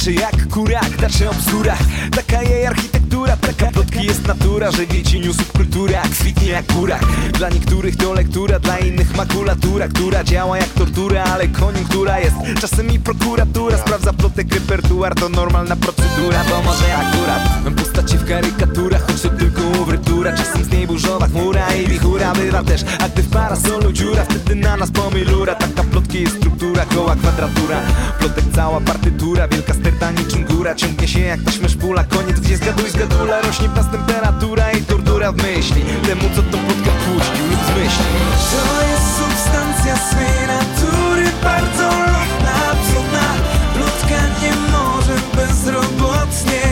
gdaczy 0.00 0.12
jak 0.12 0.48
kurak 0.48 0.96
Dacze 0.96 1.30
obsura 1.30 1.76
Taka 2.10 2.42
jej 2.42 2.66
architektura 2.66 2.99
Taka 3.26 3.66
plotki 3.66 4.06
jest 4.06 4.26
natura 4.26 4.70
Że 4.70 4.86
w 4.86 4.94
jej 4.94 5.02
cieniu 5.02 5.34
subkultura 5.34 6.02
Kwitnie 6.02 6.48
jak 6.48 6.66
kurak. 6.66 7.06
Dla 7.32 7.48
niektórych 7.48 7.96
to 7.96 8.12
lektura 8.12 8.58
Dla 8.58 8.78
innych 8.78 9.16
makulatura 9.16 9.88
Która 9.88 10.24
działa 10.24 10.58
jak 10.58 10.68
tortura 10.68 11.24
Ale 11.24 11.48
koniunktura 11.48 12.20
jest 12.20 12.36
Czasem 12.60 12.92
i 12.92 12.98
prokuratura. 12.98 13.78
Sprawdza 13.78 14.12
plotek 14.12 14.54
repertuar 14.54 15.14
To 15.14 15.28
normalna 15.28 15.76
procedura 15.76 16.44
Bo 16.50 16.62
może 16.62 16.96
akurat 16.96 17.42
Postacie 17.76 18.16
w 18.16 18.28
karykaturach 18.28 19.06
Choć 19.06 19.20
to 19.20 19.28
tylko 19.28 19.62
uwertura 19.82 20.32
Czasem 20.36 20.64
z 20.64 20.70
niej 20.70 20.86
burzowa 20.86 21.26
chmura 21.28 21.74
I 21.74 21.86
wichura 21.86 22.32
bywa 22.32 22.62
też 22.62 22.84
A 23.00 23.08
gdy 23.08 23.22
w 23.22 23.30
parasolu 23.30 23.92
dziura. 23.92 24.24
Wtedy 24.24 24.54
na 24.54 24.76
nas 24.76 24.90
pomylura 24.90 25.54
Taka 25.54 25.84
plotki 25.84 26.22
jest 26.22 26.36
struktura 26.36 26.84
Koła 26.86 27.16
kwadratura. 27.16 27.80
Plotek 28.18 28.44
cała 28.54 28.80
partytura 28.80 29.48
Wielka 29.48 29.74
sterta 29.74 30.10
niczym 30.10 30.44
góra. 30.44 30.74
Ciągnie 30.74 31.08
się 31.08 31.20
jak 31.20 31.42
taśmę 31.42 31.68
szpula 31.68 32.04
Koniec 32.04 32.40
gdzie 32.40 32.56
zgaduj 32.56 32.90
zgadula 33.10 33.40
Rośnie 33.40 33.68
w 33.68 33.76
nas 33.76 33.86
temperatura 33.90 34.72
I 34.72 34.82
tortura 34.82 35.32
w 35.32 35.36
myśli. 35.36 35.82
Temu 36.06 36.22
co 36.36 36.42
to 36.42 36.58
plotka 36.58 36.90
puścił 36.90 37.46
lub 37.50 37.60
zmyśli 37.66 38.04
To 38.50 38.86
jest 38.90 39.16
substancja 39.18 39.96
swej 39.96 40.46
natury 40.46 41.24
Bardzo 41.42 41.88
lotna, 41.88 42.52
absolutna. 42.72 43.26
Plotka 43.74 44.20
nie 44.42 44.52
może 44.72 45.14
bezrobotnie 45.36 46.62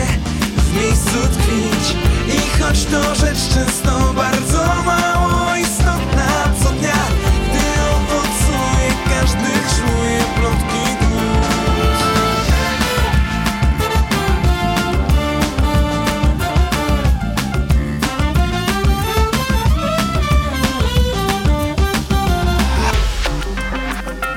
W 0.57 0.75
miejscu 0.75 1.17
tkwić. 1.33 1.97
I 2.27 2.61
choć 2.61 2.85
to 2.85 3.15
rzecz 3.15 3.53
często 3.53 4.13
bardzo 4.13 4.65
mało 4.85 5.55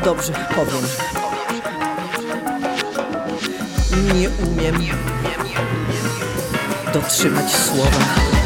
Dobrze, 0.04 0.32
powiem. 0.54 0.82
Nie 4.14 4.30
umiem 4.30 5.02
dotrzymać 6.92 7.50
słowa. 7.50 8.41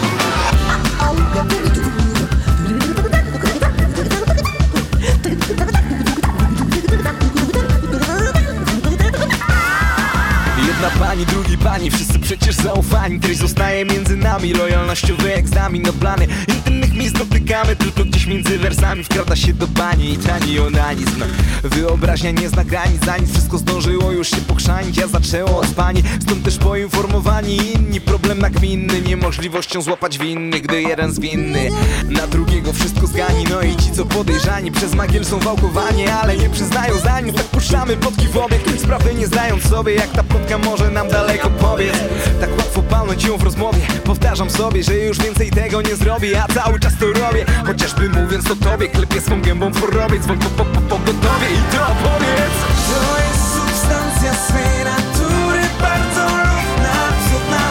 Pani, 11.17 11.27
drugi 11.27 11.59
pani, 11.59 11.91
wszyscy 11.91 12.19
przecież 12.19 12.55
zaufani. 12.55 13.21
Treść 13.21 13.41
zostaje 13.41 13.85
między 13.85 14.17
nami, 14.17 14.53
lojalnościowy 14.53 15.35
egzamin 15.35 15.89
oblany. 15.89 16.27
Intymnych 16.49 16.93
miejsc 16.93 17.19
dotykamy, 17.19 17.77
tylko 17.77 18.05
gdzieś 18.05 18.27
między 18.27 18.59
wersami 18.59 19.05
Wkrada 19.05 19.37
się 19.37 19.53
do 19.53 19.67
bani 19.67 20.13
i 20.13 20.17
tani 20.17 20.59
onanizm. 20.59 21.25
Wyobraźnia 21.65 22.31
nie 22.31 22.49
zna 22.49 22.65
granic, 22.65 23.05
za 23.05 23.17
nic 23.17 23.31
wszystko 23.31 23.59
zdążyło 23.59 24.13
już 24.13 24.31
się 24.31 24.37
pokrzanić 24.37 24.97
Ja 24.97 25.07
zaczęło 25.07 25.61
od 25.61 25.67
pani, 25.67 26.03
stąd 26.23 26.45
też 26.45 26.59
poinformowani 26.59 27.57
inni 27.75 28.01
Problem 28.01 28.39
nagminny, 28.39 29.01
niemożliwością 29.01 29.83
złapać 29.83 30.19
winny 30.19 30.61
Gdy 30.61 30.83
jeden 30.83 31.13
z 31.13 31.21
winny 31.21 31.69
na 32.09 32.27
drugiego 32.27 32.73
wszystko 32.73 33.07
zgani. 33.07 33.45
No 33.51 33.63
i 33.63 33.77
ci 33.77 33.91
co 33.91 34.05
podejrzani 34.05 34.73
przez 34.73 34.95
magiel 34.95 35.25
są 35.25 35.39
wałkowani 35.39 36.09
Ale 36.09 36.37
nie 36.37 36.51
przyznają 36.51 36.99
za 36.99 37.21
nim, 37.21 37.35
tak 37.35 37.47
puszczamy 37.47 37.97
plotki 37.97 38.29
w 38.29 38.37
obieg 38.37 38.67
Sprawy 38.79 39.15
nie 39.15 39.27
znając 39.27 39.69
sobie, 39.69 39.95
jak 39.95 40.11
ta 40.11 40.23
plotka 40.23 40.59
może 40.59 40.91
nam 40.91 41.06
daleko 41.07 41.51
pobiec 41.51 41.95
Tak 42.41 42.51
łatwo 42.59 42.83
palnąć 42.83 43.25
ją 43.25 43.37
w 43.37 43.43
rozmowie. 43.43 43.79
Powtarzam 44.05 44.51
sobie, 44.51 44.83
że 44.83 44.95
już 44.95 45.19
więcej 45.19 45.51
tego 45.51 45.83
nie 45.83 45.97
zrobię 45.97 46.31
Ja 46.31 46.47
cały 46.55 46.81
czas 46.81 46.93
to 47.01 47.07
robię, 47.07 47.45
chociażby 47.67 48.09
mówiąc 48.09 48.45
to 48.45 48.57
tobie 48.57 48.89
Klepię 48.89 49.21
swą 49.21 49.43
gębą 49.43 49.73
po 49.73 49.87
robiec, 49.87 50.23
dzwoń 50.23 50.39
po, 50.39 50.49
po, 50.49 50.65
po, 50.65 50.81
po 50.81 50.99
gotowie 50.99 51.47
I 51.55 51.77
to 51.77 51.87
powiedz. 52.03 52.57
To 52.91 53.19
jest 53.25 53.55
substancja 53.55 54.35
swej 54.35 54.85
natury 54.85 55.61
Bardzo 55.81 56.25
lotna, 56.25 56.93
absolutna 57.09 57.63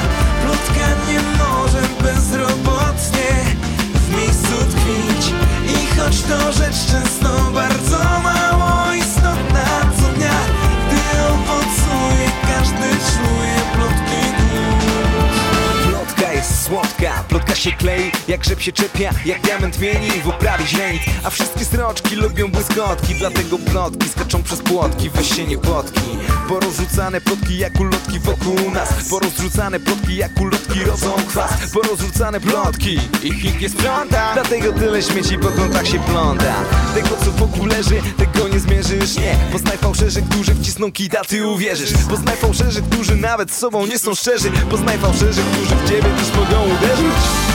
Plotka 0.43 0.87
nie 1.09 1.19
może 1.37 1.81
bezrobotnie 2.03 3.29
W 3.93 4.17
miejscu 4.17 4.55
tkwić. 4.69 5.33
I 5.73 5.99
choć 5.99 6.21
to 6.21 6.51
rzecz 6.51 6.91
często 6.91 7.51
bardzo 7.53 7.74
się 17.65 17.71
klei 17.71 18.11
Jak 18.27 18.41
grzyb 18.41 18.61
się 18.61 18.71
czepia, 18.71 19.09
jak 19.25 19.41
diament 19.41 19.79
mieni 19.79 20.11
w 20.23 20.27
uprawie 20.27 20.65
źrenic 20.65 21.01
A 21.23 21.29
wszystkie 21.29 21.65
sroczki 21.65 22.15
lubią 22.15 22.51
błyskotki 22.51 23.15
Dlatego 23.15 23.57
plotki 23.57 24.09
skaczą 24.09 24.43
przez 24.43 24.61
płotki 24.61 25.09
Weź 25.09 25.35
się 25.35 25.47
nie 25.47 25.57
potki 25.57 26.01
Porozrzucane 26.49 27.21
plotki 27.21 27.57
jak 27.57 27.79
ulotki 27.79 28.19
wokół 28.19 28.71
nas 28.71 29.09
Porozrzucane 29.09 29.79
plotki 29.79 30.15
jak 30.15 30.41
ulotki 30.41 30.83
rodzą 30.83 31.13
kwas. 31.27 31.71
Porozrzucane 31.73 32.39
plotki 32.39 32.99
Ich 33.23 33.45
ich 33.45 33.61
nie 33.61 33.69
sprząta 33.69 34.33
Dlatego 34.33 34.73
tyle 34.73 35.01
śmieci 35.01 35.37
po 35.37 35.47
kątach 35.47 35.87
się 35.87 35.99
pląta. 35.99 36.55
Tego 36.95 37.09
co 37.25 37.31
wokół 37.31 37.65
leży, 37.65 38.01
tego 38.17 38.47
nie 38.47 38.59
zmierzysz 38.59 39.15
Nie, 39.15 39.37
poznaj 39.51 39.77
fałszerzy, 39.77 40.21
którzy 40.29 40.55
wcisną 40.55 40.91
kita, 40.91 41.21
ty 41.23 41.47
uwierzysz. 41.47 41.93
Poznaj 42.09 42.37
fałszerzy, 42.37 42.81
którzy 42.81 43.15
nawet 43.15 43.51
z 43.51 43.57
sobą 43.57 43.85
nie 43.85 43.99
są 43.99 44.15
szczerzy. 44.15 44.51
Poznaj 44.69 44.97
fałszerzy, 44.97 45.41
którzy 45.51 45.75
w 45.75 45.89
ciebie 45.89 46.09
też 46.09 46.37
mogą 46.37 46.63
uderzyć 46.63 47.54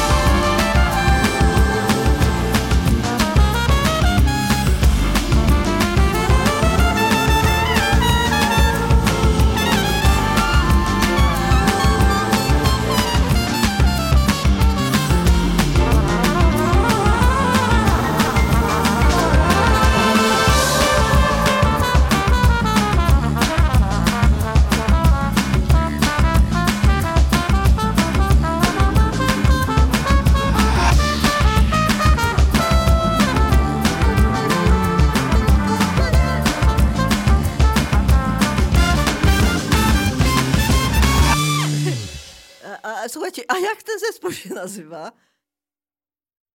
Słuchajcie, 44.68 45.12